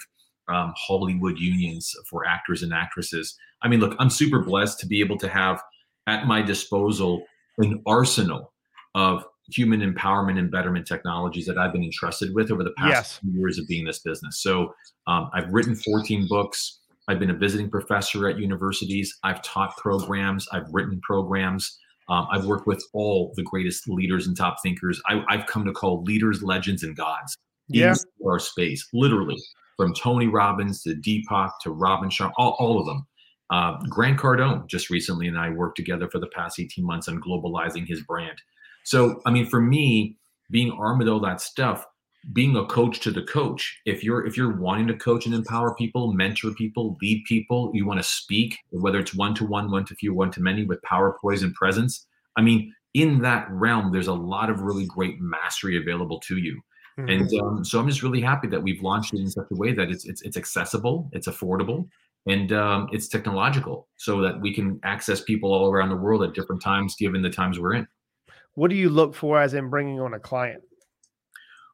um, 0.49 0.73
Hollywood 0.75 1.39
unions 1.39 1.95
for 2.09 2.27
actors 2.27 2.63
and 2.63 2.73
actresses. 2.73 3.37
I 3.61 3.69
mean, 3.69 3.79
look, 3.79 3.95
I'm 3.97 4.09
super 4.09 4.43
blessed 4.43 4.79
to 4.81 4.87
be 4.87 4.99
able 4.99 5.17
to 5.19 5.29
have 5.29 5.61
at 6.05 6.27
my 6.27 6.41
disposal 6.41 7.23
an 7.57 7.81
arsenal 7.87 8.53
of 8.93 9.23
human 9.49 9.79
empowerment 9.79 10.37
and 10.37 10.51
betterment 10.51 10.85
technologies 10.85 11.45
that 11.45 11.57
I've 11.57 11.71
been 11.71 11.83
entrusted 11.83 12.35
with 12.35 12.51
over 12.51 12.63
the 12.63 12.73
past 12.77 13.21
yes. 13.23 13.33
years 13.33 13.57
of 13.57 13.67
being 13.67 13.85
this 13.85 13.99
business. 13.99 14.41
So 14.41 14.73
um, 15.07 15.29
I've 15.33 15.49
written 15.53 15.75
14 15.75 16.27
books. 16.27 16.81
I've 17.07 17.19
been 17.19 17.29
a 17.29 17.35
visiting 17.35 17.69
professor 17.69 18.27
at 18.27 18.37
universities. 18.37 19.17
I've 19.23 19.41
taught 19.41 19.75
programs. 19.77 20.47
I've 20.51 20.67
written 20.71 20.99
programs. 21.01 21.77
Um, 22.09 22.27
I've 22.31 22.45
worked 22.45 22.67
with 22.67 22.83
all 22.93 23.33
the 23.35 23.43
greatest 23.43 23.89
leaders 23.89 24.27
and 24.27 24.35
top 24.35 24.57
thinkers. 24.63 25.01
I, 25.07 25.23
have 25.29 25.45
come 25.45 25.65
to 25.65 25.71
call 25.71 26.03
leaders, 26.03 26.41
legends, 26.41 26.83
and 26.83 26.95
gods 26.95 27.37
yeah. 27.67 27.91
in 27.91 28.27
our 28.27 28.39
space, 28.39 28.87
literally 28.93 29.37
from 29.77 29.93
Tony 29.93 30.27
Robbins 30.27 30.81
to 30.83 30.95
Deepak 30.95 31.51
to 31.61 31.71
Robin 31.71 32.09
Sharma, 32.09 32.31
all, 32.37 32.55
all 32.59 32.79
of 32.79 32.85
them. 32.85 33.05
Uh, 33.49 33.77
Grant 33.89 34.19
Cardone 34.19 34.67
just 34.67 34.89
recently 34.89 35.27
and 35.27 35.37
I 35.37 35.49
worked 35.49 35.77
together 35.77 36.09
for 36.09 36.19
the 36.19 36.27
past 36.27 36.59
18 36.59 36.85
months 36.85 37.07
on 37.07 37.21
globalizing 37.21 37.87
his 37.87 38.01
brand. 38.01 38.41
So, 38.83 39.21
I 39.25 39.31
mean, 39.31 39.45
for 39.45 39.61
me, 39.61 40.17
being 40.51 40.71
armed 40.71 40.99
with 40.99 41.07
all 41.07 41.19
that 41.21 41.39
stuff, 41.39 41.85
being 42.33 42.55
a 42.57 42.65
coach 42.65 42.99
to 43.01 43.11
the 43.11 43.23
coach, 43.23 43.79
if 43.85 44.03
you're 44.03 44.25
if 44.25 44.35
you're 44.35 44.57
wanting 44.57 44.87
to 44.87 44.95
coach 44.95 45.25
and 45.25 45.35
empower 45.35 45.75
people, 45.75 46.13
mentor 46.13 46.51
people, 46.51 46.97
lead 47.01 47.23
people, 47.25 47.71
you 47.73 47.85
want 47.85 47.99
to 47.99 48.03
speak, 48.03 48.57
whether 48.69 48.99
it's 48.99 49.13
one 49.13 49.33
to 49.35 49.45
one, 49.45 49.71
one 49.71 49.85
to 49.85 49.95
few, 49.95 50.13
one 50.13 50.31
to 50.31 50.41
many, 50.41 50.65
with 50.65 50.81
power, 50.81 51.17
poise, 51.21 51.43
and 51.43 51.53
presence. 51.53 52.05
I 52.35 52.41
mean, 52.41 52.73
in 52.93 53.21
that 53.21 53.47
realm, 53.49 53.91
there's 53.91 54.07
a 54.07 54.13
lot 54.13 54.49
of 54.49 54.61
really 54.61 54.85
great 54.85 55.19
mastery 55.19 55.77
available 55.77 56.19
to 56.21 56.37
you. 56.37 56.61
Mm-hmm. 56.99 57.09
And 57.09 57.41
um, 57.41 57.65
so 57.65 57.79
I'm 57.79 57.87
just 57.87 58.03
really 58.03 58.21
happy 58.21 58.47
that 58.47 58.61
we've 58.61 58.81
launched 58.81 59.13
it 59.13 59.19
in 59.19 59.29
such 59.29 59.47
a 59.51 59.55
way 59.55 59.71
that 59.73 59.89
it's 59.89 60.05
it's, 60.05 60.21
it's 60.23 60.37
accessible, 60.37 61.09
it's 61.13 61.27
affordable, 61.27 61.87
and 62.25 62.51
um, 62.51 62.89
it's 62.91 63.07
technological, 63.07 63.87
so 63.97 64.21
that 64.21 64.41
we 64.41 64.53
can 64.53 64.79
access 64.83 65.21
people 65.21 65.53
all 65.53 65.71
around 65.71 65.89
the 65.89 65.95
world 65.95 66.23
at 66.23 66.33
different 66.33 66.61
times, 66.61 66.95
given 66.95 67.21
the 67.21 67.29
times 67.29 67.59
we're 67.59 67.75
in. 67.75 67.87
What 68.55 68.69
do 68.69 68.75
you 68.75 68.89
look 68.89 69.13
for 69.13 69.39
as 69.39 69.53
in 69.53 69.69
bringing 69.69 69.99
on 69.99 70.15
a 70.15 70.19
client? 70.19 70.63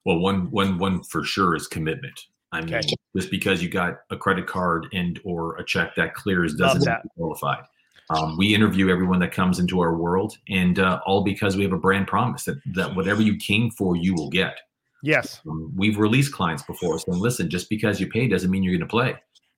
Well, 0.06 0.20
one 0.20 0.50
one 0.52 0.78
one 0.78 1.04
for 1.04 1.24
sure 1.24 1.56
is 1.56 1.68
commitment. 1.68 2.20
I 2.52 2.62
mean, 2.62 2.76
okay. 2.76 2.94
just 3.16 3.32
because 3.32 3.64
you 3.64 3.70
got 3.70 4.02
a 4.12 4.18
credit 4.18 4.46
card 4.46 4.88
and 4.94 5.20
or 5.24 5.56
a 5.58 5.66
check 5.66 5.96
that 5.96 6.14
clears 6.14 6.54
doesn't 6.54 6.86
that. 6.86 7.02
qualified. 7.18 7.64
Um, 8.10 8.38
we 8.38 8.54
interview 8.54 8.90
everyone 8.90 9.20
that 9.20 9.32
comes 9.32 9.60
into 9.60 9.80
our 9.80 9.96
world, 9.96 10.38
and 10.50 10.78
uh, 10.78 11.00
all 11.06 11.24
because 11.24 11.56
we 11.56 11.64
have 11.64 11.72
a 11.72 11.78
brand 11.78 12.08
promise 12.08 12.44
that 12.44 12.58
that 12.76 12.96
whatever 12.96 13.22
you 13.22 13.38
came 13.38 13.72
for, 13.72 13.96
you 13.96 14.14
will 14.14 14.30
get. 14.30 14.60
Yes, 15.02 15.42
um, 15.50 15.72
we've 15.76 15.98
released 15.98 16.34
clients 16.34 16.64
before 16.64 17.00
saying, 17.00 17.20
"Listen, 17.20 17.50
just 17.50 17.70
because 17.70 18.00
you 18.00 18.08
pay 18.08 18.28
doesn't 18.28 18.52
mean 18.52 18.62
you're 18.62 18.74
going 18.74 18.82
to 18.82 18.88
play." 18.88 19.16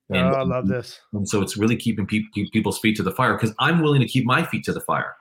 And, 0.10 0.28
oh, 0.28 0.40
I 0.40 0.44
love 0.44 0.68
this. 0.68 1.00
And 1.14 1.28
so 1.28 1.42
it's 1.42 1.58
really 1.58 1.76
keeping 1.76 2.06
pe- 2.06 2.22
people's 2.52 2.80
feet 2.80 2.96
to 2.98 3.04
the 3.04 3.12
fire 3.12 3.34
because 3.34 3.56
I'm 3.60 3.82
willing 3.82 4.02
to 4.02 4.08
keep 4.08 4.26
my 4.26 4.46
feet 4.46 4.64
to 4.66 4.74
the 4.74 4.82
fire. 4.82 5.16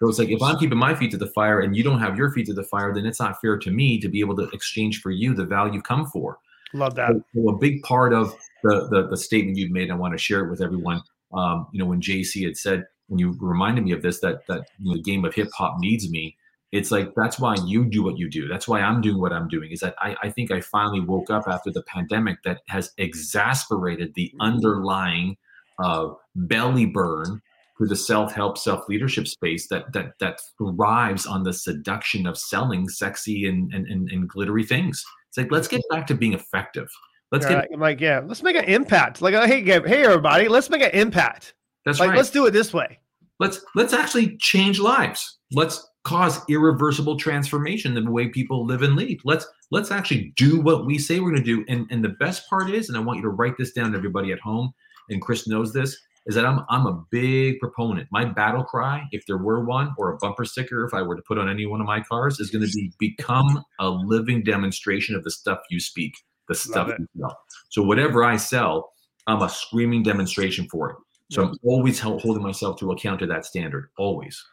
So 0.00 0.08
it's 0.08 0.18
like 0.18 0.28
if 0.28 0.42
I'm 0.42 0.58
keeping 0.58 0.78
my 0.78 0.94
feet 0.94 1.10
to 1.12 1.16
the 1.16 1.28
fire 1.28 1.60
and 1.60 1.74
you 1.74 1.82
don't 1.82 2.00
have 2.00 2.16
your 2.16 2.30
feet 2.30 2.46
to 2.46 2.54
the 2.54 2.64
fire, 2.64 2.94
then 2.94 3.06
it's 3.06 3.20
not 3.20 3.40
fair 3.40 3.56
to 3.58 3.70
me 3.70 3.98
to 4.00 4.08
be 4.08 4.20
able 4.20 4.36
to 4.36 4.48
exchange 4.52 5.00
for 5.00 5.10
you 5.10 5.34
the 5.34 5.44
value 5.46 5.80
come 5.80 6.06
for. 6.06 6.38
Love 6.74 6.94
that. 6.96 7.12
So, 7.34 7.48
a 7.48 7.56
big 7.56 7.82
part 7.82 8.12
of 8.12 8.34
the, 8.62 8.88
the, 8.90 9.08
the 9.08 9.16
statement 9.16 9.56
you've 9.56 9.70
made, 9.70 9.90
I 9.90 9.94
want 9.94 10.12
to 10.12 10.18
share 10.18 10.44
it 10.44 10.50
with 10.50 10.60
everyone. 10.60 11.00
Um, 11.32 11.66
you 11.72 11.78
know, 11.78 11.86
when 11.86 12.00
Jay-Z 12.00 12.42
had 12.42 12.56
said, 12.56 12.84
and 13.08 13.20
you 13.20 13.36
reminded 13.40 13.84
me 13.84 13.92
of 13.92 14.02
this, 14.02 14.20
that 14.20 14.46
that 14.48 14.68
you 14.80 14.90
know, 14.90 14.96
the 14.96 15.02
game 15.02 15.24
of 15.24 15.34
hip 15.34 15.48
hop 15.56 15.76
needs 15.78 16.10
me. 16.10 16.36
It's 16.72 16.90
like 16.90 17.12
that's 17.14 17.38
why 17.38 17.54
you 17.64 17.84
do 17.84 18.02
what 18.02 18.18
you 18.18 18.28
do. 18.28 18.48
That's 18.48 18.66
why 18.66 18.80
I'm 18.80 19.00
doing 19.00 19.20
what 19.20 19.32
I'm 19.32 19.48
doing. 19.48 19.70
Is 19.70 19.80
that 19.80 19.94
I, 19.98 20.16
I 20.24 20.30
think 20.30 20.50
I 20.50 20.60
finally 20.60 21.00
woke 21.00 21.30
up 21.30 21.44
after 21.46 21.70
the 21.70 21.82
pandemic 21.82 22.42
that 22.44 22.62
has 22.68 22.90
exasperated 22.98 24.14
the 24.14 24.32
underlying 24.40 25.36
uh, 25.78 26.08
belly 26.34 26.86
burn 26.86 27.40
to 27.78 27.86
the 27.86 27.96
self-help, 27.96 28.56
self-leadership 28.58 29.26
space 29.26 29.68
that 29.68 29.92
that 29.92 30.12
that 30.20 30.40
thrives 30.58 31.26
on 31.26 31.42
the 31.42 31.52
seduction 31.52 32.26
of 32.26 32.38
selling 32.38 32.88
sexy 32.88 33.46
and 33.46 33.72
and, 33.72 33.86
and, 33.86 34.10
and 34.10 34.28
glittery 34.28 34.64
things. 34.64 35.04
It's 35.28 35.38
like 35.38 35.50
let's 35.50 35.68
get 35.68 35.82
back 35.90 36.06
to 36.08 36.14
being 36.14 36.32
effective. 36.32 36.88
Let's 37.32 37.46
get 37.46 37.68
I'm 37.72 37.80
like 37.80 38.00
yeah, 38.00 38.20
let's 38.24 38.42
make 38.42 38.56
an 38.56 38.64
impact. 38.64 39.20
Like 39.20 39.34
hey, 39.34 39.62
hey 39.62 40.04
everybody, 40.04 40.48
let's 40.48 40.70
make 40.70 40.82
an 40.82 40.90
impact. 40.90 41.54
That's 41.84 42.00
like, 42.00 42.10
right. 42.10 42.16
Let's 42.16 42.30
do 42.30 42.46
it 42.46 42.52
this 42.52 42.72
way. 42.72 42.98
Let's 43.38 43.60
let's 43.74 43.92
actually 43.92 44.36
change 44.38 44.80
lives. 44.80 45.38
Let's 45.52 45.86
cause 46.04 46.40
irreversible 46.48 47.16
transformation 47.16 47.96
in 47.96 48.04
the 48.04 48.10
way 48.10 48.28
people 48.28 48.64
live 48.64 48.82
and 48.82 48.96
lead. 48.96 49.20
Let's 49.24 49.46
let's 49.70 49.90
actually 49.90 50.32
do 50.36 50.60
what 50.60 50.86
we 50.86 50.98
say 50.98 51.20
we're 51.20 51.32
going 51.32 51.42
to 51.42 51.56
do. 51.56 51.64
And 51.68 51.86
and 51.90 52.02
the 52.02 52.16
best 52.20 52.48
part 52.48 52.70
is, 52.70 52.88
and 52.88 52.96
I 52.96 53.00
want 53.00 53.18
you 53.18 53.22
to 53.24 53.30
write 53.30 53.58
this 53.58 53.72
down, 53.72 53.94
everybody 53.94 54.32
at 54.32 54.40
home. 54.40 54.72
And 55.10 55.20
Chris 55.20 55.46
knows 55.46 55.72
this 55.72 55.96
is 56.26 56.34
that 56.34 56.44
I'm 56.44 56.64
I'm 56.68 56.86
a 56.86 57.04
big 57.10 57.60
proponent. 57.60 58.08
My 58.10 58.24
battle 58.24 58.64
cry, 58.64 59.04
if 59.12 59.24
there 59.26 59.38
were 59.38 59.64
one, 59.64 59.94
or 59.96 60.12
a 60.12 60.18
bumper 60.18 60.44
sticker, 60.44 60.84
if 60.84 60.92
I 60.92 61.02
were 61.02 61.16
to 61.16 61.22
put 61.22 61.38
on 61.38 61.48
any 61.48 61.66
one 61.66 61.80
of 61.80 61.86
my 61.86 62.00
cars, 62.00 62.40
is 62.40 62.50
going 62.50 62.66
to 62.66 62.72
be 62.72 62.92
become 62.98 63.64
a 63.78 63.88
living 63.88 64.42
demonstration 64.42 65.14
of 65.14 65.24
the 65.24 65.30
stuff 65.30 65.60
you 65.70 65.80
speak, 65.80 66.14
the 66.48 66.54
stuff 66.54 66.88
you 66.98 67.06
sell. 67.18 67.38
So 67.70 67.82
whatever 67.82 68.24
I 68.24 68.36
sell, 68.36 68.92
I'm 69.26 69.42
a 69.42 69.48
screaming 69.48 70.02
demonstration 70.02 70.68
for 70.68 70.90
it. 70.90 70.96
So 71.30 71.44
I'm 71.44 71.54
always 71.64 71.98
holding 71.98 72.42
myself 72.42 72.78
to 72.78 72.92
account 72.92 73.20
to 73.20 73.26
that 73.26 73.44
standard, 73.44 73.88
always. 73.98 74.44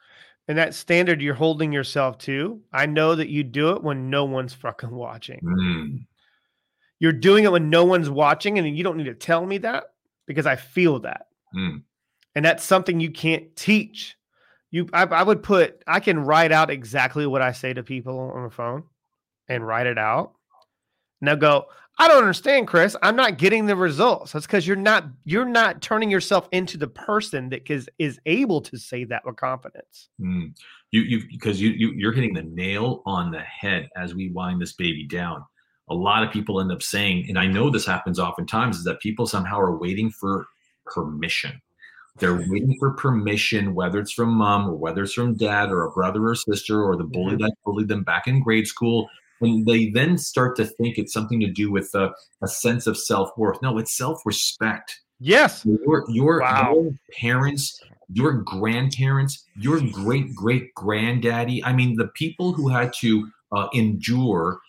And 0.48 0.58
that 0.58 0.74
standard 0.74 1.22
you're 1.22 1.36
holding 1.36 1.72
yourself 1.72 2.18
to, 2.20 2.60
I 2.74 2.86
know 2.86 3.16
that 3.16 3.30
you 3.30 3.44
do 3.44 3.72
it 3.72 3.84
when 3.84 4.10
no 4.10 4.26
one's 4.26 4.54
fucking 4.54 4.90
watching. 4.90 5.40
Mm. 5.44 6.06
You're 7.00 7.14
doing 7.14 7.44
it 7.46 7.52
when 7.52 7.70
no 7.70 7.86
one's 7.86 8.10
watching, 8.10 8.58
and 8.58 8.78
you 8.78 8.84
don't 8.84 8.98
need 8.98 9.06
to 9.06 9.14
tell 9.14 9.46
me 9.46 9.60
that 9.60 9.86
because 10.26 10.46
I 10.46 10.56
feel 10.56 11.00
that. 11.02 11.28
Mm. 11.56 11.84
And 12.36 12.46
that's 12.46 12.64
something 12.64 13.00
you 13.00 13.12
can't 13.12 13.56
teach. 13.56 14.16
You, 14.72 14.90
I, 14.92 15.04
I, 15.04 15.24
would 15.24 15.44
put, 15.44 15.84
I 15.86 16.00
can 16.00 16.20
write 16.20 16.52
out 16.52 16.72
exactly 16.72 17.28
what 17.28 17.42
I 17.42 17.52
say 17.52 17.74
to 17.74 17.84
people 17.84 18.20
on 18.20 18.44
the 18.44 18.50
phone 18.50 18.84
and 19.48 19.66
write 19.66 19.86
it 19.86 20.00
out. 20.00 20.34
Now 21.22 21.36
go, 21.36 21.66
I 22.00 22.08
don't 22.08 22.18
understand, 22.18 22.68
Chris. 22.68 22.96
I'm 23.04 23.16
not 23.16 23.38
getting 23.38 23.68
the 23.68 23.76
results. 23.76 24.32
That's 24.32 24.48
because 24.48 24.66
you're 24.66 24.76
not, 24.76 25.06
you're 25.26 25.46
not 25.46 25.82
turning 25.82 26.10
yourself 26.10 26.50
into 26.52 26.76
the 26.76 26.88
person 26.88 27.50
that 27.50 27.70
is 27.70 27.88
is 28.00 28.20
able 28.26 28.62
to 28.62 28.78
say 28.78 29.04
that 29.04 29.24
with 29.26 29.36
confidence. 29.36 30.10
Mm. 30.20 30.58
You, 30.90 31.02
you, 31.02 31.24
because 31.32 31.62
you, 31.62 31.70
you, 31.70 31.92
you're 31.92 32.12
hitting 32.12 32.34
the 32.34 32.44
nail 32.44 33.04
on 33.06 33.32
the 33.32 33.42
head 33.42 33.90
as 33.96 34.16
we 34.16 34.30
wind 34.30 34.60
this 34.60 34.74
baby 34.74 35.06
down 35.06 35.44
a 35.90 35.94
lot 35.94 36.24
of 36.24 36.32
people 36.32 36.62
end 36.62 36.72
up 36.72 36.82
saying, 36.82 37.26
and 37.30 37.38
I 37.38 37.46
know 37.46 37.70
this 37.70 37.86
happens 37.86 38.20
oftentimes, 38.20 38.78
is 38.78 38.84
that 38.86 39.00
people 39.00 39.28
somehow 39.28 39.60
are 39.60 39.78
waiting 39.78 40.10
for 40.10 40.48
permission. 40.86 41.62
They're 42.20 42.46
waiting 42.48 42.78
for 42.80 42.92
permission, 42.92 43.74
whether 43.74 44.00
it's 44.00 44.12
from 44.12 44.30
mom 44.30 44.70
or 44.70 44.76
whether 44.76 45.04
it's 45.04 45.14
from 45.14 45.36
dad 45.36 45.72
or 45.72 45.84
a 45.84 45.92
brother 45.92 46.28
or 46.28 46.36
sister 46.36 46.84
or 46.84 46.96
the 46.96 47.04
bully 47.04 47.34
mm-hmm. 47.34 47.44
that 47.44 47.56
bullied 47.66 47.88
them 47.88 48.04
back 48.04 48.28
in 48.28 48.42
grade 48.42 48.68
school. 48.68 49.10
And 49.42 49.66
they 49.66 49.90
then 49.90 50.18
start 50.18 50.56
to 50.58 50.66
think 50.66 50.98
it's 50.98 51.12
something 51.12 51.40
to 51.40 51.52
do 51.52 51.72
with 51.72 51.94
a, 51.96 52.12
a 52.44 52.48
sense 52.48 52.86
of 52.86 52.98
self 52.98 53.32
worth. 53.36 53.62
No, 53.62 53.78
it's 53.80 53.98
self 53.98 54.22
respect. 54.26 55.02
Yes. 55.20 55.66
Your, 55.66 56.06
your, 56.10 56.42
wow. 56.42 56.74
your 56.74 56.92
parents, 57.20 57.82
your 58.14 58.34
grandparents, 58.34 59.46
your 59.56 59.82
great 59.82 60.36
great 60.36 60.74
granddaddy. 60.76 61.64
I 61.64 61.74
mean, 61.74 61.96
the 61.96 62.08
people 62.10 62.54
who 62.54 62.70
had 62.70 62.94
to 63.00 63.28
uh, 63.52 63.68
endure 63.74 64.60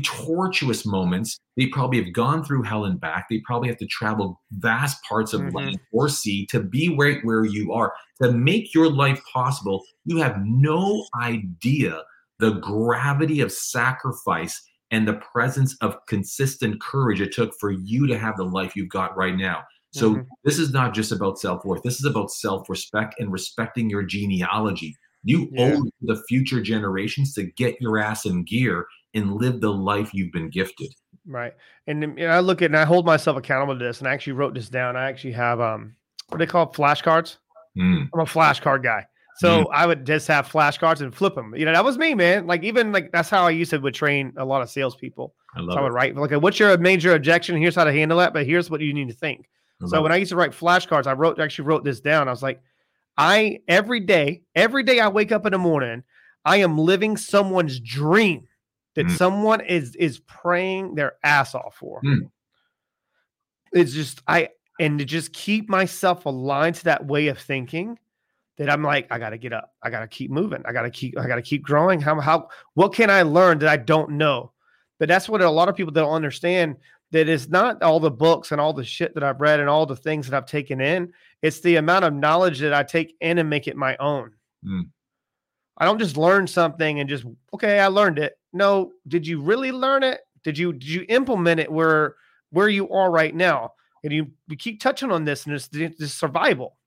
tortuous 0.00 0.86
moments. 0.86 1.38
They 1.56 1.66
probably 1.66 2.02
have 2.02 2.12
gone 2.12 2.44
through 2.44 2.62
hell 2.62 2.84
and 2.84 3.00
back. 3.00 3.26
They 3.28 3.40
probably 3.44 3.68
have 3.68 3.78
to 3.78 3.86
travel 3.86 4.40
vast 4.52 5.02
parts 5.04 5.32
of 5.32 5.40
mm-hmm. 5.42 5.56
land 5.56 5.78
or 5.92 6.08
sea 6.08 6.46
to 6.46 6.60
be 6.60 6.94
right 6.96 7.18
where 7.22 7.44
you 7.44 7.72
are. 7.72 7.92
To 8.22 8.32
make 8.32 8.74
your 8.74 8.90
life 8.90 9.20
possible, 9.32 9.84
you 10.04 10.18
have 10.18 10.36
no 10.44 11.04
idea 11.20 12.02
the 12.38 12.52
gravity 12.52 13.40
of 13.40 13.52
sacrifice 13.52 14.60
and 14.90 15.08
the 15.08 15.14
presence 15.14 15.76
of 15.80 15.96
consistent 16.06 16.80
courage 16.80 17.20
it 17.20 17.32
took 17.32 17.52
for 17.58 17.70
you 17.70 18.06
to 18.06 18.18
have 18.18 18.36
the 18.36 18.44
life 18.44 18.76
you've 18.76 18.88
got 18.88 19.16
right 19.16 19.36
now. 19.36 19.62
So 19.92 20.10
mm-hmm. 20.10 20.22
this 20.44 20.58
is 20.58 20.72
not 20.72 20.92
just 20.92 21.12
about 21.12 21.38
self-worth. 21.38 21.82
This 21.82 22.00
is 22.00 22.04
about 22.04 22.30
self-respect 22.30 23.14
and 23.18 23.30
respecting 23.30 23.88
your 23.88 24.02
genealogy. 24.02 24.96
You 25.24 25.48
yeah. 25.52 25.74
owe 25.74 25.90
the 26.02 26.22
future 26.28 26.60
generations 26.60 27.34
to 27.34 27.44
get 27.44 27.80
your 27.80 27.98
ass 27.98 28.26
in 28.26 28.44
gear 28.44 28.86
and 29.14 29.34
live 29.34 29.60
the 29.60 29.72
life 29.72 30.12
you've 30.12 30.32
been 30.32 30.50
gifted. 30.50 30.94
Right. 31.26 31.54
And, 31.86 32.04
and 32.04 32.30
I 32.30 32.40
look 32.40 32.62
at 32.62 32.66
and 32.66 32.76
I 32.76 32.84
hold 32.84 33.06
myself 33.06 33.36
accountable 33.36 33.78
to 33.78 33.84
this 33.84 34.00
and 34.00 34.08
I 34.08 34.12
actually 34.12 34.34
wrote 34.34 34.54
this 34.54 34.68
down. 34.68 34.96
I 34.96 35.08
actually 35.08 35.32
have 35.32 35.60
um 35.60 35.94
what 36.28 36.38
do 36.38 36.44
they 36.44 36.50
call 36.50 36.72
flashcards? 36.72 37.38
Mm. 37.76 38.08
I'm 38.12 38.20
a 38.20 38.24
flashcard 38.24 38.82
guy. 38.82 39.06
So 39.36 39.64
mm. 39.64 39.66
I 39.72 39.86
would 39.86 40.06
just 40.06 40.28
have 40.28 40.48
flashcards 40.48 41.00
and 41.00 41.14
flip 41.14 41.34
them. 41.34 41.54
You 41.56 41.64
know, 41.64 41.72
that 41.72 41.84
was 41.84 41.98
me, 41.98 42.14
man. 42.14 42.46
Like 42.46 42.62
even 42.62 42.92
like 42.92 43.10
that's 43.12 43.30
how 43.30 43.46
I 43.46 43.50
used 43.50 43.70
to 43.70 43.78
would 43.78 43.94
train 43.94 44.32
a 44.36 44.44
lot 44.44 44.62
of 44.62 44.70
salespeople. 44.70 45.34
I 45.56 45.60
love 45.60 45.74
so 45.74 45.80
I 45.80 45.82
would 45.82 45.92
write 45.92 46.16
like, 46.16 46.30
what's 46.32 46.58
your 46.58 46.76
major 46.78 47.14
objection? 47.14 47.56
Here's 47.56 47.74
how 47.74 47.84
to 47.84 47.92
handle 47.92 48.18
that, 48.18 48.32
but 48.32 48.46
here's 48.46 48.70
what 48.70 48.80
you 48.80 48.92
need 48.92 49.08
to 49.08 49.14
think. 49.14 49.48
So 49.86 50.02
when. 50.02 50.12
I 50.12 50.16
used 50.16 50.30
to 50.30 50.36
write 50.36 50.52
flashcards, 50.52 51.06
I 51.06 51.12
wrote 51.12 51.40
actually 51.40 51.66
wrote 51.66 51.84
this 51.84 52.00
down. 52.00 52.28
I 52.28 52.30
was 52.30 52.42
like, 52.42 52.60
I 53.16 53.60
every 53.68 54.00
day, 54.00 54.42
every 54.54 54.82
day 54.82 55.00
I 55.00 55.08
wake 55.08 55.32
up 55.32 55.46
in 55.46 55.52
the 55.52 55.58
morning, 55.58 56.02
I 56.44 56.58
am 56.58 56.78
living 56.78 57.16
someone's 57.16 57.80
dream 57.80 58.46
that 58.94 59.06
mm. 59.06 59.16
someone 59.16 59.60
is 59.60 59.94
is 59.96 60.18
praying 60.20 60.94
their 60.94 61.14
ass 61.22 61.54
off 61.54 61.76
for. 61.76 62.00
Mm. 62.02 62.30
It's 63.72 63.92
just 63.92 64.22
I 64.26 64.50
and 64.80 64.98
to 64.98 65.04
just 65.04 65.32
keep 65.32 65.68
myself 65.68 66.26
aligned 66.26 66.76
to 66.76 66.84
that 66.84 67.06
way 67.06 67.28
of 67.28 67.38
thinking 67.38 67.98
that 68.56 68.70
I'm 68.70 68.82
like, 68.82 69.06
I 69.10 69.18
gotta 69.18 69.38
get 69.38 69.52
up. 69.52 69.72
I 69.82 69.90
gotta 69.90 70.08
keep 70.08 70.30
moving. 70.30 70.62
I 70.64 70.72
gotta 70.72 70.90
keep, 70.90 71.18
I 71.18 71.26
gotta 71.26 71.42
keep 71.42 71.62
growing. 71.62 72.00
How 72.00 72.20
how 72.20 72.48
what 72.74 72.94
can 72.94 73.10
I 73.10 73.22
learn 73.22 73.58
that 73.60 73.68
I 73.68 73.76
don't 73.76 74.12
know? 74.12 74.52
But 74.98 75.08
that's 75.08 75.28
what 75.28 75.42
a 75.42 75.50
lot 75.50 75.68
of 75.68 75.74
people 75.74 75.92
don't 75.92 76.12
understand. 76.12 76.76
That 77.14 77.28
it's 77.28 77.48
not 77.48 77.80
all 77.80 78.00
the 78.00 78.10
books 78.10 78.50
and 78.50 78.60
all 78.60 78.72
the 78.72 78.84
shit 78.84 79.14
that 79.14 79.22
I've 79.22 79.40
read 79.40 79.60
and 79.60 79.68
all 79.68 79.86
the 79.86 79.94
things 79.94 80.28
that 80.28 80.36
I've 80.36 80.46
taken 80.46 80.80
in. 80.80 81.12
It's 81.42 81.60
the 81.60 81.76
amount 81.76 82.04
of 82.04 82.12
knowledge 82.12 82.58
that 82.58 82.74
I 82.74 82.82
take 82.82 83.14
in 83.20 83.38
and 83.38 83.48
make 83.48 83.68
it 83.68 83.76
my 83.76 83.96
own. 83.98 84.32
Mm. 84.66 84.88
I 85.78 85.84
don't 85.84 86.00
just 86.00 86.16
learn 86.16 86.48
something 86.48 86.98
and 86.98 87.08
just 87.08 87.24
okay, 87.54 87.78
I 87.78 87.86
learned 87.86 88.18
it. 88.18 88.36
No, 88.52 88.90
did 89.06 89.28
you 89.28 89.40
really 89.40 89.70
learn 89.70 90.02
it? 90.02 90.22
Did 90.42 90.58
you 90.58 90.72
did 90.72 90.88
you 90.88 91.06
implement 91.08 91.60
it 91.60 91.70
where 91.70 92.16
where 92.50 92.68
you 92.68 92.90
are 92.90 93.12
right 93.12 93.32
now? 93.32 93.74
And 94.02 94.12
you 94.12 94.32
we 94.48 94.56
keep 94.56 94.80
touching 94.80 95.12
on 95.12 95.24
this 95.24 95.46
and 95.46 95.54
it's 95.54 95.68
the 95.68 96.08
survival. 96.08 96.78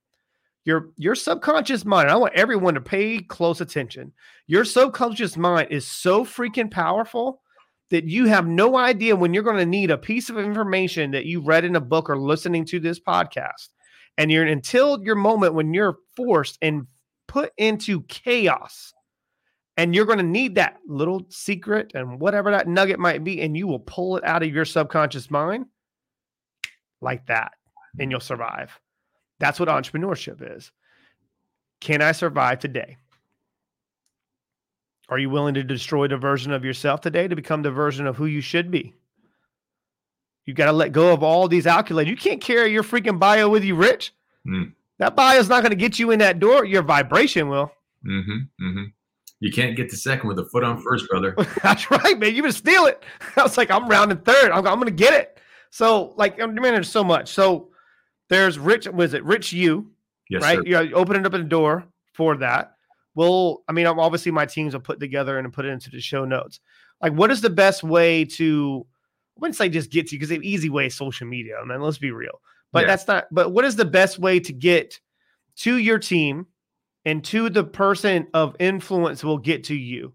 Your 0.65 0.89
your 0.97 1.15
subconscious 1.15 1.85
mind. 1.85 2.09
I 2.09 2.17
want 2.17 2.33
everyone 2.33 2.73
to 2.73 2.81
pay 2.81 3.19
close 3.19 3.61
attention. 3.61 4.11
Your 4.45 4.65
subconscious 4.65 5.37
mind 5.37 5.69
is 5.71 5.87
so 5.87 6.25
freaking 6.25 6.69
powerful 6.69 7.41
that 7.89 8.05
you 8.05 8.25
have 8.25 8.47
no 8.47 8.77
idea 8.77 9.15
when 9.15 9.33
you're 9.33 9.43
going 9.43 9.57
to 9.57 9.65
need 9.65 9.91
a 9.91 9.97
piece 9.97 10.29
of 10.29 10.37
information 10.37 11.11
that 11.11 11.25
you 11.25 11.41
read 11.41 11.63
in 11.63 11.75
a 11.75 11.81
book 11.81 12.09
or 12.09 12.17
listening 12.17 12.65
to 12.65 12.79
this 12.79 12.99
podcast. 12.99 13.69
And 14.17 14.31
you're 14.31 14.45
until 14.45 15.03
your 15.03 15.15
moment 15.15 15.53
when 15.53 15.73
you're 15.73 15.97
forced 16.15 16.57
and 16.61 16.87
put 17.27 17.51
into 17.57 18.01
chaos 18.03 18.93
And 19.77 19.93
you're 19.93 20.05
going 20.05 20.17
to 20.17 20.23
need 20.23 20.55
that 20.55 20.77
little 20.87 21.27
secret 21.29 21.91
and 21.93 22.19
whatever 22.19 22.49
that 22.51 22.67
nugget 22.67 22.99
might 22.99 23.23
be, 23.23 23.41
and 23.41 23.55
you 23.55 23.67
will 23.67 23.79
pull 23.79 24.17
it 24.17 24.23
out 24.23 24.41
of 24.41 24.51
your 24.51 24.65
subconscious 24.65 25.29
mind 25.29 25.67
like 26.99 27.27
that, 27.27 27.51
and 27.99 28.09
you'll 28.09 28.19
survive. 28.19 28.71
That's 29.39 29.59
what 29.59 29.69
entrepreneurship 29.69 30.57
is. 30.57 30.71
Can 31.79 32.01
I 32.01 32.11
survive 32.11 32.57
today? 32.57 32.97
Are 35.09 35.17
you 35.17 35.29
willing 35.29 35.53
to 35.53 35.63
destroy 35.63 36.07
the 36.07 36.17
version 36.17 36.51
of 36.51 36.65
yourself 36.65 37.01
today 37.01 37.27
to 37.27 37.35
become 37.35 37.61
the 37.61 37.71
version 37.71 38.05
of 38.07 38.17
who 38.17 38.25
you 38.25 38.41
should 38.41 38.69
be? 38.69 38.93
You 40.45 40.53
got 40.53 40.65
to 40.65 40.71
let 40.71 40.91
go 40.91 41.13
of 41.13 41.23
all 41.23 41.47
these 41.47 41.65
accolades. 41.65 42.07
You 42.07 42.15
can't 42.15 42.41
carry 42.41 42.71
your 42.71 42.83
freaking 42.83 43.19
bio 43.19 43.49
with 43.49 43.63
you, 43.63 43.75
Rich. 43.75 44.13
Mm. 44.47 44.73
That 44.97 45.15
bio 45.15 45.37
is 45.37 45.49
not 45.49 45.61
going 45.61 45.71
to 45.71 45.77
get 45.77 45.99
you 45.99 46.11
in 46.11 46.19
that 46.19 46.39
door. 46.39 46.65
Your 46.65 46.83
vibration 46.83 47.49
will. 47.49 47.71
Mm-hmm, 48.05 48.65
mm-hmm. 48.65 48.83
You 49.39 49.51
can't 49.51 49.75
get 49.75 49.89
to 49.89 49.97
second 49.97 50.27
with 50.27 50.39
a 50.39 50.45
foot 50.45 50.63
on 50.63 50.81
first, 50.81 51.07
brother. 51.09 51.35
That's 51.63 51.91
right, 51.91 52.17
man. 52.17 52.33
You're 52.33 52.43
gonna 52.43 52.53
steal 52.53 52.85
it. 52.85 53.03
I 53.35 53.43
was 53.43 53.57
like, 53.57 53.69
I'm 53.69 53.87
rounding 53.87 54.17
third. 54.19 54.51
I'm, 54.51 54.65
I'm 54.65 54.79
gonna 54.79 54.91
get 54.91 55.13
it. 55.13 55.39
So, 55.69 56.13
like, 56.17 56.39
man, 56.39 56.61
there's 56.61 56.89
so 56.89 57.03
much. 57.03 57.29
So, 57.29 57.69
there's 58.29 58.57
Rich. 58.57 58.87
Was 58.87 59.13
it 59.13 59.23
Rich 59.23 59.53
You? 59.53 59.91
Yes, 60.29 60.41
right. 60.41 60.57
Sir. 60.57 60.63
You're 60.65 60.97
opening 60.97 61.25
up 61.25 61.33
a 61.33 61.39
door 61.39 61.85
for 62.13 62.35
that. 62.37 62.76
Well, 63.17 63.63
I 63.67 63.71
mean, 63.71 63.87
obviously, 63.87 64.31
my 64.31 64.45
teams 64.45 64.75
will 64.75 64.79
put 64.79 64.99
together 64.99 65.39
and 65.39 65.51
put 65.51 65.65
it 65.65 65.69
into 65.69 65.89
the 65.89 65.99
show 65.99 66.23
notes. 66.23 66.59
Like, 67.01 67.13
what 67.13 67.31
is 67.31 67.41
the 67.41 67.49
best 67.49 67.83
way 67.83 68.25
to? 68.25 68.85
I 69.35 69.39
wouldn't 69.39 69.55
say 69.55 69.69
just 69.69 69.89
get 69.89 70.05
to 70.09 70.15
because 70.15 70.29
the 70.29 70.39
easy 70.47 70.69
way 70.69 70.87
social 70.89 71.25
media. 71.25 71.55
I 71.59 71.65
mean, 71.65 71.81
let's 71.81 71.97
be 71.97 72.11
real. 72.11 72.39
But 72.71 72.81
yeah. 72.81 72.87
that's 72.89 73.07
not. 73.07 73.25
But 73.31 73.53
what 73.53 73.65
is 73.65 73.75
the 73.75 73.85
best 73.85 74.19
way 74.19 74.39
to 74.41 74.53
get 74.53 74.99
to 75.61 75.77
your 75.77 75.97
team 75.97 76.45
and 77.05 77.23
to 77.23 77.49
the 77.49 77.63
person 77.63 78.27
of 78.35 78.55
influence 78.59 79.23
will 79.23 79.39
get 79.39 79.63
to 79.63 79.75
you? 79.75 80.13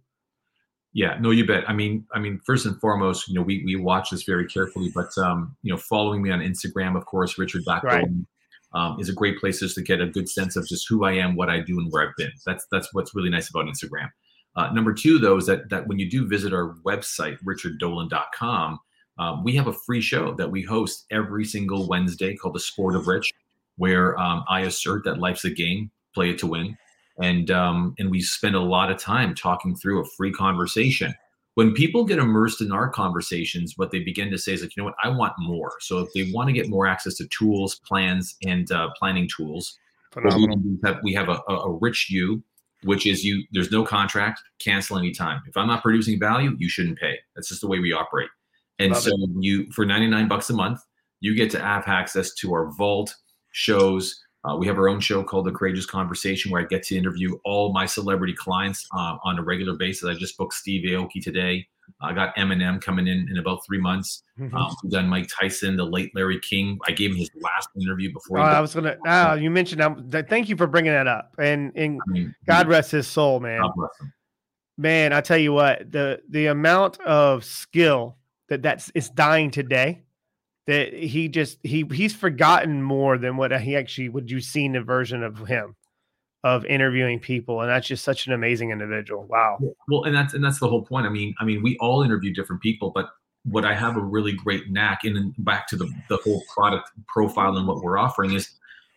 Yeah, 0.93 1.19
no, 1.19 1.33
you 1.33 1.45
bet. 1.45 1.69
I 1.69 1.73
mean, 1.73 2.07
I 2.15 2.21
mean, 2.21 2.39
first 2.47 2.67
and 2.67 2.81
foremost, 2.81 3.27
you 3.27 3.35
know, 3.35 3.43
we 3.43 3.65
we 3.65 3.75
watch 3.75 4.11
this 4.11 4.23
very 4.23 4.47
carefully, 4.47 4.93
but 4.95 5.09
um, 5.19 5.57
you 5.63 5.73
know, 5.73 5.77
following 5.77 6.23
me 6.23 6.31
on 6.31 6.39
Instagram, 6.39 6.97
of 6.97 7.05
course, 7.07 7.37
Richard 7.37 7.65
Blackburn. 7.65 8.29
Um, 8.75 8.99
is 9.01 9.09
a 9.09 9.15
great 9.15 9.39
place 9.39 9.61
just 9.61 9.75
to 9.77 9.83
get 9.83 10.01
a 10.01 10.07
good 10.07 10.29
sense 10.29 10.57
of 10.57 10.67
just 10.67 10.89
who 10.89 11.05
I 11.05 11.13
am, 11.13 11.37
what 11.37 11.51
I 11.51 11.61
do, 11.61 11.79
and 11.79 11.91
where 11.91 12.09
I've 12.09 12.17
been. 12.17 12.33
That's 12.47 12.67
that's 12.71 12.93
what's 12.93 13.15
really 13.15 13.31
nice 13.31 13.51
about 13.51 13.67
Instagram. 13.67 14.09
Uh, 14.55 14.71
number 14.73 14.93
two, 14.93 15.19
though, 15.19 15.37
is 15.37 15.47
that 15.47 15.69
that 15.71 15.87
when 15.87 15.99
you 15.99 16.11
do 16.11 16.27
visit 16.27 16.53
our 16.53 16.77
website, 16.85 17.39
richarddolan.com, 17.45 18.79
um, 19.19 19.45
we 19.45 19.55
have 19.57 19.67
a 19.67 19.73
free 19.73 20.01
show 20.01 20.35
that 20.35 20.51
we 20.51 20.63
host 20.63 21.07
every 21.11 21.45
single 21.45 21.89
Wednesday 21.89 22.35
called 22.35 22.55
The 22.55 22.61
Sport 22.61 22.97
of 22.97 23.07
Rich, 23.07 23.31
where 23.77 24.19
um, 24.19 24.45
I 24.49 24.61
assert 24.61 25.05
that 25.05 25.19
life's 25.19 25.45
a 25.45 25.51
game, 25.51 25.91
play 26.15 26.31
it 26.31 26.39
to 26.39 26.47
win. 26.47 26.77
And, 27.21 27.51
um, 27.51 27.95
and 27.99 28.11
we 28.11 28.21
spend 28.21 28.55
a 28.55 28.61
lot 28.61 28.91
of 28.91 28.99
time 28.99 29.35
talking 29.35 29.77
through 29.77 30.01
a 30.01 30.09
free 30.17 30.33
conversation. 30.33 31.15
When 31.55 31.75
people 31.75 32.05
get 32.05 32.19
immersed 32.19 32.63
in 32.63 32.73
our 32.73 32.89
conversations, 32.89 33.75
what 33.77 33.91
they 33.91 34.01
begin 34.01 34.31
to 34.31 34.39
say 34.39 34.55
is 34.55 34.63
like, 34.63 34.75
you 34.77 34.83
know 34.83 34.87
what, 34.87 34.95
I 35.03 35.11
want 35.11 35.35
more. 35.39 35.73
So 35.81 35.99
if 35.99 36.09
they 36.15 36.31
want 36.33 36.49
to 36.49 36.53
get 36.55 36.71
more 36.71 36.87
access 36.87 37.15
to 37.17 37.27
tools, 37.29 37.81
plans, 37.87 38.37
and 38.47 38.71
uh, 38.73 38.89
planning 38.99 39.29
tools, 39.29 39.79
we 40.17 40.79
have, 40.85 40.99
we 41.03 41.13
have 41.13 41.29
a, 41.29 41.43
a 41.49 41.73
rich 41.81 42.11
you 42.11 42.43
which 42.85 43.07
is 43.07 43.25
you 43.25 43.45
there's 43.53 43.71
no 43.71 43.85
contract 43.85 44.41
cancel 44.59 44.99
anytime 44.99 45.41
if 45.47 45.57
i'm 45.57 45.69
not 45.69 45.83
producing 45.83 46.19
value 46.19 46.55
you 46.59 46.69
shouldn't 46.69 46.99
pay 46.99 47.17
that's 47.35 47.49
just 47.49 47.61
the 47.61 47.67
way 47.69 47.79
we 47.79 47.93
operate 47.93 48.29
and 48.79 48.93
Love 48.93 49.03
so 49.03 49.11
it. 49.13 49.31
you 49.39 49.71
for 49.73 49.85
99 49.85 50.29
bucks 50.29 50.51
a 50.51 50.55
month, 50.55 50.81
you 51.21 51.35
get 51.35 51.51
to 51.53 51.61
have 51.61 51.87
access 51.87 52.35
to 52.35 52.53
our 52.53 52.73
vault 52.73 53.15
shows. 53.53 54.21
Uh, 54.45 54.57
we 54.57 54.67
have 54.67 54.77
our 54.77 54.89
own 54.89 54.99
show 54.99 55.23
called 55.23 55.47
The 55.47 55.53
Courageous 55.53 55.87
Conversation 55.87 56.51
where 56.51 56.61
I 56.61 56.65
get 56.65 56.83
to 56.85 56.97
interview 56.97 57.39
all 57.45 57.73
my 57.73 57.87
celebrity 57.87 58.35
clients 58.35 58.87
uh, 58.93 59.17
on 59.23 59.39
a 59.39 59.43
regular 59.43 59.75
basis. 59.75 60.09
I 60.09 60.15
just 60.15 60.37
booked 60.37 60.55
Steve 60.55 60.85
Aoki 60.85 61.23
today. 61.23 61.67
I 62.01 62.13
got 62.13 62.35
Eminem 62.37 62.81
coming 62.81 63.07
in 63.07 63.29
in 63.31 63.39
about 63.39 63.65
three 63.65 63.81
months. 63.81 64.25
Mm-hmm. 64.39 64.57
Um, 64.57 64.75
we've 64.83 64.93
done 64.93 65.09
Mike 65.09 65.29
Tyson, 65.29 65.77
the 65.77 65.85
late 65.85 66.11
Larry 66.15 66.41
King. 66.41 66.79
I 66.89 66.93
gave 66.93 67.11
him 67.11 67.17
his 67.17 67.31
last 67.41 67.69
interview 67.81 68.13
before. 68.13 68.39
Oh, 68.39 68.43
I 68.43 68.61
was 68.61 68.75
gonna. 68.75 68.97
Uh, 69.07 69.35
you 69.41 69.51
mentioned. 69.51 69.81
Um, 69.81 70.09
thank 70.11 70.49
you 70.49 70.57
for 70.57 70.67
bringing 70.67 70.93
that 70.93 71.07
up. 71.07 71.35
And 71.39 71.73
and 71.77 72.01
I 72.09 72.11
mean, 72.11 72.35
God 72.47 72.67
rest 72.67 72.91
his 72.91 73.07
soul, 73.07 73.41
man. 73.41 73.63
Man, 74.79 75.13
I 75.13 75.21
tell 75.21 75.39
you 75.39 75.53
what, 75.53 75.91
the 75.93 76.21
the 76.29 76.47
amount 76.47 77.01
of 77.01 77.45
skill 77.45 78.17
that 78.49 78.63
that's 78.63 78.91
it's 78.95 79.11
dying 79.11 79.51
today 79.51 80.03
that 80.67 80.93
he 80.93 81.29
just 81.29 81.59
he 81.63 81.85
he's 81.93 82.15
forgotten 82.15 82.83
more 82.83 83.19
than 83.19 83.37
what 83.37 83.59
he 83.61 83.77
actually 83.77 84.09
would 84.09 84.31
you 84.31 84.41
seen 84.41 84.73
the 84.73 84.81
version 84.81 85.23
of 85.23 85.47
him 85.49 85.75
of 86.45 86.65
interviewing 86.67 87.21
people 87.21 87.61
and 87.61 87.71
that's 87.71 87.87
just 87.87 88.05
such 88.05 88.27
an 88.27 88.33
amazing 88.33 88.71
individual. 88.71 89.25
Wow. 89.25 89.59
Well 89.89 90.05
and 90.05 90.15
that's 90.15 90.35
and 90.35 90.45
that's 90.45 90.61
the 90.61 90.69
whole 90.69 90.83
point. 90.83 91.07
I 91.07 91.11
mean 91.11 91.35
i 91.41 91.45
mean 91.45 91.63
we 91.63 91.77
all 91.79 92.03
interview 92.03 92.33
different 92.33 92.63
people 92.63 92.91
but 92.91 93.11
what 93.45 93.65
i 93.65 93.75
have 93.75 93.97
a 93.97 94.01
really 94.01 94.33
great 94.33 94.71
knack 94.71 95.03
and 95.03 95.35
back 95.39 95.67
to 95.69 95.77
the 95.77 95.93
the 96.09 96.17
whole 96.19 96.43
product 96.55 96.89
profile 97.09 97.57
and 97.57 97.67
what 97.67 97.83
we're 97.83 97.99
offering 97.99 98.33
is 98.33 98.49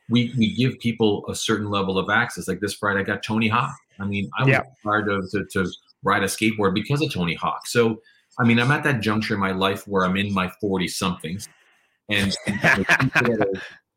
we 0.10 0.32
we 0.38 0.54
give 0.54 0.78
people 0.80 1.26
a 1.30 1.36
certain 1.36 1.72
level 1.72 1.98
of 1.98 2.10
access. 2.10 2.48
Like 2.48 2.60
this 2.60 2.74
friday 2.74 3.00
i 3.00 3.04
got 3.04 3.24
tony 3.24 3.48
hawk. 3.48 3.76
I 4.00 4.06
mean 4.06 4.30
i 4.38 4.44
was 4.44 4.52
yeah. 4.52 4.62
inspired 4.70 5.06
to, 5.06 5.28
to, 5.32 5.46
to 5.46 5.72
ride 6.04 6.22
a 6.22 6.28
skateboard 6.28 6.76
because 6.76 7.02
of 7.02 7.12
tony 7.12 7.34
hawk. 7.34 7.66
So 7.66 8.02
I 8.40 8.44
mean, 8.44 8.60
I'm 8.60 8.72
at 8.72 8.84
that 8.84 9.02
juncture 9.02 9.34
in 9.34 9.40
my 9.40 9.52
life 9.52 9.88
where 9.88 10.06
I'm 10.06 10.18
in 10.18 10.34
my 10.34 10.50
40 10.62 10.88
somethings, 10.88 11.48
and, 12.10 12.36
are, 12.64 13.48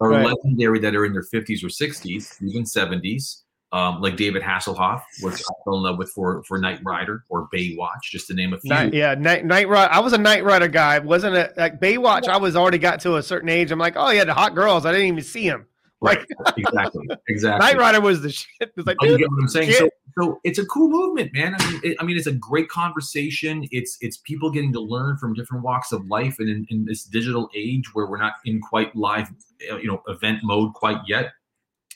are 0.00 0.10
right. 0.10 0.26
legendary 0.26 0.78
that 0.80 0.94
are 0.94 1.04
in 1.04 1.12
their 1.12 1.24
50s 1.24 1.62
or 1.62 1.68
60s, 1.68 2.42
even 2.42 2.64
70s, 2.64 3.42
um, 3.72 4.00
like 4.00 4.16
David 4.16 4.42
Hasselhoff, 4.42 5.02
which 5.20 5.34
I 5.34 5.52
fell 5.64 5.76
in 5.76 5.82
love 5.82 5.98
with 5.98 6.10
for 6.10 6.42
for 6.44 6.58
Knight 6.58 6.80
Rider 6.82 7.24
or 7.28 7.48
Baywatch, 7.54 8.00
just 8.10 8.26
to 8.28 8.34
name 8.34 8.54
a 8.54 8.58
few. 8.58 8.70
Night, 8.70 8.94
yeah, 8.94 9.14
Night 9.14 9.44
Knight 9.44 9.68
Rider. 9.68 9.92
I 9.92 10.00
was 10.00 10.14
a 10.14 10.18
Knight 10.18 10.42
Rider 10.42 10.68
guy. 10.68 10.98
Wasn't 11.00 11.36
it 11.36 11.52
like 11.56 11.78
Baywatch? 11.78 12.28
I 12.28 12.38
was 12.38 12.56
already 12.56 12.78
got 12.78 13.00
to 13.00 13.16
a 13.16 13.22
certain 13.22 13.50
age. 13.50 13.70
I'm 13.70 13.78
like, 13.78 13.94
oh 13.96 14.10
yeah, 14.10 14.24
the 14.24 14.32
hot 14.32 14.54
girls. 14.54 14.86
I 14.86 14.92
didn't 14.92 15.08
even 15.08 15.22
see 15.22 15.44
him. 15.44 15.66
Right. 16.00 16.24
exactly. 16.56 17.06
Exactly. 17.28 17.66
Knight 17.66 17.78
Rider 17.78 18.00
was 18.00 18.22
the 18.22 18.30
shit. 18.30 18.48
It's 18.60 18.86
like, 18.86 18.96
oh, 19.02 19.06
you 19.06 19.18
get 19.18 19.30
what 19.30 19.42
I'm 19.42 19.48
saying? 19.48 19.72
So, 19.72 19.90
so 20.18 20.40
it's 20.44 20.58
a 20.58 20.66
cool 20.66 20.88
movement, 20.88 21.32
man. 21.32 21.54
I 21.58 21.70
mean, 21.70 21.80
it, 21.84 21.96
I 22.00 22.04
mean, 22.04 22.16
it's 22.16 22.26
a 22.26 22.32
great 22.32 22.68
conversation. 22.68 23.66
It's 23.70 23.96
it's 24.00 24.16
people 24.16 24.50
getting 24.50 24.72
to 24.72 24.80
learn 24.80 25.16
from 25.16 25.34
different 25.34 25.64
walks 25.64 25.92
of 25.92 26.06
life, 26.06 26.38
and 26.38 26.48
in, 26.48 26.66
in 26.70 26.84
this 26.84 27.04
digital 27.04 27.48
age 27.54 27.94
where 27.94 28.06
we're 28.06 28.18
not 28.18 28.34
in 28.44 28.60
quite 28.60 28.94
live, 28.96 29.30
you 29.60 29.86
know, 29.86 30.02
event 30.08 30.40
mode 30.42 30.74
quite 30.74 30.98
yet, 31.06 31.32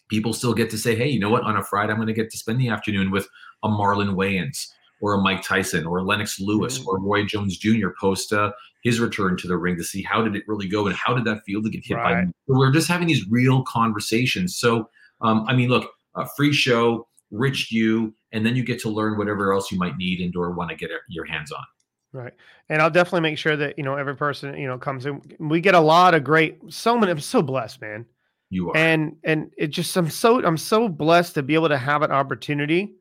people 0.09 0.33
still 0.33 0.55
get 0.55 0.70
to 0.70 0.79
say, 0.79 0.95
hey, 0.95 1.09
you 1.09 1.18
know 1.18 1.31
what? 1.31 1.43
On 1.43 1.57
a 1.57 1.62
Friday, 1.62 1.91
I'm 1.91 1.99
going 1.99 2.07
to 2.07 2.12
get 2.12 2.31
to 2.31 2.39
spend 2.39 2.61
the 2.61 2.68
afternoon 2.68 3.11
with 3.11 3.29
a 3.62 3.68
Marlon 3.68 4.14
Wayans 4.14 4.68
or 5.01 5.14
a 5.14 5.18
Mike 5.18 5.43
Tyson 5.43 5.87
or 5.87 6.03
Lennox 6.03 6.39
Lewis 6.39 6.79
mm-hmm. 6.79 6.89
or 6.89 7.01
Roy 7.01 7.25
Jones 7.25 7.57
Jr. 7.59 7.89
post 8.01 8.33
uh, 8.33 8.53
his 8.85 9.01
return 9.01 9.37
to 9.39 9.49
the 9.49 9.57
ring 9.57 9.77
to 9.77 9.85
see 9.85 10.03
how 10.03 10.23
did 10.23 10.37
it 10.37 10.45
really 10.47 10.68
go 10.68 10.87
and 10.87 10.95
how 10.95 11.14
did 11.14 11.25
that 11.25 11.43
feel 11.45 11.62
to 11.62 11.70
get 11.70 11.85
hit 11.85 11.97
right. 11.97 12.27
by. 12.27 12.33
We're 12.47 12.73
just 12.73 12.89
having 12.89 13.09
these 13.09 13.27
real 13.29 13.62
conversations. 13.64 14.57
So 14.57 14.89
um, 15.23 15.45
I 15.49 15.55
mean, 15.55 15.68
look, 15.68 15.91
a 16.14 16.27
free 16.37 16.53
show, 16.53 17.07
rich 17.33 17.72
you, 17.72 18.14
and 18.30 18.47
then 18.47 18.55
you 18.55 18.62
get 18.62 18.80
to 18.83 18.89
learn 18.89 19.18
whatever 19.18 19.53
else 19.53 19.72
you 19.72 19.78
might 19.78 19.97
need 19.97 20.20
and 20.20 20.37
or 20.37 20.53
want 20.53 20.70
to 20.70 20.76
get 20.76 20.91
your 21.09 21.24
hands 21.24 21.51
on. 21.51 21.64
Right. 22.12 22.33
And 22.68 22.83
I'll 22.83 22.91
definitely 22.91 23.22
make 23.22 23.39
sure 23.39 23.57
that, 23.57 23.78
you 23.78 23.85
know, 23.85 23.97
every 23.97 24.14
person, 24.14 24.57
you 24.57 24.66
know, 24.66 24.76
comes 24.78 25.07
in. 25.07 25.22
We 25.41 25.61
get 25.61 25.74
a 25.74 25.80
lot 25.80 26.14
of 26.14 26.22
great, 26.22 26.61
so 26.68 26.97
many, 26.97 27.11
I'm 27.11 27.20
so 27.20 27.43
blessed, 27.43 27.80
man. 27.80 28.05
You 28.51 28.70
are. 28.70 28.76
And, 28.76 29.16
and 29.24 29.51
it 29.57 29.68
just, 29.68 29.97
I'm 29.97 30.11
so, 30.11 30.45
I'm 30.45 30.59
so 30.59 30.89
blessed 30.89 31.35
to 31.35 31.43
be 31.43 31.55
able 31.55 31.70
to 31.70 31.78
have 31.78 32.03
an 32.03 32.12
opportunity 32.12 32.93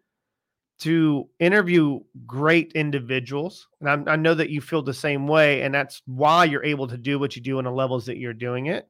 to 0.79 1.29
interview 1.39 1.99
great 2.25 2.71
individuals. 2.71 3.67
And 3.81 4.09
I, 4.09 4.13
I, 4.13 4.15
know 4.15 4.33
that 4.33 4.49
you 4.49 4.61
feel 4.61 4.81
the 4.81 4.93
same 4.93 5.27
way. 5.27 5.61
And 5.61 5.75
that's 5.75 6.01
why 6.05 6.45
you're 6.45 6.63
able 6.63 6.87
to 6.87 6.97
do 6.97 7.19
what 7.19 7.35
you 7.35 7.41
do 7.41 7.59
in 7.59 7.65
the 7.65 7.71
levels 7.71 8.05
that 8.05 8.17
you're 8.17 8.33
doing 8.33 8.67
it. 8.67 8.87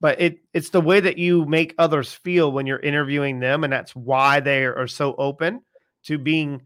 But 0.00 0.20
it 0.20 0.38
it's 0.52 0.70
the 0.70 0.80
way 0.80 1.00
that 1.00 1.18
you 1.18 1.46
make 1.46 1.74
others 1.78 2.12
feel 2.12 2.52
when 2.52 2.66
you're 2.66 2.78
interviewing 2.78 3.40
them. 3.40 3.64
And 3.64 3.72
that's 3.72 3.96
why 3.96 4.40
they 4.40 4.64
are 4.64 4.86
so 4.86 5.14
open 5.16 5.62
to 6.04 6.18
being, 6.18 6.62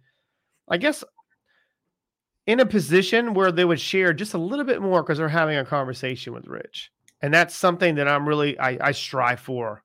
I 0.68 0.76
guess, 0.76 1.04
in 2.46 2.60
a 2.60 2.66
position 2.66 3.34
where 3.34 3.52
they 3.52 3.64
would 3.64 3.80
share 3.80 4.12
just 4.12 4.34
a 4.34 4.38
little 4.38 4.64
bit 4.64 4.82
more 4.82 5.02
because 5.02 5.18
they're 5.18 5.28
having 5.28 5.56
a 5.58 5.64
conversation 5.64 6.32
with 6.32 6.46
Rich. 6.48 6.90
And 7.22 7.32
that's 7.32 7.54
something 7.54 7.94
that 7.96 8.08
I'm 8.08 8.28
really 8.28 8.58
I, 8.58 8.88
I 8.88 8.92
strive 8.92 9.40
for 9.40 9.84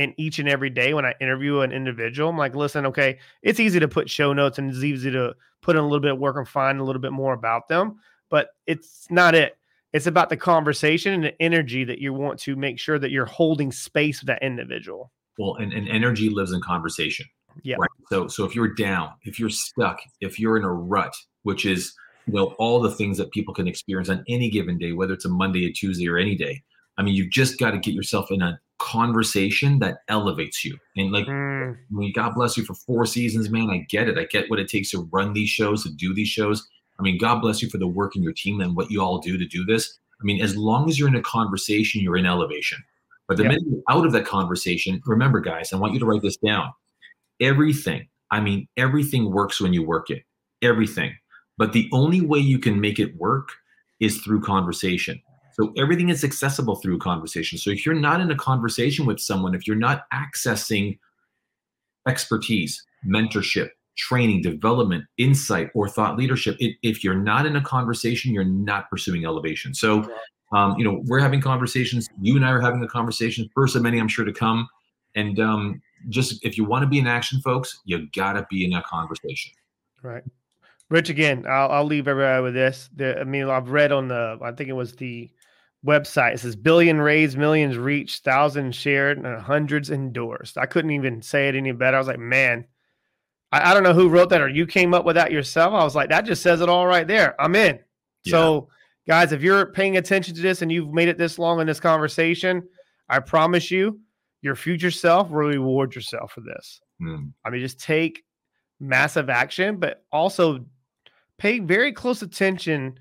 and 0.00 0.14
each 0.16 0.38
and 0.38 0.48
every 0.48 0.70
day 0.70 0.94
when 0.94 1.04
I 1.04 1.14
interview 1.20 1.60
an 1.60 1.72
individual, 1.72 2.30
I'm 2.30 2.38
like, 2.38 2.56
listen, 2.56 2.86
okay, 2.86 3.18
it's 3.42 3.60
easy 3.60 3.78
to 3.80 3.86
put 3.86 4.08
show 4.08 4.32
notes 4.32 4.58
and 4.58 4.70
it's 4.70 4.82
easy 4.82 5.10
to 5.10 5.34
put 5.60 5.76
in 5.76 5.82
a 5.82 5.86
little 5.86 6.00
bit 6.00 6.12
of 6.12 6.18
work 6.18 6.36
and 6.38 6.48
find 6.48 6.80
a 6.80 6.84
little 6.84 7.02
bit 7.02 7.12
more 7.12 7.34
about 7.34 7.68
them, 7.68 8.00
but 8.30 8.48
it's 8.66 9.06
not 9.10 9.34
it. 9.34 9.58
It's 9.92 10.06
about 10.06 10.28
the 10.28 10.36
conversation 10.36 11.12
and 11.12 11.24
the 11.24 11.42
energy 11.42 11.84
that 11.84 11.98
you 11.98 12.12
want 12.12 12.38
to 12.40 12.56
make 12.56 12.78
sure 12.78 12.98
that 12.98 13.10
you're 13.10 13.26
holding 13.26 13.72
space 13.72 14.20
with 14.20 14.28
that 14.28 14.42
individual. 14.42 15.10
Well, 15.38 15.56
and, 15.56 15.72
and 15.72 15.88
energy 15.88 16.28
lives 16.28 16.52
in 16.52 16.60
conversation. 16.60 17.26
Yeah. 17.62 17.76
Right? 17.78 17.90
So 18.10 18.28
so 18.28 18.44
if 18.44 18.54
you're 18.54 18.74
down, 18.74 19.10
if 19.22 19.40
you're 19.40 19.50
stuck, 19.50 20.00
if 20.20 20.38
you're 20.38 20.56
in 20.56 20.64
a 20.64 20.72
rut, 20.72 21.14
which 21.42 21.66
is 21.66 21.92
you 22.26 22.34
know 22.34 22.54
all 22.58 22.80
the 22.80 22.90
things 22.90 23.18
that 23.18 23.32
people 23.32 23.54
can 23.54 23.66
experience 23.66 24.08
on 24.08 24.24
any 24.28 24.50
given 24.50 24.78
day, 24.78 24.92
whether 24.92 25.14
it's 25.14 25.24
a 25.24 25.30
Monday, 25.30 25.66
a 25.66 25.72
Tuesday, 25.72 26.08
or 26.08 26.18
any 26.18 26.36
day. 26.36 26.62
I 26.98 27.02
mean, 27.02 27.14
you've 27.14 27.30
just 27.30 27.58
got 27.58 27.70
to 27.70 27.78
get 27.78 27.94
yourself 27.94 28.30
in 28.30 28.42
a 28.42 28.60
conversation 28.78 29.78
that 29.78 29.98
elevates 30.08 30.64
you. 30.64 30.76
And 30.96 31.12
like, 31.12 31.26
mm. 31.26 31.74
I 31.74 31.76
mean, 31.90 32.12
God 32.14 32.34
bless 32.34 32.56
you 32.56 32.64
for 32.64 32.74
four 32.74 33.06
seasons, 33.06 33.48
man. 33.48 33.70
I 33.70 33.86
get 33.88 34.08
it. 34.08 34.18
I 34.18 34.24
get 34.24 34.50
what 34.50 34.58
it 34.58 34.68
takes 34.68 34.90
to 34.90 35.08
run 35.12 35.32
these 35.32 35.48
shows, 35.48 35.84
to 35.84 35.90
do 35.90 36.12
these 36.12 36.28
shows. 36.28 36.68
I 37.00 37.02
mean, 37.02 37.18
God 37.18 37.40
bless 37.40 37.62
you 37.62 37.70
for 37.70 37.78
the 37.78 37.88
work 37.88 38.14
in 38.14 38.22
your 38.22 38.34
team 38.34 38.60
and 38.60 38.76
what 38.76 38.90
you 38.90 39.00
all 39.00 39.18
do 39.18 39.38
to 39.38 39.46
do 39.46 39.64
this. 39.64 39.98
I 40.20 40.24
mean, 40.24 40.42
as 40.42 40.54
long 40.54 40.88
as 40.88 40.98
you're 40.98 41.08
in 41.08 41.16
a 41.16 41.22
conversation, 41.22 42.02
you're 42.02 42.18
in 42.18 42.26
elevation. 42.26 42.78
But 43.26 43.38
the 43.38 43.44
yep. 43.44 43.52
minute 43.52 43.64
you're 43.68 43.82
out 43.88 44.04
of 44.04 44.12
that 44.12 44.26
conversation, 44.26 45.00
remember, 45.06 45.40
guys, 45.40 45.72
I 45.72 45.76
want 45.76 45.94
you 45.94 46.00
to 46.00 46.04
write 46.04 46.20
this 46.20 46.36
down. 46.36 46.70
Everything, 47.40 48.06
I 48.30 48.40
mean, 48.40 48.68
everything 48.76 49.32
works 49.32 49.60
when 49.60 49.72
you 49.72 49.82
work 49.82 50.10
it. 50.10 50.24
Everything. 50.60 51.14
But 51.56 51.72
the 51.72 51.88
only 51.92 52.20
way 52.20 52.38
you 52.38 52.58
can 52.58 52.80
make 52.80 52.98
it 52.98 53.16
work 53.16 53.48
is 53.98 54.18
through 54.18 54.42
conversation. 54.42 55.22
So 55.54 55.72
everything 55.76 56.10
is 56.10 56.22
accessible 56.22 56.76
through 56.76 56.98
conversation. 56.98 57.58
So 57.58 57.70
if 57.70 57.86
you're 57.86 57.94
not 57.94 58.20
in 58.20 58.30
a 58.30 58.36
conversation 58.36 59.06
with 59.06 59.20
someone, 59.20 59.54
if 59.54 59.66
you're 59.66 59.76
not 59.76 60.04
accessing 60.12 60.98
expertise, 62.06 62.82
mentorship, 63.06 63.70
training, 64.00 64.42
development, 64.42 65.04
insight, 65.18 65.68
or 65.74 65.88
thought 65.88 66.16
leadership, 66.16 66.56
it, 66.58 66.76
if 66.82 67.04
you're 67.04 67.14
not 67.14 67.46
in 67.46 67.56
a 67.56 67.62
conversation, 67.62 68.32
you're 68.32 68.44
not 68.44 68.90
pursuing 68.90 69.24
elevation. 69.24 69.74
So, 69.74 70.10
um, 70.52 70.76
you 70.78 70.84
know, 70.84 71.02
we're 71.04 71.20
having 71.20 71.40
conversations. 71.40 72.08
You 72.20 72.36
and 72.36 72.44
I 72.44 72.50
are 72.50 72.60
having 72.60 72.82
a 72.82 72.88
conversation. 72.88 73.48
First 73.54 73.76
of 73.76 73.82
many, 73.82 74.00
I'm 74.00 74.08
sure 74.08 74.24
to 74.24 74.32
come. 74.32 74.68
And 75.14 75.38
um, 75.38 75.82
just 76.08 76.44
if 76.44 76.56
you 76.56 76.64
want 76.64 76.82
to 76.82 76.88
be 76.88 76.98
in 76.98 77.06
action, 77.06 77.40
folks, 77.40 77.80
you 77.84 78.08
gotta 78.14 78.46
be 78.50 78.64
in 78.64 78.72
a 78.72 78.82
conversation. 78.82 79.52
Right. 80.02 80.24
Rich, 80.88 81.10
again, 81.10 81.44
I'll, 81.48 81.70
I'll 81.70 81.84
leave 81.84 82.08
everybody 82.08 82.42
with 82.42 82.54
this. 82.54 82.90
The, 82.96 83.20
I 83.20 83.24
mean, 83.24 83.48
I've 83.48 83.70
read 83.70 83.92
on 83.92 84.08
the, 84.08 84.38
I 84.42 84.50
think 84.52 84.68
it 84.68 84.74
was 84.74 84.96
the 84.96 85.30
website. 85.86 86.34
It 86.34 86.40
says 86.40 86.56
billion 86.56 87.00
raised, 87.00 87.38
millions 87.38 87.76
reached, 87.78 88.24
thousands 88.24 88.74
shared, 88.74 89.18
and 89.18 89.40
hundreds 89.40 89.90
endorsed. 89.90 90.58
I 90.58 90.66
couldn't 90.66 90.90
even 90.90 91.22
say 91.22 91.48
it 91.48 91.54
any 91.54 91.72
better. 91.72 91.96
I 91.96 92.00
was 92.00 92.08
like, 92.08 92.18
man, 92.18 92.66
I, 93.52 93.70
I, 93.70 93.74
don't 93.74 93.82
know 93.82 93.94
who 93.94 94.08
wrote 94.08 94.30
that 94.30 94.40
or 94.40 94.48
you 94.48 94.66
came 94.66 94.94
up 94.94 95.04
with 95.04 95.16
that 95.16 95.32
yourself. 95.32 95.74
I 95.74 95.84
was 95.84 95.94
like, 95.94 96.10
that 96.10 96.24
just 96.24 96.42
says 96.42 96.60
it 96.60 96.68
all 96.68 96.86
right 96.86 97.06
there. 97.06 97.40
I'm 97.40 97.54
in. 97.56 97.78
Yeah. 98.24 98.30
So, 98.30 98.68
guys, 99.08 99.32
if 99.32 99.42
you're 99.42 99.72
paying 99.72 99.96
attention 99.96 100.34
to 100.34 100.42
this 100.42 100.62
and 100.62 100.70
you've 100.70 100.92
made 100.92 101.08
it 101.08 101.18
this 101.18 101.38
long 101.38 101.60
in 101.60 101.66
this 101.66 101.80
conversation, 101.80 102.62
I 103.08 103.18
promise 103.18 103.70
you, 103.70 104.00
your 104.42 104.54
future 104.54 104.90
self 104.90 105.30
will 105.30 105.38
reward 105.38 105.94
yourself 105.94 106.32
for 106.32 106.40
this. 106.40 106.80
Mm. 107.02 107.32
I 107.44 107.50
mean, 107.50 107.60
just 107.60 107.80
take 107.80 108.24
massive 108.78 109.28
action, 109.28 109.76
but 109.76 110.04
also 110.12 110.64
pay 111.38 111.58
very 111.58 111.92
close 111.92 112.22
attention 112.22 112.98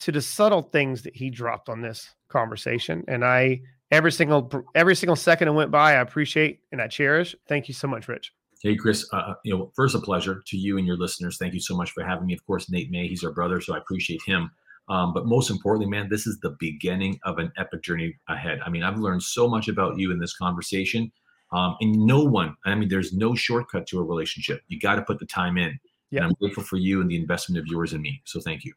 to 0.00 0.12
the 0.12 0.22
subtle 0.22 0.62
things 0.62 1.02
that 1.02 1.14
he 1.14 1.30
dropped 1.30 1.68
on 1.68 1.82
this 1.82 2.14
conversation. 2.28 3.04
And 3.08 3.24
I 3.24 3.60
every 3.90 4.12
single 4.12 4.50
every 4.74 4.94
single 4.94 5.16
second 5.16 5.46
that 5.46 5.52
went 5.52 5.70
by, 5.70 5.92
I 5.92 6.00
appreciate 6.00 6.60
and 6.72 6.80
I 6.80 6.88
cherish. 6.88 7.34
Thank 7.48 7.68
you 7.68 7.74
so 7.74 7.88
much, 7.88 8.08
Rich. 8.08 8.32
Hey, 8.60 8.74
Chris. 8.74 9.08
Uh, 9.12 9.34
you 9.44 9.56
know, 9.56 9.70
first 9.76 9.94
a 9.94 10.00
pleasure 10.00 10.42
to 10.46 10.56
you 10.56 10.78
and 10.78 10.86
your 10.86 10.96
listeners. 10.96 11.38
Thank 11.38 11.54
you 11.54 11.60
so 11.60 11.76
much 11.76 11.92
for 11.92 12.04
having 12.04 12.26
me. 12.26 12.34
Of 12.34 12.44
course, 12.44 12.70
Nate 12.70 12.90
May, 12.90 13.06
he's 13.06 13.22
our 13.22 13.32
brother, 13.32 13.60
so 13.60 13.74
I 13.74 13.78
appreciate 13.78 14.20
him. 14.26 14.50
Um, 14.88 15.12
but 15.12 15.26
most 15.26 15.50
importantly, 15.50 15.88
man, 15.88 16.08
this 16.08 16.26
is 16.26 16.40
the 16.40 16.56
beginning 16.58 17.20
of 17.24 17.38
an 17.38 17.52
epic 17.56 17.82
journey 17.82 18.16
ahead. 18.28 18.60
I 18.64 18.70
mean, 18.70 18.82
I've 18.82 18.98
learned 18.98 19.22
so 19.22 19.48
much 19.48 19.68
about 19.68 19.98
you 19.98 20.10
in 20.10 20.18
this 20.18 20.34
conversation. 20.34 21.12
Um, 21.52 21.76
and 21.80 21.92
no 21.92 22.22
one, 22.22 22.56
I 22.66 22.74
mean, 22.74 22.88
there's 22.88 23.12
no 23.12 23.34
shortcut 23.34 23.86
to 23.88 24.00
a 24.00 24.02
relationship. 24.02 24.62
You 24.68 24.78
got 24.80 24.96
to 24.96 25.02
put 25.02 25.18
the 25.18 25.26
time 25.26 25.56
in. 25.56 25.78
Yeah. 26.10 26.20
And 26.20 26.28
I'm 26.28 26.34
grateful 26.40 26.62
for 26.62 26.76
you 26.76 27.00
and 27.00 27.10
the 27.10 27.16
investment 27.16 27.58
of 27.58 27.66
yours 27.66 27.92
in 27.92 28.02
me. 28.02 28.22
So 28.24 28.40
thank 28.40 28.64
you. 28.64 28.72